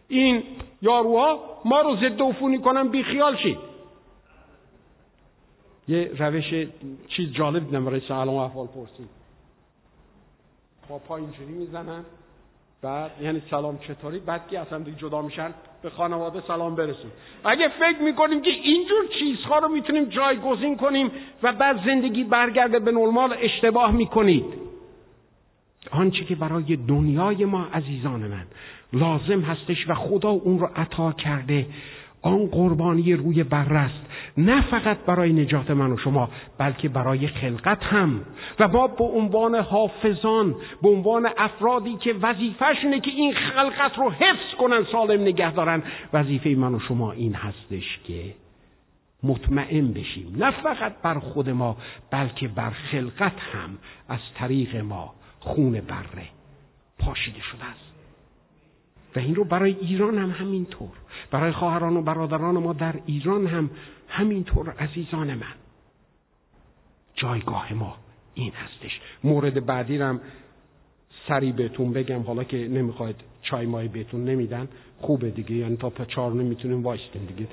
این 0.07 0.43
یاروها 0.81 1.39
ما 1.65 1.81
رو 1.81 1.95
ضد 1.95 2.21
عفونی 2.21 2.57
کنن 2.57 2.87
بیخیال 2.87 3.37
شید. 3.37 3.74
یه 5.87 6.11
روش 6.19 6.67
چیز 7.07 7.31
جالب 7.31 7.65
دیدم 7.65 7.85
برای 7.85 8.01
سلام 8.07 8.29
و 8.29 8.37
احوال 8.37 8.67
پرسید. 8.67 9.09
با 10.89 10.97
پا 10.97 11.17
اینجوری 11.17 11.53
می‌زنن 11.53 12.03
بعد 12.81 13.11
یعنی 13.21 13.41
سلام 13.49 13.77
چطوری؟ 13.77 14.19
بعد 14.19 14.47
که 14.47 14.59
اصلا 14.59 14.79
دیگه 14.79 14.97
جدا 14.97 15.21
میشن 15.21 15.53
به 15.81 15.89
خانواده 15.89 16.41
سلام 16.47 16.75
برسون. 16.75 17.11
اگه 17.43 17.69
فکر 17.69 18.01
می‌کنیم 18.01 18.41
که 18.41 18.51
اینجور 18.51 19.05
چیزها 19.19 19.59
رو 19.59 19.67
می‌تونیم 19.67 20.05
جایگزین 20.05 20.77
کنیم 20.77 21.11
و 21.43 21.53
بعد 21.53 21.85
زندگی 21.85 22.23
برگرده 22.23 22.79
به 22.79 22.91
نرمال 22.91 23.35
اشتباه 23.41 23.91
می‌کنید. 23.91 24.45
آنچه 25.91 26.25
که 26.25 26.35
برای 26.35 26.75
دنیای 26.75 27.45
ما 27.45 27.65
عزیزان 27.65 28.19
من 28.19 28.45
لازم 28.93 29.41
هستش 29.41 29.89
و 29.89 29.93
خدا 29.93 30.29
اون 30.29 30.59
رو 30.59 30.69
عطا 30.75 31.11
کرده 31.11 31.67
آن 32.25 32.47
قربانی 32.47 33.13
روی 33.13 33.43
بر 33.43 33.73
است. 33.73 34.05
نه 34.37 34.61
فقط 34.61 34.97
برای 34.97 35.33
نجات 35.33 35.71
من 35.71 35.91
و 35.91 35.97
شما 35.97 36.29
بلکه 36.57 36.89
برای 36.89 37.27
خلقت 37.27 37.83
هم. 37.83 38.21
و 38.59 38.67
ما 38.67 38.87
به 38.87 39.03
عنوان 39.03 39.55
حافظان 39.55 40.55
به 40.81 40.89
عنوان 40.89 41.29
افرادی 41.37 41.95
که 41.95 42.13
وظیفهشونه 42.21 42.99
که 42.99 43.11
این 43.11 43.33
خلقت 43.33 43.97
رو 43.97 44.09
حفظ 44.09 44.55
کنن 44.59 44.85
سالم 44.91 45.21
نگه 45.21 45.51
دارن. 45.51 45.83
وظیفه 46.13 46.49
من 46.49 46.75
و 46.75 46.79
شما 46.79 47.11
این 47.11 47.33
هستش 47.33 47.99
که 48.07 48.33
مطمئن 49.23 49.93
بشیم. 49.93 50.35
نه 50.37 50.51
فقط 50.51 51.01
بر 51.01 51.19
خود 51.19 51.49
ما 51.49 51.77
بلکه 52.11 52.47
بر 52.47 52.69
خلقت 52.69 53.39
هم. 53.53 53.77
از 54.09 54.19
طریق 54.35 54.75
ما 54.75 55.13
خون 55.39 55.71
بره. 55.71 56.27
پاشیده 56.99 57.41
شده 57.41 57.65
است. 57.65 57.84
و 59.15 59.19
این 59.19 59.35
رو 59.35 59.43
برای 59.43 59.75
ایران 59.79 60.17
هم 60.17 60.31
همینطور. 60.31 60.89
برای 61.31 61.51
خواهران 61.51 61.97
و 61.97 62.01
برادران 62.01 62.57
ما 62.57 62.73
در 62.73 62.95
ایران 63.05 63.47
هم 63.47 63.69
همینطور 64.07 64.69
عزیزان 64.69 65.33
من. 65.33 65.53
جایگاه 67.15 67.73
ما 67.73 67.97
این 68.33 68.51
هستش. 68.51 68.99
مورد 69.23 69.65
بعدی 69.65 69.97
هم 69.97 70.21
سری 71.27 71.51
بهتون 71.51 71.93
بگم. 71.93 72.21
حالا 72.21 72.43
که 72.43 72.57
نمی‌خواید 72.57 73.15
چای 73.41 73.65
مای 73.65 73.87
بهتون 73.87 74.25
نمیدن 74.25 74.67
خوبه 74.99 75.29
دیگه. 75.29 75.55
یعنی 75.55 75.77
تا 75.77 76.05
چهار 76.05 76.31
نمی‌تونیم 76.31 76.83
وایستیم 76.83 77.25
دیگه. 77.25 77.47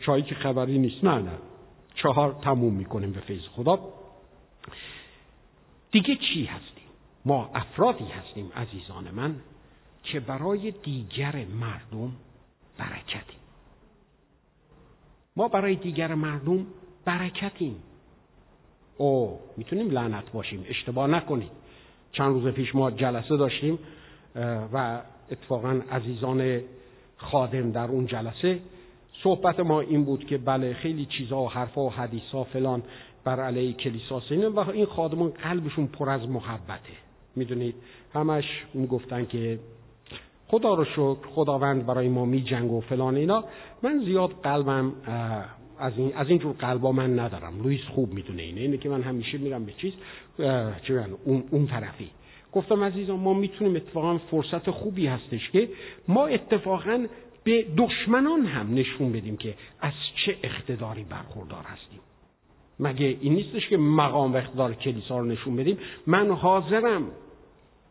چایی 0.00 0.22
که 0.22 0.34
خبری 0.34 0.78
نیست. 0.78 1.04
نه 1.04 1.18
نه. 1.18 1.38
چهار 1.94 2.36
تموم 2.42 2.74
می‌کنیم 2.74 3.12
به 3.12 3.20
فیض 3.20 3.42
خدا. 3.42 3.78
دیگه 5.90 6.16
چی 6.16 6.44
هستیم؟ 6.44 6.84
ما 7.24 7.50
افرادی 7.54 8.04
هستیم 8.04 8.52
عزیزان 8.56 9.10
من. 9.14 9.36
که 10.02 10.20
برای 10.20 10.70
دیگر 10.70 11.44
مردم 11.60 12.12
برکتیم. 12.78 13.40
ما 15.36 15.48
برای 15.48 15.74
دیگر 15.74 16.14
مردم 16.14 16.66
برکتیم. 17.04 17.76
او 18.96 19.40
می‌تونیم 19.56 19.90
لعنت 19.90 20.32
باشیم 20.32 20.64
اشتباه 20.68 21.06
نکنید 21.06 21.50
چند 22.12 22.32
روز 22.32 22.54
پیش 22.54 22.74
ما 22.74 22.90
جلسه 22.90 23.36
داشتیم 23.36 23.78
و 24.72 25.02
اتفاقا 25.30 25.80
عزیزان 25.90 26.60
خادم 27.16 27.70
در 27.70 27.88
اون 27.88 28.06
جلسه 28.06 28.60
صحبت 29.22 29.60
ما 29.60 29.80
این 29.80 30.04
بود 30.04 30.26
که 30.26 30.38
بله 30.38 30.74
خیلی 30.74 31.06
چیزها 31.06 31.42
و 31.42 31.50
حرفا 31.50 31.80
و 31.80 31.92
حدیثا 31.92 32.44
فلان 32.44 32.82
بر 33.24 33.40
علیه 33.40 33.72
کلیسا 33.72 34.20
سینه 34.20 34.48
و 34.48 34.70
این 34.70 34.86
خادمان 34.86 35.30
قلبشون 35.30 35.86
پر 35.86 36.10
از 36.10 36.28
محبته. 36.28 36.92
می‌دونید 37.36 37.74
همش 38.14 38.44
می‌گفتن 38.74 39.26
که 39.26 39.58
خدا 40.50 40.74
رو 40.74 40.84
شکر 40.84 41.28
خداوند 41.34 41.86
برای 41.86 42.08
ما 42.08 42.24
می 42.24 42.42
جنگ 42.42 42.72
و 42.72 42.80
فلان 42.80 43.16
اینا. 43.16 43.44
من 43.82 44.02
زیاد 44.04 44.30
قلبم 44.42 44.92
از 45.78 45.92
این 45.96 46.12
از 46.16 46.28
این 46.28 46.38
جور 46.38 46.52
قلبا 46.52 46.92
من 46.92 47.18
ندارم. 47.18 47.62
لوئیس 47.62 47.80
خوب 47.80 48.12
می‌دونه 48.12 48.42
اینه. 48.42 48.60
اینه 48.60 48.76
که 48.76 48.88
من 48.88 49.02
همیشه 49.02 49.38
میرم 49.38 49.64
به 49.64 49.72
چیز 49.72 49.92
چه 50.82 51.04
اون 51.24 51.44
اون 51.50 51.66
طرفی. 51.66 52.10
گفتم 52.52 52.84
عزیزان 52.84 53.20
ما 53.20 53.34
می‌تونیم 53.34 53.76
اتفاقا 53.76 54.18
فرصت 54.18 54.70
خوبی 54.70 55.06
هستش 55.06 55.50
که 55.50 55.68
ما 56.08 56.26
اتفاقا 56.26 57.06
به 57.44 57.66
دشمنان 57.76 58.46
هم 58.46 58.74
نشون 58.74 59.12
بدیم 59.12 59.36
که 59.36 59.54
از 59.80 59.92
چه 60.26 60.36
اقتداری 60.42 61.04
برخوردار 61.04 61.64
هستیم. 61.64 62.00
مگه 62.80 63.16
این 63.20 63.34
نیستش 63.34 63.68
که 63.68 63.76
مقام 63.76 64.32
و 64.32 64.36
اقتدار 64.36 64.74
کلیسا 64.74 65.18
رو 65.18 65.24
نشون 65.24 65.56
بدیم؟ 65.56 65.78
من 66.06 66.30
حاضرم 66.30 67.02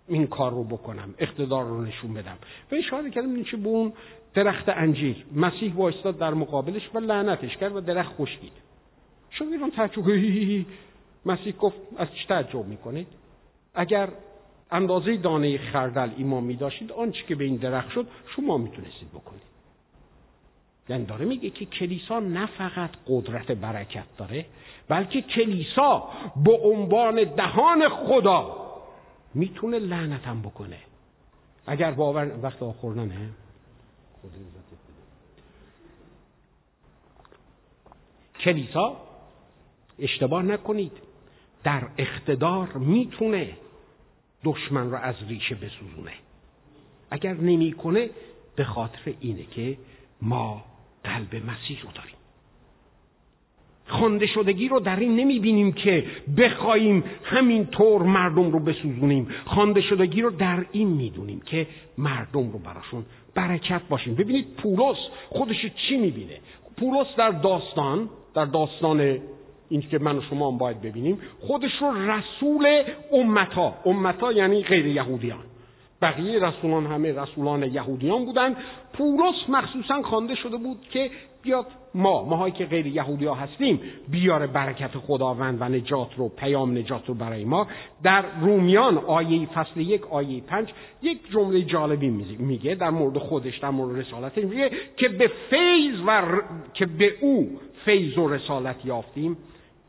این 0.09 0.27
کار 0.27 0.51
رو 0.51 0.63
بکنم 0.63 1.15
اقتدار 1.17 1.65
رو 1.65 1.81
نشون 1.81 2.13
بدم. 2.13 2.37
و 2.71 2.75
اشاره 2.75 3.09
کردم 3.09 3.33
این 3.33 3.43
چه 3.43 3.57
به 3.57 3.69
اون 3.69 3.93
درخت 4.33 4.69
انجیر. 4.69 5.25
مسیح 5.35 5.73
وایستاد 5.75 6.17
در 6.17 6.33
مقابلش 6.33 6.89
و 6.93 6.99
لعنتش 6.99 7.57
کرد 7.57 7.75
و 7.75 7.81
درخت 7.81 8.15
خشکید 8.15 8.53
شما 9.29 9.47
ایران 9.51 9.71
تعجب 9.71 10.09
مسیح 11.25 11.55
گفت 11.59 11.77
از 11.97 12.07
چه 12.07 12.27
تعجب 12.27 12.65
می‌کنید؟ 12.65 13.07
اگر 13.73 14.09
اندازه 14.71 15.17
دانه 15.17 15.57
خردل 15.57 16.09
ایمان 16.17 16.43
می 16.43 16.55
داشتید 16.55 16.91
آنچه 16.91 17.23
که 17.27 17.35
به 17.35 17.43
این 17.43 17.55
درخت 17.55 17.91
شد 17.91 18.07
شما 18.35 18.57
می‌تونستید 18.57 19.09
بکنید. 19.09 19.49
یعنی 20.89 21.05
داره 21.05 21.25
میگه 21.25 21.49
که 21.49 21.65
کلیسا 21.65 22.19
نه 22.19 22.45
فقط 22.45 22.89
قدرت 23.07 23.51
برکت 23.51 24.05
داره 24.17 24.45
بلکه 24.87 25.21
کلیسا 25.21 26.09
به 26.45 26.57
عنوان 26.63 27.23
دهان 27.23 27.89
خدا 27.89 28.68
می‌تونه 29.33 29.79
لعنتم 29.79 30.41
بکنه. 30.41 30.79
اگر 31.67 31.91
باور 31.91 32.39
وقت 32.41 32.63
آخوردنه 32.63 33.29
کلیسا 38.39 38.97
اشتباه 39.99 40.43
نکنید. 40.43 40.91
در 41.63 41.87
اقتدار 41.97 42.67
می‌تونه 42.73 43.57
دشمن 44.43 44.91
را 44.91 44.99
از 44.99 45.15
ریشه 45.27 45.55
بسوزونه. 45.55 46.13
اگر 47.11 47.33
نمی‌کنه 47.33 48.09
به 48.55 48.63
خاطر 48.63 49.13
اینه 49.19 49.43
که 49.43 49.77
ما 50.21 50.65
قلب 51.03 51.35
مسیح 51.35 51.81
رو 51.81 51.91
داریم. 51.91 52.18
خانده 53.89 54.27
شدگی 54.27 54.67
رو 54.67 54.79
در 54.79 54.99
این 54.99 55.15
نمی 55.15 55.39
بینیم 55.39 55.71
که 55.71 56.03
بخواهیم 56.37 57.03
همین 57.23 57.65
طور 57.65 58.03
مردم 58.03 58.51
رو 58.51 58.59
بسوزونیم. 58.59 59.27
خانده 59.45 59.81
شدگی 59.81 60.21
رو 60.21 60.29
در 60.29 60.65
این 60.71 60.87
می‌دونیم 60.87 61.41
که 61.45 61.67
مردم 61.97 62.51
رو 62.51 62.59
براشون 62.59 63.05
برکت 63.35 63.81
باشیم. 63.89 64.15
ببینید 64.15 64.47
پولس 64.63 64.97
خودش 65.29 65.65
چی 65.87 65.97
می‌بینه؟ 65.97 66.37
پولس 66.77 67.07
در 67.17 67.31
داستان 67.31 68.09
در 68.35 68.45
داستان 68.45 69.17
این 69.69 69.81
که 69.81 69.99
من 69.99 70.17
و 70.17 70.21
شما 70.21 70.51
هم 70.51 70.57
باید 70.57 70.81
ببینیم 70.81 71.19
خودش 71.39 71.71
رو 71.81 72.11
رسول 72.11 72.83
امتا. 73.13 73.73
امتا 73.85 74.31
یعنی 74.31 74.63
غیر 74.63 74.87
یهودیان. 74.87 75.48
بقیه 76.01 76.39
رسولان 76.39 76.85
همه 76.85 77.11
رسولان 77.11 77.63
یهودیان 77.63 78.25
بودند. 78.25 78.57
پولس 78.93 79.49
مخصوصا 79.49 80.01
خوانده 80.01 80.35
شده 80.35 80.57
بود 80.57 80.77
که 80.91 81.11
بیاد 81.41 81.65
ما 81.95 82.25
ماهایی 82.25 82.53
که 82.53 82.65
غیر 82.65 82.87
یهودی 82.87 83.25
ها 83.25 83.33
هستیم 83.33 83.81
بیاره 84.09 84.47
برکت 84.47 84.97
خداوند 84.97 85.61
و 85.61 85.63
نجات 85.63 86.09
رو 86.17 86.29
پیام 86.29 86.77
نجات 86.77 87.07
رو 87.07 87.13
برای 87.13 87.45
ما. 87.45 87.67
در 88.03 88.25
رومیان 88.41 88.97
آیه 88.97 89.45
فصل 89.45 89.79
یک 89.79 90.07
آیه 90.07 90.41
پنج 90.41 90.69
یک 91.01 91.31
جمله 91.31 91.61
جالبی 91.61 92.09
میگه 92.39 92.75
در 92.75 92.89
مورد 92.89 93.17
خودش 93.17 93.57
در 93.57 93.69
مورد 93.69 93.99
رسالت 93.99 94.37
میگه 94.37 94.71
که 94.97 95.09
به 95.09 95.31
فیض 95.49 95.99
و 96.07 96.21
که 96.73 96.85
به 96.85 97.13
او 97.21 97.59
فیض 97.85 98.17
و 98.17 98.27
رسالت 98.27 98.85
یافتیم 98.85 99.37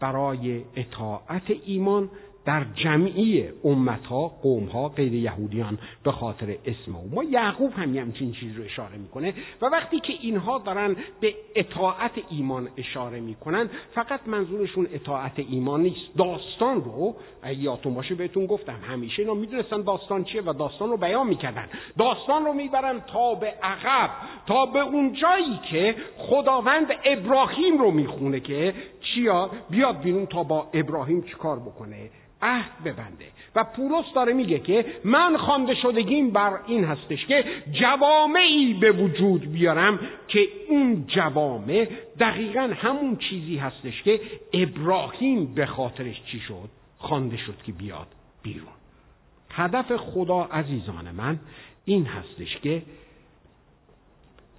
برای 0.00 0.62
اطاعت 0.76 1.42
ایمان 1.66 2.10
در 2.50 2.64
جمعی 2.74 3.44
امتها 3.64 4.28
قومها 4.28 4.88
غیر 4.88 5.14
یهودیان 5.14 5.78
به 6.04 6.12
خاطر 6.12 6.56
اسم 6.64 6.96
او. 6.96 7.10
ما 7.14 7.24
یعقوب 7.24 7.72
هم 7.72 7.96
همچین 7.96 8.32
چیز 8.32 8.56
رو 8.56 8.64
اشاره 8.64 8.96
می‌کنه 8.96 9.34
و 9.62 9.66
وقتی 9.66 10.00
که 10.00 10.12
اینها 10.20 10.58
دارن 10.58 10.96
به 11.20 11.34
اطاعت 11.54 12.10
ایمان 12.30 12.68
اشاره 12.76 13.20
می‌کنن 13.20 13.70
فقط 13.94 14.20
منظورشون 14.26 14.88
اطاعت 14.92 15.32
ایمان 15.36 15.82
نیست. 15.82 16.16
داستان 16.16 16.84
رو 16.84 17.14
یادتون 17.56 17.94
باشه 17.94 18.14
بهتون 18.14 18.46
گفتم 18.46 18.78
همیشه 18.82 19.22
اینا 19.22 19.34
می‌دونستن 19.34 19.82
داستان 19.82 20.24
چیه 20.24 20.42
و 20.42 20.52
داستان 20.52 20.90
رو 20.90 20.96
بیان 20.96 21.26
می‌کردن. 21.26 21.68
داستان 21.98 22.44
رو 22.44 22.52
می‌برن 22.52 23.00
تا 23.00 23.34
به 23.34 23.46
عقب 23.62 24.10
تا 24.46 24.66
به 24.66 24.80
اون 24.80 25.12
جایی 25.12 25.60
که 25.70 25.94
خداوند 26.18 26.86
ابراهیم 27.04 27.78
رو 27.78 27.90
می‌خونه 27.90 28.40
که 28.40 28.74
چیا؟ 29.00 29.50
بیاد 29.70 30.00
بیرون 30.00 30.26
تا 30.26 30.42
با 30.42 30.66
ابراهیم 30.72 31.22
چیکار 31.22 31.58
بکنه؟ 31.58 32.10
عهد 32.42 32.84
ببنده. 32.84 33.26
و 33.54 33.64
پولس 33.64 34.04
داره 34.14 34.32
میگه 34.32 34.58
که 34.58 34.84
من 35.04 35.36
خوانده 35.36 35.74
شدگیم 35.74 36.30
بر 36.30 36.58
این 36.66 36.84
هستش 36.84 37.26
که 37.26 37.44
جوامعی 37.72 38.74
به 38.74 38.92
وجود 38.92 39.52
بیارم 39.52 39.98
که 40.28 40.40
اون 40.68 41.04
جوامع 41.06 41.88
دقیقا 42.20 42.70
همون 42.76 43.16
چیزی 43.16 43.56
هستش 43.56 44.02
که 44.02 44.20
ابراهیم 44.52 45.54
به 45.54 45.66
خاطرش 45.66 46.22
چی 46.32 46.40
شد؟ 46.40 46.68
خوانده 46.98 47.36
شد 47.36 47.62
که 47.66 47.72
بیاد 47.72 48.06
بیرون. 48.42 48.72
هدف 49.50 49.96
خدا 49.96 50.42
عزیزان 50.42 51.10
من 51.10 51.38
این 51.84 52.04
هستش 52.06 52.56
که 52.62 52.82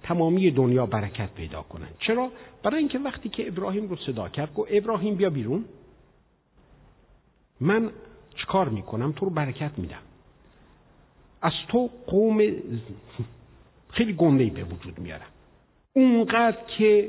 تمامی 0.02 0.50
دنیا 0.50 0.86
برکت 0.86 1.34
پیدا 1.34 1.62
کنن. 1.62 1.88
چرا؟ 1.98 2.30
برای 2.62 2.78
اینکه 2.78 2.98
وقتی 2.98 3.28
که 3.28 3.48
ابراهیم 3.48 3.88
رو 3.88 3.96
صدا 3.96 4.28
کرد 4.28 4.54
گفت 4.54 4.70
ابراهیم 4.72 5.14
بیا 5.14 5.30
بیرون. 5.30 5.64
من 7.62 7.90
چکار 8.36 8.68
می‌کنم؟ 8.68 9.12
تو 9.12 9.24
رو 9.26 9.30
برکت 9.30 9.70
میدم. 9.76 10.02
از 11.42 11.52
تو 11.68 11.90
قوم 12.06 12.42
خیلی 13.90 14.12
گنده 14.12 14.44
به 14.44 14.64
وجود 14.64 14.98
میارم. 14.98 15.26
اونقدر 15.92 16.56
که 16.78 17.08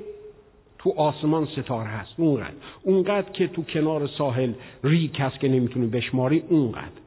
تو 0.77 0.93
آسمان 0.97 1.45
ستاره 1.45 1.89
هست 1.89 2.13
اونقدر. 2.17 2.53
اونقدر 2.83 3.31
که 3.31 3.47
تو 3.47 3.63
کنار 3.63 4.07
ساحل 4.07 4.53
ریک 4.83 5.19
هست 5.19 5.39
که 5.39 5.47
نمی‌تونی 5.47 5.87
بشماری 5.87 6.43
اونقدر. 6.49 7.01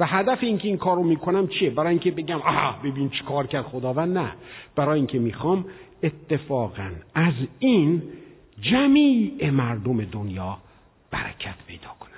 و 0.00 0.06
هدف 0.06 0.38
اینکه 0.40 0.68
این 0.68 0.76
کارو 0.76 1.02
می‌کنم 1.02 1.48
چیه؟ 1.48 1.70
برای 1.70 1.90
اینکه 1.90 2.10
بگم 2.10 2.42
آها 2.42 2.78
ببین 2.84 3.10
چی 3.10 3.24
کار 3.24 3.46
کرد 3.46 3.64
خداوند. 3.64 4.18
نه. 4.18 4.32
برای 4.76 4.98
اینکه 4.98 5.18
می‌خوام 5.18 5.64
اتفاقا 6.02 6.90
از 7.14 7.34
این 7.58 8.02
جمیع 8.60 9.50
مردم 9.50 10.04
دنیا 10.04 10.58
برکت 11.10 11.54
پیدا 11.66 11.88
کنم. 12.00 12.11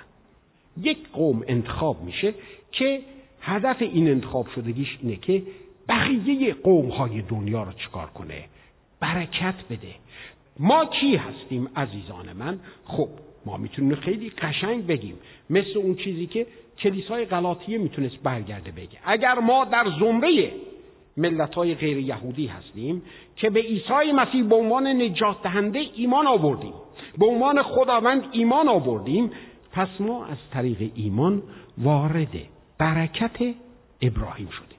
یک 0.81 0.97
قوم 1.13 1.43
انتخاب 1.47 2.01
میشه 2.03 2.33
که 2.71 2.99
هدف 3.41 3.77
این 3.79 4.07
انتخاب 4.07 4.47
شدگیش 4.55 4.97
اینه 5.01 5.15
که 5.15 5.43
بقیه 5.89 6.53
قوم 6.53 6.89
های 6.89 7.21
دنیا 7.21 7.63
رو 7.63 7.71
چکار 7.71 8.07
کنه؟ 8.07 8.43
برکت 8.99 9.55
بده. 9.69 9.95
ما 10.59 10.85
کی 10.85 11.15
هستیم 11.15 11.69
عزیزان 11.75 12.33
من؟ 12.33 12.59
خب 12.85 13.09
ما 13.45 13.57
می‌تونیم 13.57 13.95
خیلی 13.95 14.29
قشنگ 14.29 14.87
بگیم. 14.87 15.15
مثل 15.49 15.77
اون 15.77 15.95
چیزی 15.95 16.27
که 16.27 16.47
کلیسای 16.79 17.25
غلاطیه 17.25 17.77
می‌تونست 17.77 18.17
برگرده 18.23 18.71
بگه. 18.71 18.97
اگر 19.05 19.33
ما 19.33 19.65
در 19.65 19.85
زمره 19.99 20.51
ملت 21.17 21.55
های 21.55 21.75
غیر 21.75 21.97
یهودی 21.97 22.47
هستیم 22.47 23.01
که 23.35 23.49
به 23.49 23.59
عیسی 23.59 24.11
مسیح 24.15 24.43
به 24.43 24.55
عنوان 24.55 24.87
نجات 24.87 25.43
دهنده 25.43 25.79
ایمان 25.95 26.27
آوردیم 26.27 26.73
به 27.17 27.25
عنوان 27.25 27.61
خداوند 27.63 28.23
ایمان 28.31 28.69
آوردیم 28.69 29.31
پس 29.75 29.87
ما 29.99 30.25
از 30.25 30.37
طریق 30.51 30.91
ایمان 30.95 31.43
وارد 31.77 32.35
برکت 32.77 33.55
ابراهیم 34.01 34.49
شدیم. 34.49 34.77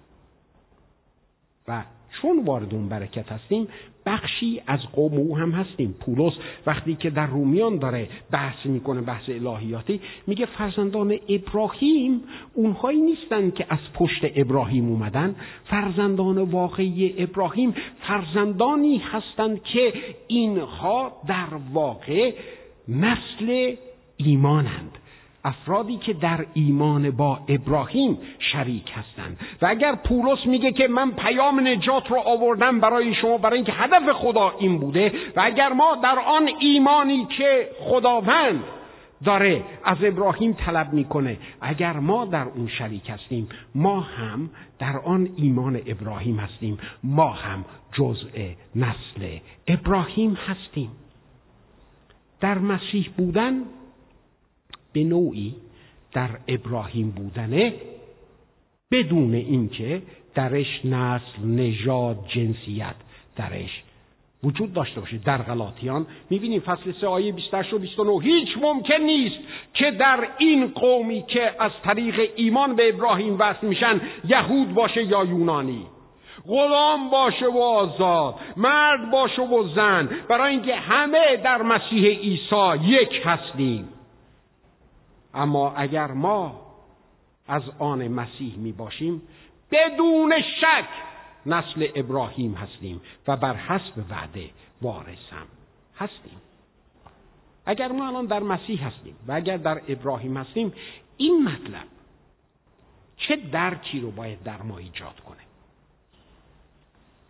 و 1.69 1.83
چون 2.23 2.45
وارد 2.45 2.75
اون 2.75 2.89
برکت 2.89 3.33
هستیم 3.33 3.69
بخشی 4.07 4.63
از 4.67 4.81
قوم 4.93 5.13
او 5.15 5.39
هم 5.39 5.51
هستیم. 5.51 5.95
پولس 6.01 6.33
وقتی 6.67 6.95
که 6.95 7.11
در 7.11 7.27
رومیان 7.27 7.79
داره 7.79 8.09
بحث 8.31 8.67
می‌کنه 8.67 9.01
بحث 9.01 9.29
الهیاتی 9.29 10.01
میگه 10.27 10.47
فرزندان 10.47 11.19
ابراهیم 11.29 12.23
اونهایی 12.55 13.01
نیستن 13.01 13.51
که 13.51 13.67
از 13.69 13.79
پشت 13.95 14.21
ابراهیم 14.35 14.89
اومدن. 14.89 15.37
فرزندان 15.65 16.39
واقعی 16.39 17.15
ابراهیم 17.19 17.75
فرزندانی 18.09 18.99
هستند 18.99 19.63
که 19.63 19.93
اینها 20.27 21.13
در 21.29 21.49
واقع 21.73 22.35
نسل 22.89 23.75
ایمانند. 24.17 24.99
افرادی 25.47 25.97
که 25.97 26.13
در 26.13 26.47
ایمان 26.55 27.11
با 27.11 27.41
ابراهیم 27.49 28.19
شریک 28.53 28.93
هستند. 28.95 29.41
و 29.63 29.67
اگر 29.67 29.95
پولس 29.95 30.47
میگه 30.47 30.73
که 30.73 30.89
من 30.89 31.11
پیام 31.11 31.69
نجات 31.69 32.11
رو 32.11 32.17
آوردم 32.19 32.81
برای 32.81 33.15
شما 33.15 33.39
برای 33.39 33.57
اینکه 33.57 33.73
هدف 33.73 34.13
خدا 34.13 34.53
این 34.59 34.79
بوده 34.79 35.13
و 35.37 35.41
اگر 35.45 35.69
ما 35.69 35.97
در 36.03 36.19
آن 36.19 36.51
ایمانی 36.61 37.27
که 37.39 37.69
خداوند 37.81 38.65
داره 39.25 39.65
از 39.85 39.97
ابراهیم 40.03 40.53
طلب 40.53 40.93
می‌کنه 40.93 41.39
اگر 41.61 41.93
ما 41.93 42.25
در 42.25 42.45
اون 42.45 42.69
شریک 42.69 43.11
هستیم 43.11 43.49
ما 43.75 44.01
هم 44.01 44.51
در 44.79 44.99
آن 44.99 45.29
ایمان 45.37 45.81
ابراهیم 45.87 46.37
هستیم 46.37 46.79
ما 47.05 47.31
هم 47.33 47.65
جزء 47.93 48.29
نسل 48.77 49.39
ابراهیم 49.67 50.39
هستیم. 50.47 50.91
در 52.41 52.59
مسیح 52.59 53.11
بودن 53.17 53.63
به 54.97 55.05
نوعی 55.05 55.55
در 56.13 56.29
ابراهیم 56.49 57.11
بودنه 57.11 57.73
بدون 58.91 59.35
اینکه 59.35 60.03
درش 60.35 60.85
نسل 60.85 61.45
نژاد 61.45 62.19
جنسیت 62.29 62.95
درش 63.37 63.83
وجود 64.45 64.73
داشته 64.73 65.01
باشه. 65.01 65.19
در 65.19 65.43
غلاطیان 65.43 66.07
می‌بینیم 66.31 66.61
فصل 66.61 66.93
سه 67.01 67.07
آیه 67.07 67.33
28 67.33 67.73
و 67.73 67.79
29 67.79 68.23
هیچ 68.23 68.49
ممکن 68.63 68.95
نیست 68.95 69.37
که 69.75 69.91
در 69.91 70.29
این 70.39 70.67
قومی 70.67 71.25
که 71.29 71.63
از 71.63 71.73
طریق 71.85 72.31
ایمان 72.37 72.77
به 72.77 72.89
ابراهیم 72.89 73.37
وصل 73.39 73.67
میشن 73.67 74.01
یهود 74.29 74.75
باشه 74.75 75.05
یا 75.05 75.25
یونانی. 75.25 75.87
غلام 76.47 77.11
باشه 77.11 77.47
و 77.47 77.59
آزاد 77.59 78.35
مرد 78.57 79.11
باشه 79.11 79.43
و 79.43 79.69
زن. 79.75 80.09
برای 80.29 80.53
اینکه 80.53 80.75
همه 80.75 81.37
در 81.37 81.63
مسیح 81.63 82.05
عیسی 82.05 82.87
یک 82.87 83.21
هستیم. 83.25 83.89
اما 85.37 85.73
اگر 85.77 86.13
ما 86.13 86.61
از 87.49 87.63
آن 87.79 88.09
مسیح 88.09 88.57
می 88.57 88.73
باشیم 88.73 89.23
بدون 89.71 90.35
شک 90.61 90.89
نسل 91.47 91.89
ابراهیم 91.95 92.55
هستیم 92.55 93.01
و 93.29 93.37
بر 93.37 93.55
حسب 93.57 94.11
وعده 94.11 94.51
وارثم 94.83 95.47
هستیم. 95.97 96.41
اگر 97.67 97.93
ما 97.93 98.07
الان 98.09 98.27
در 98.27 98.41
مسیح 98.41 98.87
هستیم 98.87 99.17
و 99.27 99.33
اگر 99.33 99.57
در 99.57 99.83
ابراهیم 99.89 100.37
هستیم 100.37 100.73
این 101.17 101.45
مطلب 101.45 101.87
چه 103.17 103.37
درکی 103.37 104.01
رو 104.01 104.11
باید 104.11 104.43
در 104.43 104.63
ما 104.63 104.79
ایجاد 104.79 105.21
کنه؟ 105.21 105.37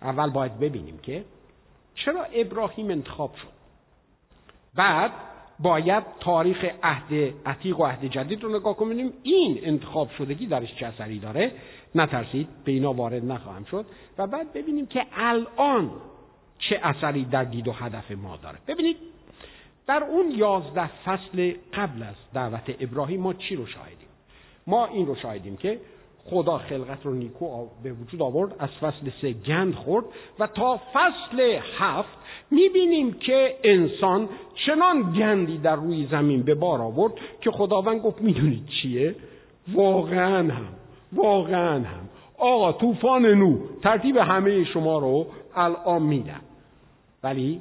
اول 0.02 0.30
باید 0.30 0.58
ببینیم 0.58 0.98
که 0.98 1.24
چرا 1.94 2.24
ابراهیم 2.24 2.90
انتخاب 2.90 3.34
شد؟ 3.34 3.56
بعد 4.74 5.12
باید 5.58 6.04
تاریخ 6.20 6.64
عهد 6.82 7.34
عتیق 7.46 7.80
و 7.80 7.84
عهد 7.84 8.04
جدید 8.04 8.42
رو 8.42 8.58
نگاه 8.58 8.76
کنیم. 8.76 9.12
این 9.22 9.58
انتخاب 9.62 10.10
شدگی 10.18 10.46
درش 10.46 10.74
چه 10.74 10.86
اثری 10.86 11.18
داره. 11.18 11.52
نترسید 11.94 12.48
به 12.64 12.72
اینا 12.72 12.92
وارد 12.92 13.24
نخواهم 13.24 13.64
شد. 13.64 13.86
و 14.18 14.26
بعد 14.26 14.52
ببینیم 14.52 14.86
که 14.86 15.06
الان 15.16 15.90
چه 16.58 16.80
اثری 16.82 17.24
در 17.24 17.44
دید 17.44 17.68
و 17.68 17.72
هدف 17.72 18.10
ما 18.10 18.36
داره. 18.36 18.58
ببینید 18.66 18.96
در 19.86 20.04
اون 20.04 20.30
یازده 20.30 20.90
فصل 21.04 21.54
قبل 21.74 22.02
از 22.02 22.14
دعوت 22.34 22.76
ابراهیم 22.80 23.20
ما 23.20 23.34
چی 23.34 23.56
رو 23.56 23.66
شاهدیم؟ 23.66 24.08
ما 24.66 24.86
این 24.86 25.06
رو 25.06 25.14
شاهدیم 25.14 25.56
که 25.56 25.80
خدا 26.30 26.58
خلقت 26.58 27.06
رو 27.06 27.14
نیکو 27.14 27.66
به 27.82 27.92
وجود 27.92 28.22
آورد 28.22 28.54
از 28.58 28.68
فصل 28.80 29.10
سه 29.22 29.32
گند 29.32 29.74
خورد 29.74 30.04
و 30.38 30.46
تا 30.46 30.80
فصل 30.94 31.58
هفت 31.78 32.18
می‌بینیم 32.50 33.12
که 33.12 33.56
انسان 33.64 34.28
چنان 34.66 35.12
گندی 35.12 35.58
در 35.58 35.76
روی 35.76 36.06
زمین 36.10 36.42
به 36.42 36.54
بار 36.54 36.82
آورد 36.82 37.12
که 37.40 37.50
خداوند 37.50 38.00
گفت 38.00 38.22
می‌دونید 38.22 38.66
چیه؟ 38.66 39.14
واقعا 39.74 40.52
هم 40.52 40.68
واقعا 41.12 41.74
هم. 41.74 42.08
آقا 42.38 42.72
طوفان 42.72 43.26
نو 43.26 43.58
ترتیب 43.82 44.16
همه 44.16 44.64
شما 44.64 44.98
رو 44.98 45.26
الان 45.54 46.02
میدم. 46.02 46.40
ولی 47.22 47.60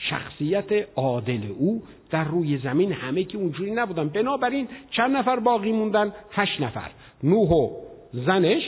شخصیت 0.00 0.72
عادل 0.96 1.40
او 1.58 1.82
در 2.10 2.24
روی 2.24 2.58
زمین 2.58 2.92
همه 2.92 3.24
که 3.24 3.38
اونجوری 3.38 3.70
نبودن. 3.70 4.08
بنابراین 4.08 4.68
چند 4.90 5.16
نفر 5.16 5.36
باقی 5.36 5.72
موندن؟ 5.72 6.12
هشت 6.32 6.60
نفر. 6.60 6.90
نوح 7.22 7.50
و 7.50 7.70
زنش 8.12 8.62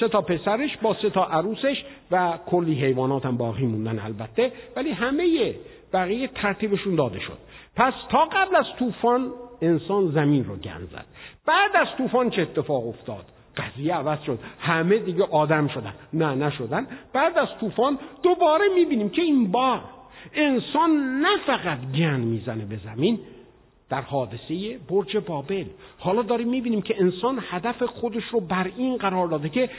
سه 0.00 0.08
تا 0.08 0.20
پسرش 0.20 0.76
با 0.76 0.96
سه 1.02 1.10
تا 1.10 1.24
عروسش 1.24 1.84
و 2.10 2.38
کلی 2.46 2.74
حیوانات 2.74 3.26
هم 3.26 3.36
باقی 3.36 3.66
موندن 3.66 3.98
البته. 3.98 4.52
ولی 4.76 4.90
همه 4.90 5.54
بقیه 5.92 6.28
ترتیبشون 6.28 6.94
داده 6.94 7.20
شد. 7.20 7.38
پس 7.76 7.94
تا 8.08 8.24
قبل 8.24 8.56
از 8.56 8.66
طوفان 8.78 9.30
انسان 9.62 10.08
زمین 10.08 10.44
رو 10.44 10.56
گند 10.56 10.88
زد. 10.92 11.04
بعد 11.46 11.76
از 11.76 11.88
طوفان 11.98 12.30
چه 12.30 12.42
اتفاق 12.42 12.88
افتاد؟ 12.88 13.24
قضیه 13.56 13.94
عوض 13.94 14.18
شد. 14.26 14.38
همه 14.58 14.98
دیگه 14.98 15.24
آدم 15.24 15.68
شدن. 15.68 15.94
نه 16.12 16.34
نشدن. 16.34 16.86
بعد 17.12 17.38
از 17.38 17.48
طوفان 17.60 17.98
دوباره 18.22 18.64
می‌بینیم 18.74 19.08
که 19.08 19.22
این 19.22 19.50
بار 19.50 19.80
انسان 20.32 21.20
نه 21.20 21.38
فقط 21.46 21.78
گن 21.94 22.20
می‌زنه 22.20 22.64
به 22.64 22.76
زمین 22.76 23.18
در 23.90 24.00
حادثه 24.00 24.78
برج 24.90 25.16
بابل. 25.16 25.64
حالا 25.98 26.22
داریم 26.22 26.48
می‌بینیم 26.48 26.82
که 26.82 26.94
انسان 27.00 27.38
هدف 27.50 27.82
خودش 27.82 28.24
رو 28.32 28.40
بر 28.40 28.70
این 28.76 28.96
قرار 28.96 29.28
داده 29.28 29.48
که 29.48 29.70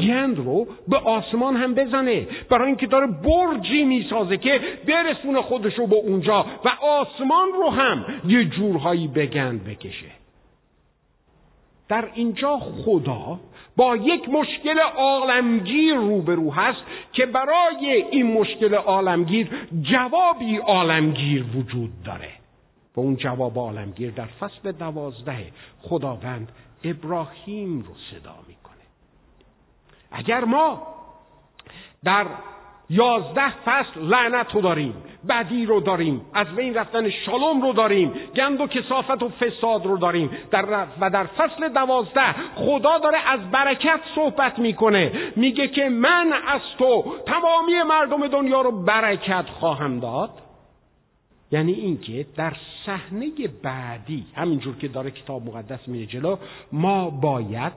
گند 0.00 0.38
رو 0.38 0.66
به 0.88 0.96
آسمان 0.96 1.56
هم 1.56 1.74
بزنه. 1.74 2.26
برای 2.50 2.66
اینکه 2.66 2.86
داره 2.86 3.06
برجی 3.06 3.84
می‌سازه 3.84 4.36
که 4.36 4.60
برسونه 4.88 5.42
خودش 5.42 5.74
رو 5.74 5.86
به 5.86 5.96
اونجا 5.96 6.46
و 6.64 6.68
آسمان 6.68 7.48
رو 7.52 7.70
هم 7.70 8.04
یه 8.26 8.44
جورهایی 8.44 9.08
به 9.08 9.26
گند 9.26 9.64
بکشه. 9.64 10.10
در 11.88 12.08
اینجا 12.14 12.58
خدا 12.58 13.40
با 13.76 13.96
یک 13.96 14.28
مشکل 14.28 14.78
عالمگیر 14.78 15.94
روبرو 15.94 16.52
هست 16.52 16.82
که 17.12 17.26
برای 17.26 18.04
این 18.10 18.32
مشکل 18.32 18.74
عالمگیر 18.74 19.50
جوابی 19.82 20.56
عالمگیر 20.56 21.44
وجود 21.56 22.02
داره. 22.04 22.30
و 22.96 23.00
اون 23.00 23.16
جواب 23.16 23.58
عالمگیر 23.58 24.10
در 24.10 24.26
فصل 24.26 24.72
دوازده 24.72 25.52
خداوند 25.82 26.52
ابراهیم 26.84 27.80
رو 27.80 27.94
صدا 28.10 28.34
می‌کنه. 28.48 28.82
اگر 30.10 30.44
ما 30.44 30.86
در 32.04 32.26
یازده 32.92 33.50
فصل 33.64 34.00
لعنت 34.00 34.54
رو 34.54 34.60
داریم 34.60 34.94
بدی 35.28 35.66
رو 35.66 35.80
داریم 35.80 36.20
از 36.34 36.46
بین 36.56 36.74
رفتن 36.74 37.10
شالوم 37.10 37.62
رو 37.62 37.72
داریم 37.72 38.12
گند 38.36 38.60
و 38.60 38.66
کسافت 38.66 39.22
و 39.22 39.28
فساد 39.28 39.86
رو 39.86 39.98
داریم. 39.98 40.30
در 40.50 40.86
و 41.00 41.10
در 41.10 41.24
فصل 41.24 41.68
دوازده 41.68 42.34
خدا 42.54 42.98
داره 42.98 43.18
از 43.28 43.50
برکت 43.50 44.00
صحبت 44.14 44.58
می‌کنه. 44.58 45.32
میگه 45.36 45.68
که 45.68 45.88
من 45.88 46.32
از 46.48 46.60
تو 46.78 47.04
تمامی 47.26 47.82
مردم 47.82 48.28
دنیا 48.28 48.60
رو 48.60 48.82
برکت 48.82 49.44
خواهم 49.60 50.00
داد. 50.00 50.30
یعنی 51.50 51.72
اینکه 51.72 52.26
در 52.36 52.52
صحنه 52.86 53.30
بعدی 53.62 54.26
همینجور 54.36 54.76
که 54.76 54.88
داره 54.88 55.10
کتاب 55.10 55.46
مقدس 55.46 55.88
میره 55.88 56.06
جلو 56.06 56.36
ما 56.72 57.10
باید 57.10 57.72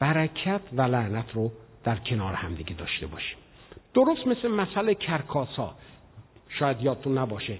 برکت 0.00 0.60
و 0.72 0.82
لعنت 0.82 1.34
رو 1.34 1.50
در 1.84 1.96
کنار 1.96 2.34
همدیگه 2.34 2.74
داشته 2.74 3.06
باشیم. 3.06 3.43
درست 3.94 4.26
مثل 4.26 4.48
مسئله 4.48 4.94
کرکاسا. 4.94 5.74
شاید 6.48 6.82
یادتون 6.82 7.18
نباشه. 7.18 7.58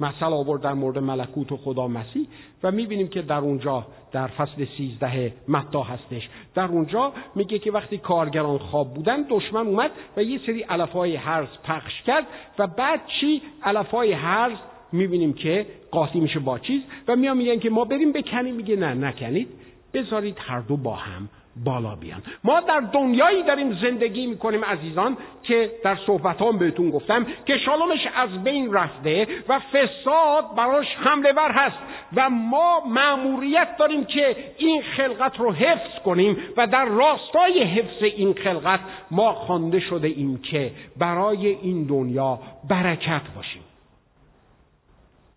مثل 0.00 0.24
آورد 0.24 0.62
در 0.62 0.72
مورد 0.72 0.98
ملکوت 0.98 1.52
و 1.52 1.56
خدا 1.56 1.88
مسیح 1.88 2.26
و 2.62 2.70
می‌بینیم 2.70 3.08
که 3.08 3.22
در 3.22 3.38
اونجا 3.38 3.86
در 4.12 4.26
فصل 4.26 4.66
سیزده 4.76 5.34
متا 5.48 5.82
هستش. 5.82 6.28
در 6.54 6.64
اونجا 6.64 7.12
میگه 7.34 7.58
که 7.58 7.72
وقتی 7.72 7.98
کارگران 7.98 8.58
خواب 8.58 8.94
بودن 8.94 9.26
دشمن 9.30 9.66
اومد 9.66 9.90
و 10.16 10.22
یه 10.22 10.40
سری 10.46 10.62
علفای 10.62 11.16
هرز 11.16 11.48
پخش 11.64 12.02
کرد 12.02 12.26
و 12.58 12.66
بعد 12.66 13.00
چی؟ 13.20 13.42
علفای 13.62 14.12
هرز 14.12 14.56
می‌بینیم 14.92 15.32
که 15.32 15.66
قاطی 15.90 16.20
میشه 16.20 16.38
با 16.38 16.58
چیز 16.58 16.82
و 17.08 17.16
میان 17.16 17.36
میگن 17.36 17.58
که 17.58 17.70
ما 17.70 17.84
بریم 17.84 18.12
بکنیم. 18.12 18.54
میگه 18.54 18.76
نه 18.76 18.94
نکنید. 18.94 19.48
بذارید 19.94 20.38
هر 20.40 20.60
دو 20.60 20.76
با 20.76 20.94
هم 20.94 21.28
بالا 21.64 21.94
بیان. 21.94 22.22
ما 22.44 22.60
در 22.60 22.80
دنیایی 22.80 23.42
داریم 23.42 23.74
زندگی 23.82 24.26
می‌کنیم 24.26 24.64
عزیزان 24.64 25.16
که 25.42 25.70
در 25.84 25.98
صحبت 26.06 26.42
هم 26.42 26.58
بهتون 26.58 26.90
گفتم 26.90 27.26
که 27.46 27.58
شالومش 27.58 28.06
از 28.16 28.44
بین 28.44 28.72
رفته 28.72 29.26
و 29.48 29.58
فساد 29.58 30.54
براش 30.56 30.86
حمله 30.96 31.32
ور 31.32 31.50
هست 31.50 31.76
و 32.16 32.30
ما 32.30 32.82
مأموریت 32.86 33.68
داریم 33.78 34.04
که 34.04 34.36
این 34.56 34.82
خلقت 34.96 35.40
رو 35.40 35.52
حفظ 35.52 36.02
کنیم 36.04 36.36
و 36.56 36.66
در 36.66 36.84
راستای 36.84 37.62
حفظ 37.62 38.02
این 38.02 38.34
خلقت 38.34 38.80
ما 39.10 39.32
خوانده 39.32 39.80
شده 39.80 40.08
ایم 40.08 40.38
که 40.38 40.72
برای 40.96 41.46
این 41.46 41.84
دنیا 41.84 42.38
برکت 42.68 43.22
باشیم. 43.36 43.62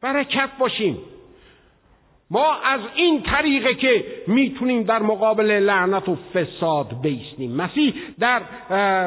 برکت 0.01 0.49
باشیم. 0.59 0.97
ما 2.31 2.53
از 2.53 2.81
این 2.95 3.23
طریقه 3.23 3.73
که 3.73 4.05
می‌تونیم 4.27 4.83
در 4.83 5.01
مقابل 5.01 5.51
لعنت 5.51 6.09
و 6.09 6.17
فساد 6.33 7.01
بیستیم. 7.01 7.51
مسیح 7.51 7.93
در 8.19 8.41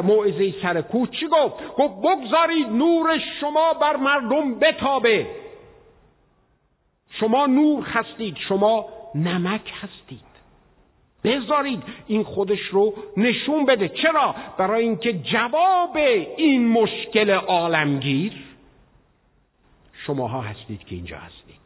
موعظه 0.01 0.55
سر 0.62 0.81
کوه 0.81 1.09
چی 1.11 1.27
گفت؟ 1.27 1.55
گفت 1.77 1.95
بگذارید 1.99 2.66
نور 2.68 3.18
شما 3.41 3.75
بر 3.75 3.97
مردم 3.97 4.59
بتابه. 4.59 5.27
شما 7.20 7.47
نور 7.47 7.85
هستید 7.85 8.37
شما 8.49 8.87
نمک 9.14 9.72
هستید. 9.83 10.35
بذارید 11.25 11.83
این 12.07 12.22
خودش 12.22 12.61
رو 12.70 12.95
نشون 13.16 13.66
بده. 13.66 13.89
چرا؟ 13.89 14.35
برای 14.59 14.83
اینکه 14.83 15.12
جواب 15.12 15.97
این 16.37 16.68
مشکل 16.68 17.31
عالمگیر 17.31 18.33
شماها 20.07 20.41
هستید 20.41 20.85
که 20.85 20.95
اینجا 20.95 21.16
هستید. 21.16 21.61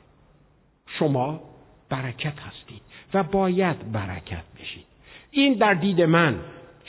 شما 0.99 1.41
برکت 1.89 2.35
هستید 2.39 2.83
و 3.15 3.23
باید 3.23 3.93
برکت 3.93 4.45
بشید. 4.61 4.85
این 5.31 5.55
در 5.55 5.75
دید 5.75 6.03
من 6.03 6.41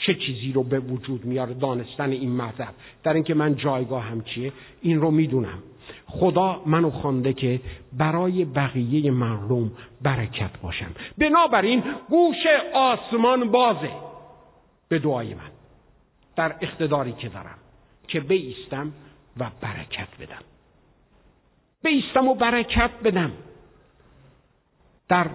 چه 0.06 0.14
چیزی 0.14 0.52
رو 0.52 0.62
به 0.62 0.80
وجود 0.80 1.24
میاره 1.24 1.54
دانستن 1.54 2.10
این 2.10 2.36
مطلب. 2.36 2.74
در 3.02 3.12
اینکه 3.12 3.34
من 3.34 3.56
جایگاه 3.56 4.04
هم 4.04 4.22
چیه 4.22 4.52
این 4.82 5.00
رو 5.00 5.10
می‌دونم. 5.10 5.62
خدا 6.06 6.62
منو 6.66 6.90
خوانده 6.90 7.32
که 7.32 7.60
برای 7.92 8.44
بقیه 8.44 9.10
مردم 9.10 9.72
برکت 10.02 10.60
باشم. 10.62 10.90
بنابراین 11.18 11.82
گوش 12.08 12.36
آسمان 12.74 13.50
بازه 13.50 13.90
به 14.88 14.98
دعای 14.98 15.34
من. 15.34 15.50
در 16.36 16.54
اقتداری 16.60 17.12
که 17.12 17.28
دارم 17.28 17.58
که 18.08 18.20
بیستم 18.20 18.92
و 19.36 19.50
برکت 19.60 20.08
بدم. 20.20 20.42
بیستم 21.82 22.28
و 22.28 22.34
برکت 22.34 22.90
بدم. 23.04 23.32
در 25.10 25.26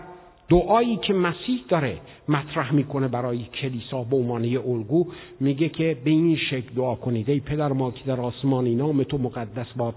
دعایی 0.50 0.98
که 0.98 1.14
مسیح 1.14 1.62
داره 1.70 1.98
مطرح 2.30 2.74
می‌کنه 2.74 3.08
برای 3.08 3.44
کلیسا 3.44 4.04
به 4.04 4.16
عنوان 4.16 4.46
الگو 4.46 5.12
میگه 5.40 5.70
که 5.70 5.98
به 6.04 6.10
این 6.10 6.38
شکل 6.38 6.74
دعا 6.76 6.96
کنید. 6.96 7.30
ای 7.30 7.40
پدر 7.40 7.74
ما 7.74 7.92
که 7.92 8.04
در 8.06 8.22
آسمانی 8.22 8.76
نام 8.76 9.04
تو 9.04 9.18
مقدس 9.18 9.68
باد 9.76 9.96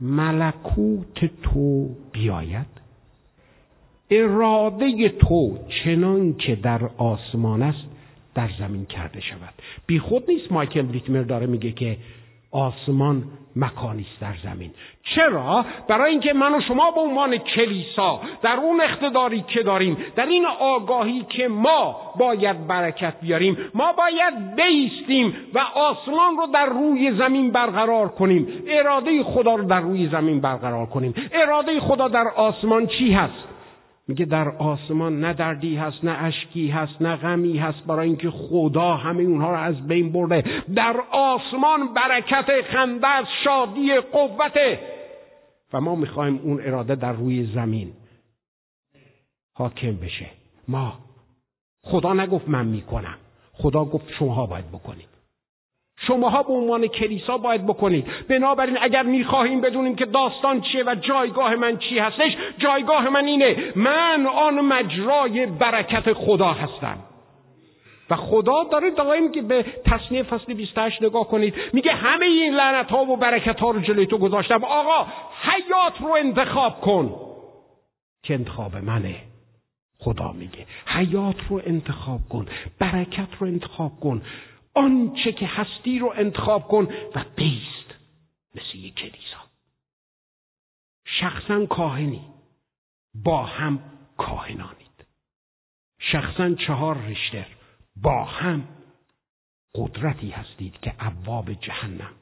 ملکوت 0.00 1.30
تو 1.42 1.88
بیاید. 2.12 2.66
اراده 4.10 5.08
تو 5.08 5.58
چنان 5.84 6.34
که 6.34 6.56
در 6.56 6.80
آسمان 6.96 7.62
است 7.62 7.84
در 8.34 8.50
زمین 8.58 8.86
کرده 8.86 9.20
شود. 9.20 9.54
بی 9.86 9.98
خود 9.98 10.30
نیست 10.30 10.52
مایکل 10.52 10.92
ریتمر 10.92 11.22
داره 11.22 11.46
میگه 11.46 11.72
که 11.72 11.96
آسمان 12.52 13.22
مکانی 13.56 14.06
است 14.12 14.20
در 14.20 14.50
زمین. 14.50 14.70
چرا؟ 15.14 15.64
برای 15.88 16.10
اینکه 16.10 16.32
من 16.32 16.54
و 16.54 16.60
شما 16.60 16.90
به 16.90 17.00
عنوان 17.00 17.36
کلیسا 17.36 18.20
در 18.42 18.56
اون 18.56 18.80
اقتداری 18.80 19.44
که 19.48 19.62
داریم 19.62 19.96
در 20.16 20.26
این 20.26 20.46
آگاهی 20.60 21.26
که 21.28 21.48
ما 21.48 21.96
باید 22.18 22.66
برکت 22.66 23.14
بیاریم 23.22 23.56
ما 23.74 23.92
باید 23.92 24.56
بیستیم 24.56 25.34
و 25.54 25.58
آسمان 25.74 26.36
رو 26.36 26.46
در 26.46 26.66
روی 26.66 27.12
زمین 27.18 27.50
برقرار 27.50 28.08
کنیم. 28.08 28.62
اراده 28.68 29.22
خدا 29.22 29.54
رو 29.54 29.64
در 29.64 29.80
روی 29.80 30.08
زمین 30.08 30.40
برقرار 30.40 30.86
کنیم. 30.86 31.14
اراده 31.32 31.80
خدا 31.80 32.08
در 32.08 32.28
آسمان 32.28 32.86
چی 32.86 33.12
هست؟ 33.12 33.49
میگه 34.10 34.24
در 34.24 34.48
آسمان 34.48 35.20
نه 35.20 35.34
دردی 35.34 35.76
هست 35.76 36.04
نه 36.04 36.22
اشکی 36.24 36.68
هست 36.68 37.02
نه 37.02 37.16
غمی 37.16 37.58
هست 37.58 37.86
برای 37.86 38.08
اینکه 38.08 38.30
خدا 38.30 38.96
همه 38.96 39.22
اونها 39.22 39.50
رو 39.50 39.56
از 39.56 39.86
بین 39.86 40.12
برده. 40.12 40.44
در 40.74 40.96
آسمان 41.10 41.94
برکت 41.94 42.46
خنده 42.72 43.06
شادی 43.44 44.00
قوت. 44.00 44.78
و 45.72 45.80
ما 45.80 45.94
می‌خوایم 45.94 46.40
اون 46.42 46.60
اراده 46.60 46.94
در 46.94 47.12
روی 47.12 47.46
زمین 47.54 47.92
حاکم 49.56 49.96
بشه. 49.96 50.26
ما 50.68 50.98
خدا 51.82 52.12
نگفت 52.12 52.48
من 52.48 52.66
می‌کنم. 52.66 53.16
خدا 53.52 53.84
گفت 53.84 54.10
شما 54.18 54.46
باید 54.46 54.68
بکنید. 54.68 55.09
شماها 56.06 56.42
به 56.42 56.52
عنوان 56.52 56.86
کلیسا 56.86 57.38
باید 57.38 57.66
بکنید. 57.66 58.06
بنابراین 58.28 58.78
اگر 58.80 59.02
می‌خواهیم 59.02 59.60
بدونیم 59.60 59.96
که 59.96 60.04
داستان 60.04 60.60
چیه 60.60 60.84
و 60.84 60.94
جایگاه 60.94 61.54
من 61.54 61.78
چی 61.78 61.98
هستش 61.98 62.36
جایگاه 62.58 63.08
من 63.08 63.24
اینه 63.24 63.72
من 63.76 64.26
آن 64.26 64.60
مجرای 64.60 65.46
برکت 65.46 66.12
خدا 66.12 66.52
هستم. 66.52 66.98
و 68.10 68.16
خدا 68.16 68.64
داره 68.64 68.90
دائم 68.90 69.32
که 69.32 69.42
به 69.42 69.64
تصنیه 69.84 70.22
فصل 70.22 70.54
28 70.54 71.02
نگاه 71.02 71.28
کنید. 71.28 71.54
میگه 71.72 71.92
همه 71.92 72.26
این 72.26 72.54
لعنت 72.54 72.90
ها 72.90 73.04
و 73.04 73.16
برکت 73.16 73.60
ها 73.60 73.70
رو 73.70 73.80
جلوی 73.80 74.06
تو 74.06 74.18
گذاشتم. 74.18 74.64
آقا 74.64 75.06
حیات 75.42 76.00
رو 76.00 76.12
انتخاب 76.12 76.80
کن. 76.80 77.14
که 78.22 78.34
انتخاب 78.34 78.76
منه. 78.76 79.14
خدا 79.98 80.32
میگه 80.32 80.66
حیات 80.86 81.36
رو 81.48 81.60
انتخاب 81.66 82.20
کن 82.30 82.46
برکت 82.78 83.28
رو 83.38 83.46
انتخاب 83.46 83.92
کن. 84.00 84.22
آنچه 84.74 85.32
که 85.32 85.46
هستی 85.46 85.98
رو 85.98 86.12
انتخاب 86.16 86.68
کن 86.68 86.84
و 87.14 87.24
بیست 87.36 87.94
مثل 88.54 88.78
یک 88.78 88.94
کلیسا. 88.94 89.40
شخصا 91.04 91.66
کاهنی 91.66 92.24
با 93.14 93.44
هم 93.44 93.78
کاهنانید. 94.16 95.06
شخصا 95.98 96.54
چهار 96.54 96.98
رشتر 96.98 97.46
با 97.96 98.24
هم 98.24 98.68
قدرتی 99.74 100.30
هستید 100.30 100.80
که 100.80 100.94
ابواب 100.98 101.52
جهنم 101.52 102.14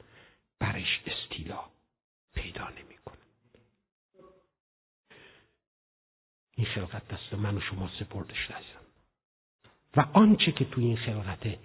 برش 0.59 1.01
استیلا 1.05 1.63
پیدا 2.33 2.69
نمی‌کنه. 2.69 3.17
این 6.55 6.67
خلقت 6.67 7.07
دست 7.07 7.33
من 7.33 7.57
و 7.57 7.61
شما 7.61 7.89
سپرده 7.99 8.35
شده 8.35 8.55
و 9.97 10.05
آنچه 10.13 10.51
که 10.51 10.65
تو 10.65 10.81
این 10.81 10.97
خلقته 10.97 11.59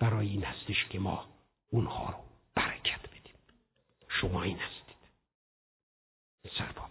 برای 0.00 0.28
این 0.28 0.44
هستش 0.44 0.84
که 0.90 0.98
ما 0.98 1.24
اونها 1.70 2.10
رو 2.10 2.18
برکت 2.54 3.00
بدیم. 3.08 3.34
شما 4.08 4.42
این 4.42 4.58
هستید. 4.58 4.96
سرپا 6.58 6.84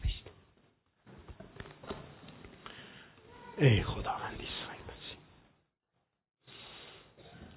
ای 3.57 3.83
خداوندی 3.83 4.47
سای 4.65 4.77
مسیح. 4.89 5.17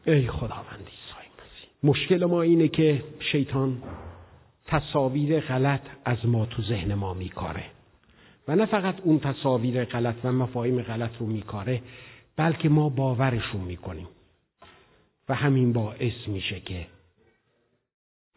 ای 0.07 0.29
خداوندی 0.29 0.93
سای 1.13 1.27
مسیح. 1.27 1.71
مشکل 1.83 2.25
ما 2.25 2.43
اینه 2.43 2.69
که 2.69 3.05
شیطان 3.33 3.83
تصاویر 4.65 5.41
غلط 5.41 5.81
از 6.05 6.27
ما 6.27 6.47
تو 6.47 6.63
ذهن 6.63 6.95
ما 6.95 7.15
میکاره. 7.15 7.65
و 8.49 8.57
نه 8.57 8.67
فقط 8.67 9.01
اون 9.01 9.21
تصاویر 9.21 9.85
غلط 9.85 10.17
و 10.25 10.33
مفاهیم 10.33 10.83
غلط 10.83 11.11
رو 11.19 11.27
میکاره 11.27 11.83
بلکه 12.37 12.69
ما 12.69 12.89
باورشون 12.89 13.61
می‌کنیم. 13.61 14.09
و 15.29 15.35
همین 15.35 15.73
باعث 15.73 16.29
میشه 16.29 16.61
که 16.61 16.87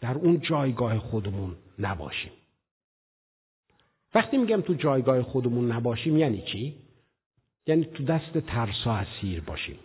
در 0.01 0.13
اون 0.17 0.41
جایگاه 0.41 0.99
خودمون 0.99 1.55
نباشیم. 1.79 2.31
وقتی 4.15 4.37
میگم 4.37 4.61
تو 4.61 4.73
جایگاه 4.73 5.21
خودمون 5.21 5.71
نباشیم 5.71 6.17
یعنی 6.17 6.43
چی؟ 6.51 6.75
یعنی 7.67 7.85
تو 7.85 8.03
دست 8.03 8.37
ترسا 8.37 8.93
اسیر 8.93 9.41
باشیم. 9.41 9.79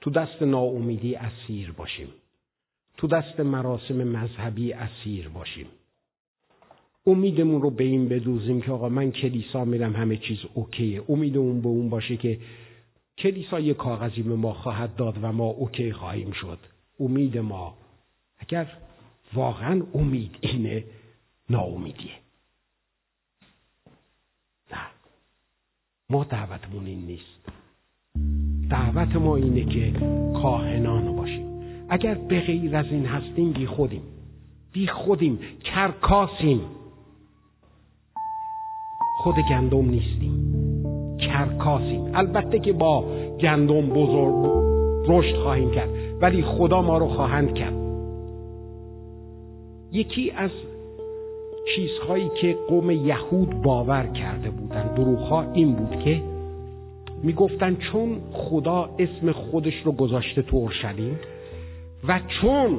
تو 0.00 0.10
دست 0.10 0.42
ناامیدی 0.42 1.14
اسیر 1.14 1.72
باشیم. 1.72 2.08
تو 2.96 3.06
دست 3.06 3.40
مراسم 3.40 3.94
مذهبی 3.94 4.72
اسیر 4.72 5.28
باشیم. 5.28 5.66
امیدمون 7.06 7.62
رو 7.62 7.70
به 7.70 7.84
این 7.84 8.08
بدوزیم 8.08 8.60
که 8.60 8.72
آقا 8.72 8.88
من 8.88 9.12
کلیسا 9.12 9.64
میرم 9.64 9.96
همه 9.96 10.16
چیز 10.16 10.38
اوکیه. 10.54 11.02
امیدمون 11.08 11.60
به 11.60 11.68
اون 11.68 11.90
باشه 11.90 12.16
که 12.16 12.38
کلیسا 13.22 13.60
یه 13.60 13.74
کاغذی 13.74 14.22
به 14.22 14.36
ما 14.36 14.52
خواهد 14.52 14.96
داد 14.96 15.18
و 15.22 15.32
ما 15.32 15.44
اوکی 15.44 15.92
خواهیم 15.92 16.32
شد. 16.32 16.58
امید 17.00 17.38
ما. 17.38 17.74
اگر 18.38 18.66
واقعا 19.34 19.82
امید 19.94 20.36
اینه 20.40 20.84
ناامیدیه. 21.50 22.12
نه. 24.72 24.78
ما 26.10 26.24
دعوتمون 26.24 26.86
این 26.86 27.06
نیست. 27.06 27.40
دعوت 28.70 29.16
ما 29.16 29.36
اینه 29.36 29.64
که 29.64 29.92
کاهنان 30.42 31.16
باشیم. 31.16 31.60
اگر 31.88 32.14
به 32.14 32.40
غیر 32.40 32.76
از 32.76 32.86
این 32.86 33.06
هستیم 33.06 33.52
بی 33.52 33.66
خودیم. 33.66 34.02
بی 34.72 34.86
خودیم. 34.86 35.38
کرکاسیم. 35.64 36.60
خود 39.22 39.34
گندم 39.50 39.90
نیستیم. 39.90 40.79
کرکاسیم 41.32 42.10
البته 42.14 42.58
که 42.58 42.72
با 42.72 43.04
گندم 43.40 43.86
بزرگ 43.86 44.50
رشد 45.06 45.36
خواهیم 45.36 45.70
کرد 45.70 45.88
ولی 46.20 46.42
خدا 46.42 46.82
ما 46.82 46.98
رو 46.98 47.08
خواهند 47.08 47.54
کرد. 47.54 47.74
یکی 49.92 50.30
از 50.30 50.50
چیزهایی 51.76 52.30
که 52.40 52.56
قوم 52.68 52.90
یهود 52.90 53.62
باور 53.62 54.06
کرده 54.06 54.50
بودند 54.50 54.94
دروغها 54.94 55.52
این 55.52 55.72
بود 55.72 56.00
که 56.04 56.22
می‌گفتند 57.22 57.78
چون 57.92 58.16
خدا 58.32 58.90
اسم 58.98 59.32
خودش 59.32 59.74
رو 59.84 59.92
گذاشته 59.92 60.42
تو 60.42 60.56
اورشلیم 60.56 61.18
و 62.08 62.20
چون 62.40 62.78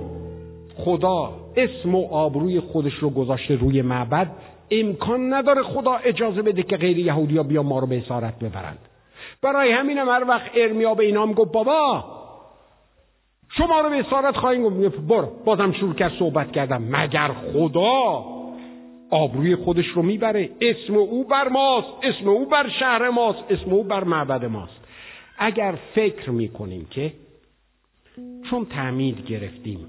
خدا 0.75 1.33
اسم 1.55 1.95
و 1.95 2.07
آبروی 2.07 2.59
خودش 2.59 2.93
رو 2.93 3.09
گذاشته 3.09 3.55
روی 3.55 3.81
معبد 3.81 4.31
امکان 4.71 5.33
نداره 5.33 5.63
خدا 5.63 5.93
اجازه 5.93 6.41
بده 6.41 6.63
که 6.63 6.77
غیر 6.77 6.99
یهودی 6.99 7.37
ها 7.37 7.43
بیا 7.43 7.63
ما 7.63 7.79
رو 7.79 7.87
به 7.87 7.97
اسارت 7.97 8.39
ببرند. 8.39 8.79
برای 9.41 9.71
همینم 9.71 10.09
هر 10.09 10.25
وقت 10.27 10.51
ارمیا 10.55 10.93
به 10.93 11.05
اینا 11.05 11.25
می‌گفت 11.25 11.51
بابا 11.51 12.03
شما 13.57 13.81
رو 13.81 13.89
به 13.89 13.99
اسارت 13.99 14.35
خواهیم 14.35 14.63
گفت. 14.63 14.97
برو. 14.97 15.31
بازم 15.45 15.71
شروع 15.71 15.93
کرد 15.93 16.11
صحبت 16.19 16.51
کردم 16.51 16.83
مگر 16.91 17.27
خدا 17.27 18.25
آبروی 19.09 19.55
خودش 19.55 19.87
رو 19.87 20.01
می‌بره؟ 20.01 20.49
اسم 20.61 20.95
او 20.95 21.23
بر 21.23 21.47
ماست 21.47 21.87
اسم 22.03 22.29
او 22.29 22.45
بر 22.45 22.69
شهر 22.79 23.09
ماست 23.09 23.43
اسم 23.49 23.73
او 23.73 23.83
بر 23.83 24.03
معبد 24.03 24.45
ماست. 24.45 24.81
اگر 25.37 25.75
فکر 25.95 26.29
می‌کنیم 26.29 26.87
که 26.91 27.13
چون 28.49 28.65
تعمید 28.65 29.25
گرفتیم 29.25 29.87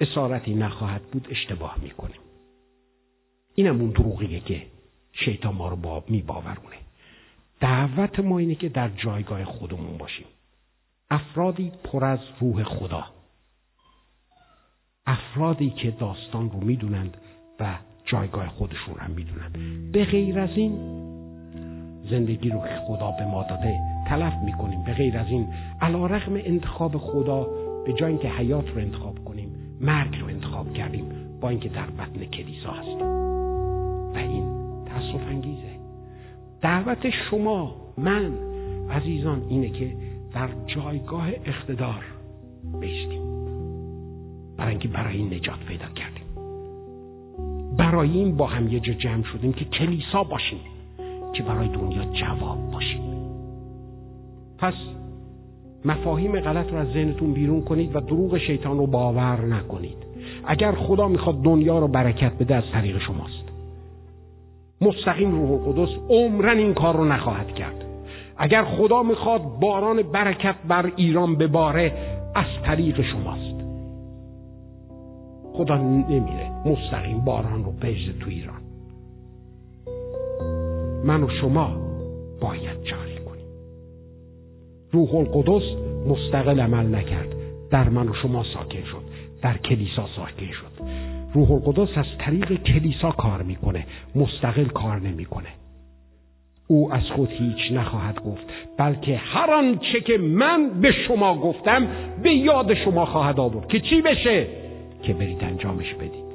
اسارتی 0.00 0.54
نخواهد 0.54 1.02
بود 1.02 1.28
اشتباه 1.30 1.76
می‌کنیم. 1.82 2.25
اینم 3.58 3.80
اون 3.80 3.90
دروغیه 3.90 4.40
که 4.40 4.62
شیطان 5.12 5.54
ما 5.54 5.68
رو 5.68 5.76
با 5.76 6.04
میباورونه 6.08 6.76
دعوت 7.60 8.20
ما 8.20 8.38
اینه 8.38 8.54
که 8.54 8.68
در 8.68 8.88
جایگاه 8.88 9.44
خودمون 9.44 9.98
باشیم. 9.98 10.26
افرادی 11.10 11.72
پر 11.84 12.04
از 12.04 12.18
روح 12.40 12.64
خدا. 12.64 13.04
افرادی 15.06 15.70
که 15.70 15.90
داستان 15.90 16.50
رو 16.50 16.60
می‌دونند 16.60 17.16
و 17.60 17.78
جایگاه 18.04 18.48
خودشون 18.48 18.98
هم 18.98 19.10
می‌دونن 19.10 19.52
به 19.92 20.04
غیر 20.04 20.38
از 20.40 20.50
این 20.56 20.72
زندگی 22.10 22.50
رو 22.50 22.58
که 22.58 22.80
خدا 22.86 23.10
به 23.10 23.24
ما 23.26 23.42
داده 23.42 23.78
تلف 24.08 24.34
می‌کنیم. 24.44 24.84
به 24.84 24.94
غیر 24.94 25.18
از 25.18 25.26
این 25.26 25.48
علا 25.80 26.06
رغم 26.06 26.34
انتخاب 26.34 26.96
خدا 26.96 27.44
به 27.86 27.92
جای 27.92 28.10
اینکه 28.10 28.28
حیات 28.28 28.68
رو 28.68 28.78
انتخاب 28.78 29.24
کنیم 29.24 29.78
مرگ 29.80 30.20
رو 30.20 30.26
انتخاب 30.26 30.74
کردیم 30.74 31.38
با 31.40 31.48
اینکه 31.48 31.68
در 31.68 31.86
بطن 31.86 32.24
کلیسا 32.24 32.70
هستیم. 32.70 33.15
و 34.16 34.18
این 34.18 34.44
تاسف 34.84 35.28
انگیزه. 35.28 35.78
دعوت 36.60 37.10
شما 37.30 37.76
من 37.98 38.32
عزیزان 38.90 39.42
اینه 39.48 39.68
که 39.68 39.96
در 40.34 40.48
جایگاه 40.66 41.28
اقتدار 41.44 42.04
بیستیم. 42.80 43.22
برای 44.56 44.70
اینکه 44.70 44.88
برای 44.88 45.16
این 45.16 45.34
نجات 45.34 45.58
پیدا 45.68 45.86
کردیم. 45.86 46.26
برای 47.78 48.10
این 48.10 48.36
با 48.36 48.46
هم 48.46 48.68
یه 48.68 48.80
جا 48.80 48.92
جمع 48.92 49.22
شدیم 49.22 49.52
که 49.52 49.64
کلیسا 49.64 50.24
باشیم 50.24 50.58
که 51.32 51.42
برای 51.42 51.68
دنیا 51.68 52.04
جواب 52.04 52.70
باشیم. 52.70 53.00
پس 54.58 54.74
مفاهیم 55.84 56.40
غلط 56.40 56.72
رو 56.72 56.78
از 56.78 56.88
ذهنتون 56.88 57.32
بیرون 57.32 57.62
کنید 57.62 57.96
و 57.96 58.00
دروغ 58.00 58.38
شیطان 58.38 58.78
رو 58.78 58.86
باور 58.86 59.44
نکنید. 59.44 59.96
اگر 60.44 60.72
خدا 60.72 61.08
می‌خواد 61.08 61.42
دنیا 61.42 61.78
رو 61.78 61.88
برکت 61.88 62.32
بده 62.38 62.54
از 62.54 62.64
طریق 62.72 62.98
شماست. 62.98 63.45
مستقیم 64.80 65.30
روح 65.30 65.50
القدس 65.50 65.88
عمرن 66.08 66.58
این 66.58 66.74
کار 66.74 66.96
رو 66.96 67.04
نخواهد 67.04 67.54
کرد. 67.54 67.84
اگر 68.36 68.64
خدا 68.64 69.02
می‌خواد 69.02 69.42
باران 69.60 70.02
برکت 70.02 70.54
بر 70.68 70.92
ایران 70.96 71.36
بباره 71.36 71.92
از 72.34 72.46
طریق 72.66 73.02
شماست. 73.02 73.56
خدا 75.52 75.76
نمیره 75.76 76.50
مستقیم 76.66 77.20
باران 77.20 77.64
رو 77.64 77.72
بریزه 77.72 78.12
تو 78.12 78.30
ایران. 78.30 78.60
من 81.04 81.22
و 81.22 81.28
شما 81.40 81.76
باید 82.40 82.82
جاری 82.84 83.16
کنیم. 83.16 83.46
روح 84.92 85.14
القدس 85.14 85.62
مستقل 86.08 86.60
عمل 86.60 86.94
نکرد. 86.94 87.28
در 87.70 87.88
من 87.88 88.08
و 88.08 88.14
شما 88.14 88.44
ساکن 88.54 88.84
شد. 88.84 89.02
در 89.42 89.56
کلیسا 89.56 90.06
ساکن 90.16 90.52
شد. 90.52 90.75
روح 91.36 91.52
القدس 91.52 91.98
از 91.98 92.06
طریق 92.18 92.62
کلیسا 92.62 93.10
کار 93.10 93.42
می‌کنه. 93.42 93.86
مستقل 94.14 94.64
کار 94.64 95.00
نمی‌کنه. 95.00 95.48
او 96.68 96.92
از 96.92 97.02
خود 97.16 97.28
هیچ 97.30 97.72
نخواهد 97.72 98.20
گفت 98.20 98.46
بلکه 98.78 99.16
هر 99.16 99.50
آنچه 99.50 100.00
که 100.00 100.18
من 100.18 100.70
به 100.80 100.92
شما 101.08 101.38
گفتم 101.38 101.86
به 102.22 102.34
یاد 102.34 102.74
شما 102.74 103.06
خواهد 103.06 103.40
آورد. 103.40 103.68
که 103.68 103.80
چی 103.80 104.02
بشه؟ 104.02 104.46
که 105.02 105.12
برید 105.12 105.44
انجامش 105.44 105.94
بدید. 105.94 106.26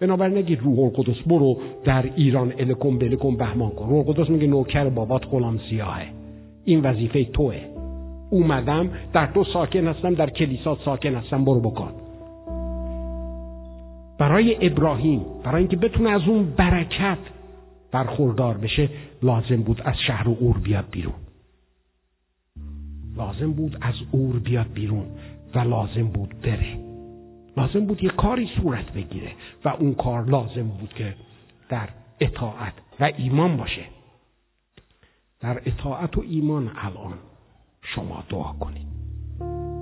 بنابراین 0.00 0.38
نگید 0.38 0.60
روح 0.60 0.78
القدس 0.78 1.22
برو 1.26 1.58
در 1.84 2.04
ایران 2.16 2.52
الکم 2.58 2.98
بلکم 2.98 3.36
بهمان 3.36 3.70
کن. 3.70 3.88
روح 3.88 4.08
القدس 4.08 4.30
میگه 4.30 4.46
نوکر 4.46 4.88
بابات 4.88 5.22
غلام 5.30 5.60
سیاهه. 5.70 6.06
این 6.64 6.80
وظیفه 6.80 7.24
توه. 7.24 7.56
اومدم 8.30 8.90
در 9.12 9.26
تو 9.26 9.44
ساکن 9.44 9.86
هستم 9.86 10.14
در 10.14 10.30
کلیسات 10.30 10.78
ساکن 10.84 11.14
هستم. 11.14 11.44
برو 11.44 11.60
بکن. 11.60 12.01
برای 14.22 14.66
ابراهیم 14.66 15.24
برای 15.44 15.58
اینکه 15.58 15.76
بتونه 15.76 16.10
از 16.10 16.22
اون 16.28 16.50
برکت 16.50 17.18
برخوردار 17.92 18.58
بشه 18.58 18.88
لازم 19.22 19.56
بود 19.56 19.80
از 19.80 19.94
شهر 20.06 20.28
و 20.28 20.36
اور 20.40 20.58
بیاد 20.58 20.84
بیرون. 20.90 21.14
لازم 23.16 23.52
بود 23.52 23.78
از 23.80 23.94
اور 24.12 24.38
بیاد 24.38 24.72
بیرون 24.74 25.06
و 25.54 25.58
لازم 25.58 26.02
بود 26.02 26.40
بره. 26.42 26.78
لازم 27.56 27.86
بود 27.86 28.04
یه 28.04 28.10
کاری 28.10 28.48
صورت 28.60 28.92
بگیره 28.92 29.32
و 29.64 29.68
اون 29.68 29.94
کار 29.94 30.24
لازم 30.24 30.68
بود 30.68 30.94
که 30.94 31.14
در 31.68 31.88
اطاعت 32.20 32.74
و 33.00 33.10
ایمان 33.16 33.56
باشه. 33.56 33.84
در 35.40 35.62
اطاعت 35.66 36.18
و 36.18 36.20
ایمان 36.20 36.70
الان 36.76 37.14
شما 37.82 38.24
دعا 38.28 38.52
کنید. 38.52 38.88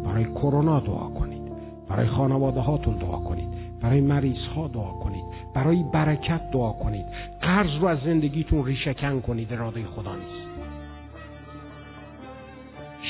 برای 0.04 0.24
کرونا 0.24 0.80
دعا 0.80 1.08
کنید. 1.08 1.42
برای 1.88 2.08
خانواده 2.08 2.60
هاتون 2.60 2.96
دعا 2.98 3.18
کنید. 3.18 3.59
برای 3.82 4.00
مریض 4.00 4.46
ها 4.56 4.68
دعا 4.68 4.92
کنید. 4.92 5.24
برای 5.54 5.84
برکت 5.92 6.50
دعا 6.50 6.72
کنید. 6.72 7.06
قرض 7.40 7.70
رو 7.80 7.86
از 7.86 7.98
زندگیتون 8.04 8.64
ریشکن 8.64 9.20
کنید 9.20 9.52
اراده 9.52 9.84
خدا 9.84 10.16
نیست. 10.16 10.50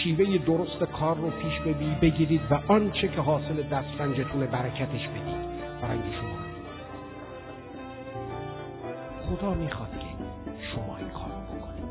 شیوه 0.04 0.38
درست 0.38 0.82
کار 0.82 1.16
رو 1.16 1.30
پیش 1.30 1.60
ببی 1.60 1.94
بگیرید 2.02 2.40
و 2.50 2.54
آنچه 2.68 3.08
که 3.08 3.20
حاصل 3.20 3.62
دسترنجتون 3.62 4.46
برکتش 4.46 5.08
بدید. 5.08 5.50
برای 5.82 5.98
شما. 5.98 6.40
خدا 9.30 9.54
می‌خواد 9.54 9.90
که 9.90 10.06
شما 10.74 10.96
این 10.96 11.08
کار 11.08 11.30
بکنید. 11.30 11.90